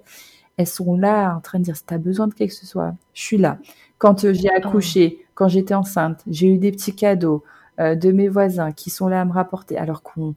elles 0.57 0.66
sont 0.66 0.96
là 0.96 1.34
en 1.36 1.40
train 1.40 1.59
de 1.59 1.64
dire 1.64 1.76
si 1.76 1.84
t'as 1.84 1.99
besoin 1.99 2.28
de 2.28 2.34
quelque 2.34 2.55
chose, 2.55 2.74
je 3.14 3.22
suis 3.22 3.38
là. 3.38 3.59
Quand 3.99 4.24
euh, 4.24 4.32
j'ai 4.32 4.51
accouché, 4.51 5.24
quand 5.34 5.49
j'étais 5.49 5.74
enceinte, 5.74 6.22
j'ai 6.28 6.49
eu 6.49 6.59
des 6.59 6.70
petits 6.72 6.94
cadeaux. 6.94 7.42
Euh, 7.80 7.94
de 7.94 8.12
mes 8.12 8.28
voisins 8.28 8.72
qui 8.72 8.90
sont 8.90 9.08
là 9.08 9.20
à 9.20 9.24
me 9.24 9.32
rapporter, 9.32 9.76
alors 9.76 10.02
qu'on, 10.02 10.34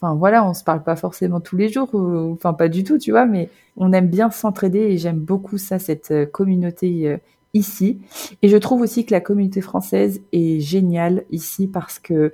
enfin 0.00 0.14
voilà, 0.14 0.44
on 0.46 0.54
se 0.54 0.64
parle 0.64 0.82
pas 0.82 0.96
forcément 0.96 1.40
tous 1.40 1.56
les 1.56 1.68
jours, 1.68 1.88
enfin 1.94 2.52
pas 2.52 2.68
du 2.68 2.84
tout, 2.84 2.98
tu 2.98 3.10
vois, 3.10 3.26
mais 3.26 3.50
on 3.76 3.92
aime 3.92 4.08
bien 4.08 4.30
s'entraider 4.30 4.80
et 4.80 4.98
j'aime 4.98 5.18
beaucoup 5.18 5.58
ça, 5.58 5.78
cette 5.78 6.10
euh, 6.10 6.26
communauté 6.26 7.08
euh, 7.08 7.16
ici. 7.54 8.00
Et 8.42 8.48
je 8.48 8.56
trouve 8.56 8.80
aussi 8.80 9.06
que 9.06 9.12
la 9.12 9.20
communauté 9.20 9.60
française 9.60 10.20
est 10.32 10.60
géniale 10.60 11.24
ici 11.30 11.68
parce 11.68 11.98
que 11.98 12.32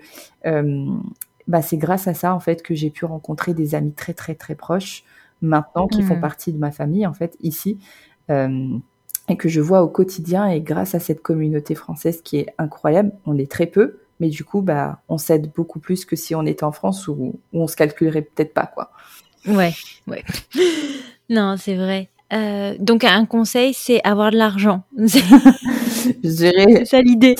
bah, 1.46 1.62
c'est 1.62 1.76
grâce 1.76 2.08
à 2.08 2.14
ça 2.14 2.34
en 2.34 2.40
fait 2.40 2.62
que 2.62 2.74
j'ai 2.74 2.90
pu 2.90 3.04
rencontrer 3.04 3.52
des 3.52 3.74
amis 3.74 3.92
très 3.92 4.14
très 4.14 4.34
très 4.34 4.54
proches 4.54 5.04
maintenant 5.42 5.88
qui 5.88 6.02
font 6.02 6.16
mmh. 6.16 6.20
partie 6.20 6.52
de 6.52 6.58
ma 6.58 6.70
famille 6.70 7.06
en 7.06 7.12
fait 7.12 7.36
ici 7.42 7.78
et 9.30 9.36
que 9.36 9.48
je 9.48 9.60
vois 9.60 9.82
au 9.82 9.88
quotidien 9.88 10.48
et 10.48 10.60
grâce 10.60 10.94
à 10.94 10.98
cette 11.00 11.22
communauté 11.22 11.74
française 11.74 12.20
qui 12.22 12.38
est 12.38 12.48
incroyable, 12.58 13.12
on 13.26 13.38
est 13.38 13.50
très 13.50 13.66
peu, 13.66 13.98
mais 14.20 14.28
du 14.28 14.44
coup 14.44 14.60
bah 14.60 15.00
on 15.08 15.18
s'aide 15.18 15.50
beaucoup 15.54 15.80
plus 15.80 16.04
que 16.04 16.14
si 16.14 16.34
on 16.34 16.46
était 16.46 16.64
en 16.64 16.72
France 16.72 17.08
où, 17.08 17.40
où 17.52 17.62
on 17.62 17.66
se 17.66 17.76
calculerait 17.76 18.22
peut-être 18.22 18.54
pas 18.54 18.66
quoi. 18.66 18.90
Ouais, 19.46 19.72
ouais. 20.06 20.24
non, 21.30 21.56
c'est 21.58 21.76
vrai. 21.76 22.08
Euh, 22.32 22.76
donc 22.78 23.04
un 23.04 23.24
conseil, 23.26 23.74
c'est 23.74 24.00
avoir 24.04 24.30
de 24.30 24.36
l'argent. 24.36 24.84
je 24.98 26.28
dirais. 26.28 26.66
C'est 26.78 26.84
ça 26.84 27.02
l'idée. 27.02 27.36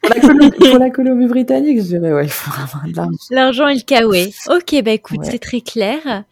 Pour 0.00 0.78
la, 0.78 0.90
Colombie-Britannique, 0.90 1.78
je 1.78 1.82
dirais, 1.82 2.12
ouais, 2.12 2.24
il 2.24 2.30
faut 2.30 2.50
avoir 2.50 2.88
de 2.88 2.96
l'argent. 2.96 3.18
L'argent 3.30 3.68
et 3.68 3.74
le 3.74 3.82
kawaii. 3.82 4.34
Ok, 4.48 4.82
bah 4.82 4.92
écoute, 4.92 5.20
c'est 5.22 5.38
très 5.38 5.60
clair. 5.60 6.24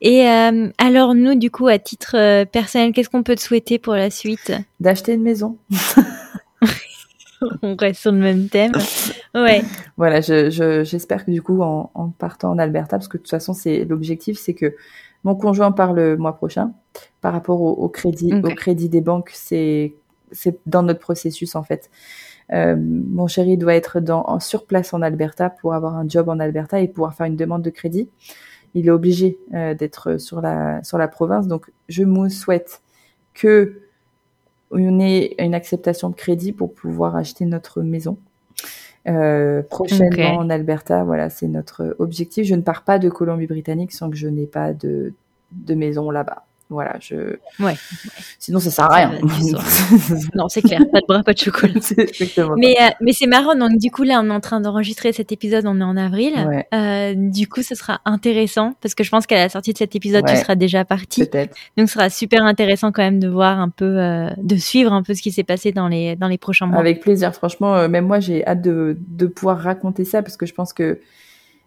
Et 0.00 0.28
euh, 0.28 0.68
alors, 0.78 1.14
nous, 1.14 1.34
du 1.34 1.50
coup, 1.50 1.66
à 1.66 1.78
titre 1.78 2.16
euh, 2.16 2.44
personnel, 2.44 2.92
qu'est-ce 2.92 3.10
qu'on 3.10 3.24
peut 3.24 3.34
te 3.34 3.40
souhaiter 3.40 3.78
pour 3.78 3.94
la 3.94 4.10
suite? 4.10 4.52
D'acheter 4.78 5.14
une 5.14 5.22
maison. 5.22 5.58
On 7.62 7.76
reste 7.76 8.00
sur 8.00 8.12
le 8.12 8.18
même 8.18 8.48
thème. 8.48 8.72
Ouais. 9.34 9.62
Voilà, 9.96 10.20
j'espère 10.20 11.24
que 11.24 11.30
du 11.30 11.42
coup, 11.42 11.60
en, 11.62 12.12
partant 12.18 12.50
en 12.50 12.58
Alberta, 12.58 12.96
parce 12.96 13.08
que 13.08 13.16
de 13.16 13.22
toute 13.22 13.30
façon, 13.30 13.52
c'est 13.52 13.84
l'objectif, 13.84 14.38
c'est 14.38 14.54
que 14.54 14.74
mon 15.24 15.34
conjoint 15.34 15.72
part 15.72 15.92
le 15.92 16.16
mois 16.16 16.36
prochain. 16.36 16.72
Par 17.20 17.32
rapport 17.32 17.60
au, 17.60 17.88
crédit, 17.88 18.32
au 18.32 18.54
crédit 18.54 18.88
des 18.88 19.00
banques, 19.00 19.30
c'est 19.32 19.94
c'est 20.32 20.58
dans 20.66 20.82
notre 20.82 21.00
processus 21.00 21.54
en 21.54 21.62
fait. 21.62 21.90
Euh, 22.52 22.76
mon 22.78 23.26
chéri 23.26 23.56
doit 23.56 23.74
être 23.74 24.00
dans, 24.00 24.40
sur 24.40 24.66
place 24.66 24.94
en 24.94 25.02
Alberta 25.02 25.50
pour 25.50 25.74
avoir 25.74 25.96
un 25.96 26.08
job 26.08 26.28
en 26.28 26.38
Alberta 26.38 26.80
et 26.80 26.88
pouvoir 26.88 27.14
faire 27.14 27.26
une 27.26 27.36
demande 27.36 27.62
de 27.62 27.70
crédit. 27.70 28.08
Il 28.74 28.86
est 28.86 28.90
obligé 28.90 29.38
euh, 29.54 29.74
d'être 29.74 30.18
sur 30.18 30.40
la, 30.40 30.82
sur 30.82 30.98
la 30.98 31.08
province. 31.08 31.46
Donc, 31.46 31.70
je 31.88 32.04
me 32.04 32.28
souhaite 32.28 32.82
que 33.34 33.82
on 34.70 35.00
ait 35.00 35.34
une 35.38 35.54
acceptation 35.54 36.10
de 36.10 36.14
crédit 36.14 36.52
pour 36.52 36.72
pouvoir 36.74 37.16
acheter 37.16 37.44
notre 37.44 37.82
maison. 37.82 38.18
Euh, 39.06 39.62
prochainement 39.62 40.38
en 40.38 40.50
Alberta, 40.50 41.04
voilà, 41.04 41.30
c'est 41.30 41.48
notre 41.48 41.96
objectif. 41.98 42.46
Je 42.46 42.54
ne 42.54 42.62
pars 42.62 42.82
pas 42.82 42.98
de 42.98 43.08
Colombie-Britannique 43.08 43.92
sans 43.92 44.10
que 44.10 44.16
je 44.16 44.28
n'ai 44.28 44.46
pas 44.46 44.72
de, 44.74 45.14
de 45.52 45.74
maison 45.74 46.10
là-bas. 46.10 46.44
Voilà, 46.70 46.96
je. 47.00 47.36
Ouais. 47.60 47.74
Sinon, 48.38 48.60
ça 48.60 48.70
sert 48.70 48.84
à 48.84 48.94
rien. 48.94 49.18
non, 50.34 50.48
c'est 50.48 50.60
clair. 50.60 50.80
Pas 50.92 51.00
de 51.00 51.06
bras, 51.06 51.22
pas 51.22 51.32
de 51.32 51.38
chocolat. 51.38 51.72
mais 52.58 52.76
euh, 52.78 52.88
mais 53.00 53.12
c'est 53.12 53.26
marrant. 53.26 53.54
Donc 53.54 53.78
du 53.78 53.90
coup, 53.90 54.02
là, 54.02 54.20
on 54.22 54.28
est 54.28 54.32
en 54.32 54.40
train 54.40 54.60
d'enregistrer 54.60 55.14
cet 55.14 55.32
épisode. 55.32 55.64
On 55.66 55.80
est 55.80 55.84
en 55.84 55.96
avril. 55.96 56.34
Euh, 56.74 57.14
du 57.16 57.48
coup, 57.48 57.62
ce 57.62 57.74
sera 57.74 58.00
intéressant 58.04 58.74
parce 58.82 58.94
que 58.94 59.02
je 59.02 59.10
pense 59.10 59.26
qu'à 59.26 59.36
la 59.36 59.48
sortie 59.48 59.72
de 59.72 59.78
cet 59.78 59.96
épisode, 59.96 60.26
tu 60.26 60.36
seras 60.36 60.56
déjà 60.56 60.84
parti. 60.84 61.24
Peut-être. 61.24 61.56
Donc, 61.78 61.88
ce 61.88 61.94
sera 61.94 62.10
super 62.10 62.42
intéressant 62.44 62.92
quand 62.92 63.02
même 63.02 63.18
de 63.18 63.28
voir 63.28 63.58
un 63.60 63.70
peu, 63.70 63.98
euh, 63.98 64.28
de 64.36 64.56
suivre 64.56 64.92
un 64.92 65.02
peu 65.02 65.14
ce 65.14 65.22
qui 65.22 65.32
s'est 65.32 65.44
passé 65.44 65.72
dans 65.72 65.88
les 65.88 66.16
dans 66.16 66.28
les 66.28 66.38
prochains 66.38 66.66
mois. 66.66 66.80
Avec 66.80 67.00
plaisir. 67.00 67.34
Franchement, 67.34 67.88
même 67.88 68.06
moi, 68.06 68.20
j'ai 68.20 68.46
hâte 68.46 68.60
de 68.60 68.98
de 69.08 69.26
pouvoir 69.26 69.58
raconter 69.58 70.04
ça 70.04 70.22
parce 70.22 70.36
que 70.36 70.44
je 70.44 70.52
pense 70.52 70.74
que 70.74 71.00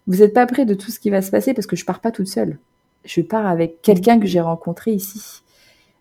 vous 0.06 0.18
n'êtes 0.18 0.34
pas 0.34 0.46
prêts 0.46 0.66
de 0.66 0.76
tout 0.76 0.92
ce 0.92 1.00
qui 1.00 1.10
va 1.10 1.24
se 1.24 1.32
passer 1.32 1.56
parce 1.56 1.66
que 1.66 1.76
je 1.76 1.86
pars 1.86 2.02
pas 2.02 2.12
toute 2.12 2.28
seule 2.28 2.60
je 3.06 3.22
pars 3.22 3.48
avec 3.48 3.82
quelqu'un 3.82 4.20
que 4.20 4.28
j'ai 4.28 4.42
rencontré 4.42 4.92
ici, 4.92 5.42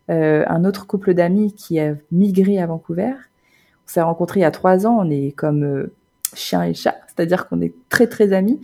euh, 0.09 0.43
un 0.47 0.65
autre 0.65 0.87
couple 0.87 1.13
d'amis 1.13 1.53
qui 1.53 1.79
a 1.79 1.95
migré 2.11 2.59
à 2.59 2.67
Vancouver. 2.67 3.13
On 3.13 3.87
s'est 3.87 4.01
rencontrés 4.01 4.41
il 4.41 4.43
y 4.43 4.45
a 4.45 4.51
trois 4.51 4.85
ans, 4.85 4.97
on 4.99 5.09
est 5.09 5.33
comme 5.35 5.63
euh, 5.63 5.93
chien 6.33 6.63
et 6.63 6.73
chat, 6.73 6.99
c'est-à-dire 7.07 7.47
qu'on 7.47 7.61
est 7.61 7.73
très 7.89 8.07
très 8.07 8.33
amis 8.33 8.59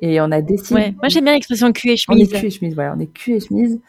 et 0.00 0.20
on 0.20 0.30
a 0.30 0.42
décidé. 0.42 0.74
Ouais, 0.74 0.94
moi 0.98 1.08
j'aime 1.08 1.24
bien 1.24 1.34
l'expression 1.34 1.72
cul 1.72 1.90
et 1.90 1.96
chemise. 1.96 2.28
On 2.30 2.36
est 2.36 2.40
cul 2.40 2.46
et 2.46 2.50
chemise, 2.50 2.74
voilà, 2.74 2.94
on 2.96 3.00
est 3.00 3.12
cul 3.12 3.34
et 3.34 3.40
chemise. 3.40 3.80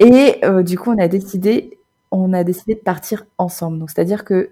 Et 0.00 0.38
euh, 0.44 0.62
du 0.62 0.78
coup, 0.78 0.90
on 0.90 0.98
a 0.98 1.08
décidé, 1.08 1.78
on 2.10 2.32
a 2.32 2.42
décidé 2.42 2.74
de 2.74 2.80
partir 2.80 3.26
ensemble. 3.36 3.78
Donc, 3.78 3.90
c'est-à-dire 3.90 4.24
que 4.24 4.50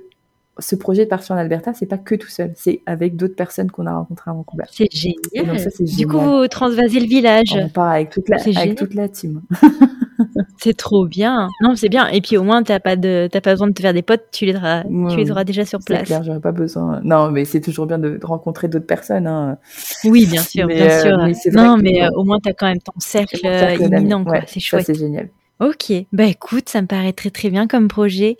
ce 0.58 0.76
projet 0.76 1.04
de 1.04 1.08
partir 1.08 1.34
en 1.34 1.38
Alberta, 1.38 1.72
c'est 1.74 1.86
pas 1.86 1.98
que 1.98 2.14
tout 2.14 2.28
seul, 2.28 2.52
c'est 2.56 2.82
avec 2.86 3.16
d'autres 3.16 3.36
personnes 3.36 3.70
qu'on 3.70 3.86
a 3.86 3.94
rencontrées 3.94 4.30
à 4.30 4.34
Vancouver. 4.34 4.64
C'est 4.70 4.88
génial. 4.92 5.56
Du 5.80 6.06
coup, 6.06 6.18
vous 6.18 6.48
transvasez 6.48 7.00
le 7.00 7.06
village. 7.06 7.54
On 7.54 7.68
part 7.68 7.90
avec 7.90 8.10
toute 8.10 8.28
la, 8.28 8.36
avec 8.56 8.76
toute 8.76 8.94
la 8.94 9.08
team. 9.08 9.42
c'est 10.58 10.76
trop 10.76 11.06
bien. 11.06 11.48
Non, 11.60 11.76
c'est 11.76 11.88
bien. 11.88 12.08
Et 12.08 12.20
puis 12.20 12.36
au 12.36 12.42
moins, 12.42 12.62
t'as 12.62 12.80
pas 12.80 12.96
de, 12.96 13.28
pas 13.32 13.52
besoin 13.52 13.68
de 13.68 13.72
te 13.72 13.80
faire 13.80 13.94
des 13.94 14.02
potes, 14.02 14.24
tu 14.32 14.46
les 14.46 14.56
auras, 14.56 14.82
tu 14.82 15.16
les 15.16 15.30
auras 15.30 15.44
déjà 15.44 15.64
sur 15.64 15.78
place. 15.80 16.00
C'est 16.00 16.06
clair, 16.06 16.22
j'aurais 16.24 16.40
pas 16.40 16.52
besoin. 16.52 17.00
Non, 17.04 17.30
mais 17.30 17.44
c'est 17.44 17.60
toujours 17.60 17.86
bien 17.86 17.98
de, 17.98 18.18
rencontrer 18.22 18.68
d'autres 18.68 18.86
personnes. 18.86 19.26
Hein. 19.26 19.58
Oui, 20.04 20.26
bien 20.26 20.42
sûr, 20.42 20.66
bien 20.66 20.76
euh, 20.76 21.32
sûr. 21.34 21.52
non, 21.52 21.76
mais 21.76 22.02
euh, 22.02 22.08
au 22.16 22.24
moins 22.24 22.38
t'as 22.42 22.52
quand 22.52 22.66
même 22.66 22.80
ton 22.80 22.92
cercle, 22.98 23.46
imminent, 23.80 24.24
quoi. 24.24 24.40
c'est 24.46 24.60
chouette. 24.60 24.86
c'est 24.86 24.98
génial. 24.98 25.28
Ok, 25.60 25.92
bah 26.12 26.24
écoute, 26.24 26.68
ça 26.68 26.82
me 26.82 26.86
paraît 26.86 27.12
très 27.12 27.30
très 27.30 27.50
bien 27.50 27.66
comme 27.66 27.88
projet. 27.88 28.36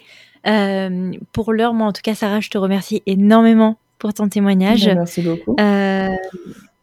Euh, 0.47 1.13
pour 1.33 1.53
l'heure, 1.53 1.75
moi 1.75 1.87
en 1.87 1.93
tout 1.93 2.03
cas, 2.03 2.15
Sarah, 2.15 2.41
je 2.41 2.51
te 2.51 2.59
remercie 2.59 3.03
énormément 3.07 3.79
pour 3.99 4.15
ton 4.15 4.29
témoignage. 4.29 4.87
Bah, 4.87 4.95
merci 4.95 5.23
beaucoup. 5.23 5.57
Euh, 5.59 6.09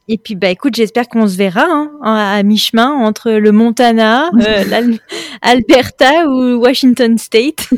et 0.07 0.19
puis, 0.19 0.35
bah, 0.35 0.49
écoute, 0.49 0.75
j'espère 0.75 1.09
qu'on 1.09 1.27
se 1.27 1.35
verra 1.35 1.65
hein, 1.65 1.89
à 2.01 2.43
mi-chemin 2.43 2.91
entre 2.91 3.31
le 3.31 3.51
Montana, 3.51 4.29
euh, 4.39 4.63
l'Alberta 5.43 6.27
ou 6.29 6.57
Washington 6.57 7.17
State. 7.17 7.69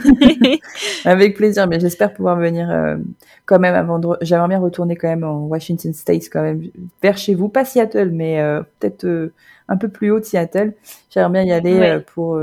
Avec 1.05 1.37
plaisir, 1.37 1.67
mais 1.67 1.79
j'espère 1.79 2.13
pouvoir 2.13 2.37
venir 2.37 2.69
euh, 2.69 2.97
quand 3.45 3.59
même 3.59 3.75
avant 3.75 3.99
de... 3.99 4.09
J'aimerais 4.21 4.49
bien 4.49 4.59
retourner 4.59 4.97
quand 4.97 5.07
même 5.07 5.23
en 5.23 5.45
Washington 5.45 5.93
State, 5.93 6.23
quand 6.31 6.41
même, 6.41 6.63
vers 7.01 7.17
chez 7.17 7.33
vous. 7.33 7.47
Pas 7.47 7.63
Seattle, 7.63 8.09
mais 8.11 8.41
euh, 8.41 8.61
peut-être 8.79 9.31
un 9.69 9.77
peu 9.77 9.87
plus 9.87 10.11
haut 10.11 10.19
de 10.19 10.25
Seattle. 10.25 10.73
J'aimerais 11.09 11.31
bien 11.31 11.43
y 11.43 11.51
aller 11.53 11.99
pour 12.13 12.39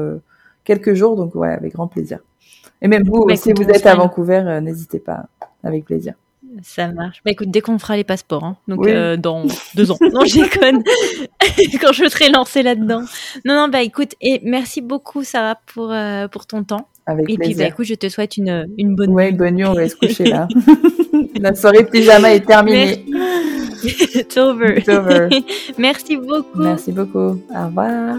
quelques 0.64 0.94
jours, 0.94 1.16
donc 1.16 1.34
ouais, 1.34 1.52
avec 1.52 1.74
grand 1.74 1.88
plaisir. 1.88 2.20
Et 2.84 2.88
même 2.88 3.02
vous, 3.02 3.24
bah, 3.24 3.34
si 3.34 3.50
vous 3.54 3.64
êtes 3.64 3.86
à 3.86 3.94
Vancouver, 3.94 4.42
euh, 4.46 4.60
n'hésitez 4.60 4.98
pas, 4.98 5.24
avec 5.64 5.86
plaisir. 5.86 6.12
Ça 6.62 6.86
marche. 6.88 7.22
Bah 7.24 7.32
écoute, 7.32 7.50
dès 7.50 7.62
qu'on 7.62 7.78
fera 7.78 7.96
les 7.96 8.04
passeports, 8.04 8.44
hein, 8.44 8.56
donc 8.68 8.86
euh, 8.86 9.16
dans 9.16 9.44
deux 9.74 9.90
ans. 9.90 9.96
non, 10.12 10.24
j'y 10.24 10.42
Quand 11.80 11.92
je 11.92 12.08
serai 12.08 12.28
lancée 12.28 12.62
là-dedans. 12.62 13.00
Non, 13.44 13.54
non, 13.56 13.68
bah 13.68 13.82
écoute, 13.82 14.14
et 14.20 14.40
merci 14.44 14.82
beaucoup 14.82 15.24
Sarah 15.24 15.58
pour 15.74 15.90
euh, 15.90 16.28
pour 16.28 16.46
ton 16.46 16.62
temps. 16.62 16.86
Avec 17.06 17.28
et 17.28 17.38
puis 17.38 17.54
bah 17.54 17.64
écoute, 17.64 17.86
je 17.86 17.94
te 17.94 18.08
souhaite 18.08 18.36
une 18.36 18.68
une 18.78 18.94
bonne 18.94 19.10
ouais, 19.10 19.30
nuit. 19.32 19.38
bonne 19.38 19.54
nuit. 19.54 19.64
On 19.64 19.74
va 19.74 19.88
se 19.88 19.96
coucher 19.96 20.24
là. 20.24 20.46
La 21.40 21.54
soirée 21.54 21.84
pyjama 21.84 22.34
est 22.34 22.46
terminée. 22.46 23.04
It's 23.82 24.36
over. 24.36 24.78
It's 24.78 24.88
over. 24.88 25.28
merci 25.78 26.16
beaucoup. 26.18 26.60
Merci 26.60 26.92
beaucoup. 26.92 27.40
Au 27.50 27.66
revoir. 27.66 28.18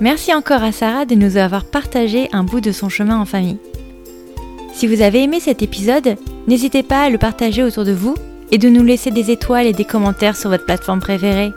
Merci 0.00 0.32
encore 0.34 0.62
à 0.62 0.72
Sarah 0.72 1.04
de 1.04 1.14
nous 1.14 1.36
avoir 1.36 1.64
partagé 1.64 2.28
un 2.32 2.42
bout 2.42 2.60
de 2.60 2.72
son 2.72 2.88
chemin 2.88 3.18
en 3.18 3.26
famille. 3.26 3.58
Si 4.72 4.86
vous 4.86 5.02
avez 5.02 5.22
aimé 5.22 5.40
cet 5.40 5.62
épisode, 5.62 6.16
n'hésitez 6.46 6.82
pas 6.82 7.02
à 7.02 7.10
le 7.10 7.18
partager 7.18 7.62
autour 7.62 7.84
de 7.84 7.92
vous 7.92 8.14
et 8.50 8.58
de 8.58 8.68
nous 8.68 8.82
laisser 8.82 9.10
des 9.10 9.30
étoiles 9.30 9.66
et 9.66 9.72
des 9.72 9.84
commentaires 9.84 10.36
sur 10.36 10.50
votre 10.50 10.64
plateforme 10.64 11.00
préférée. 11.00 11.52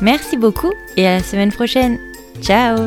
Merci 0.00 0.36
beaucoup 0.36 0.72
et 0.96 1.06
à 1.06 1.16
la 1.16 1.22
semaine 1.22 1.52
prochaine. 1.52 1.98
Ciao 2.40 2.78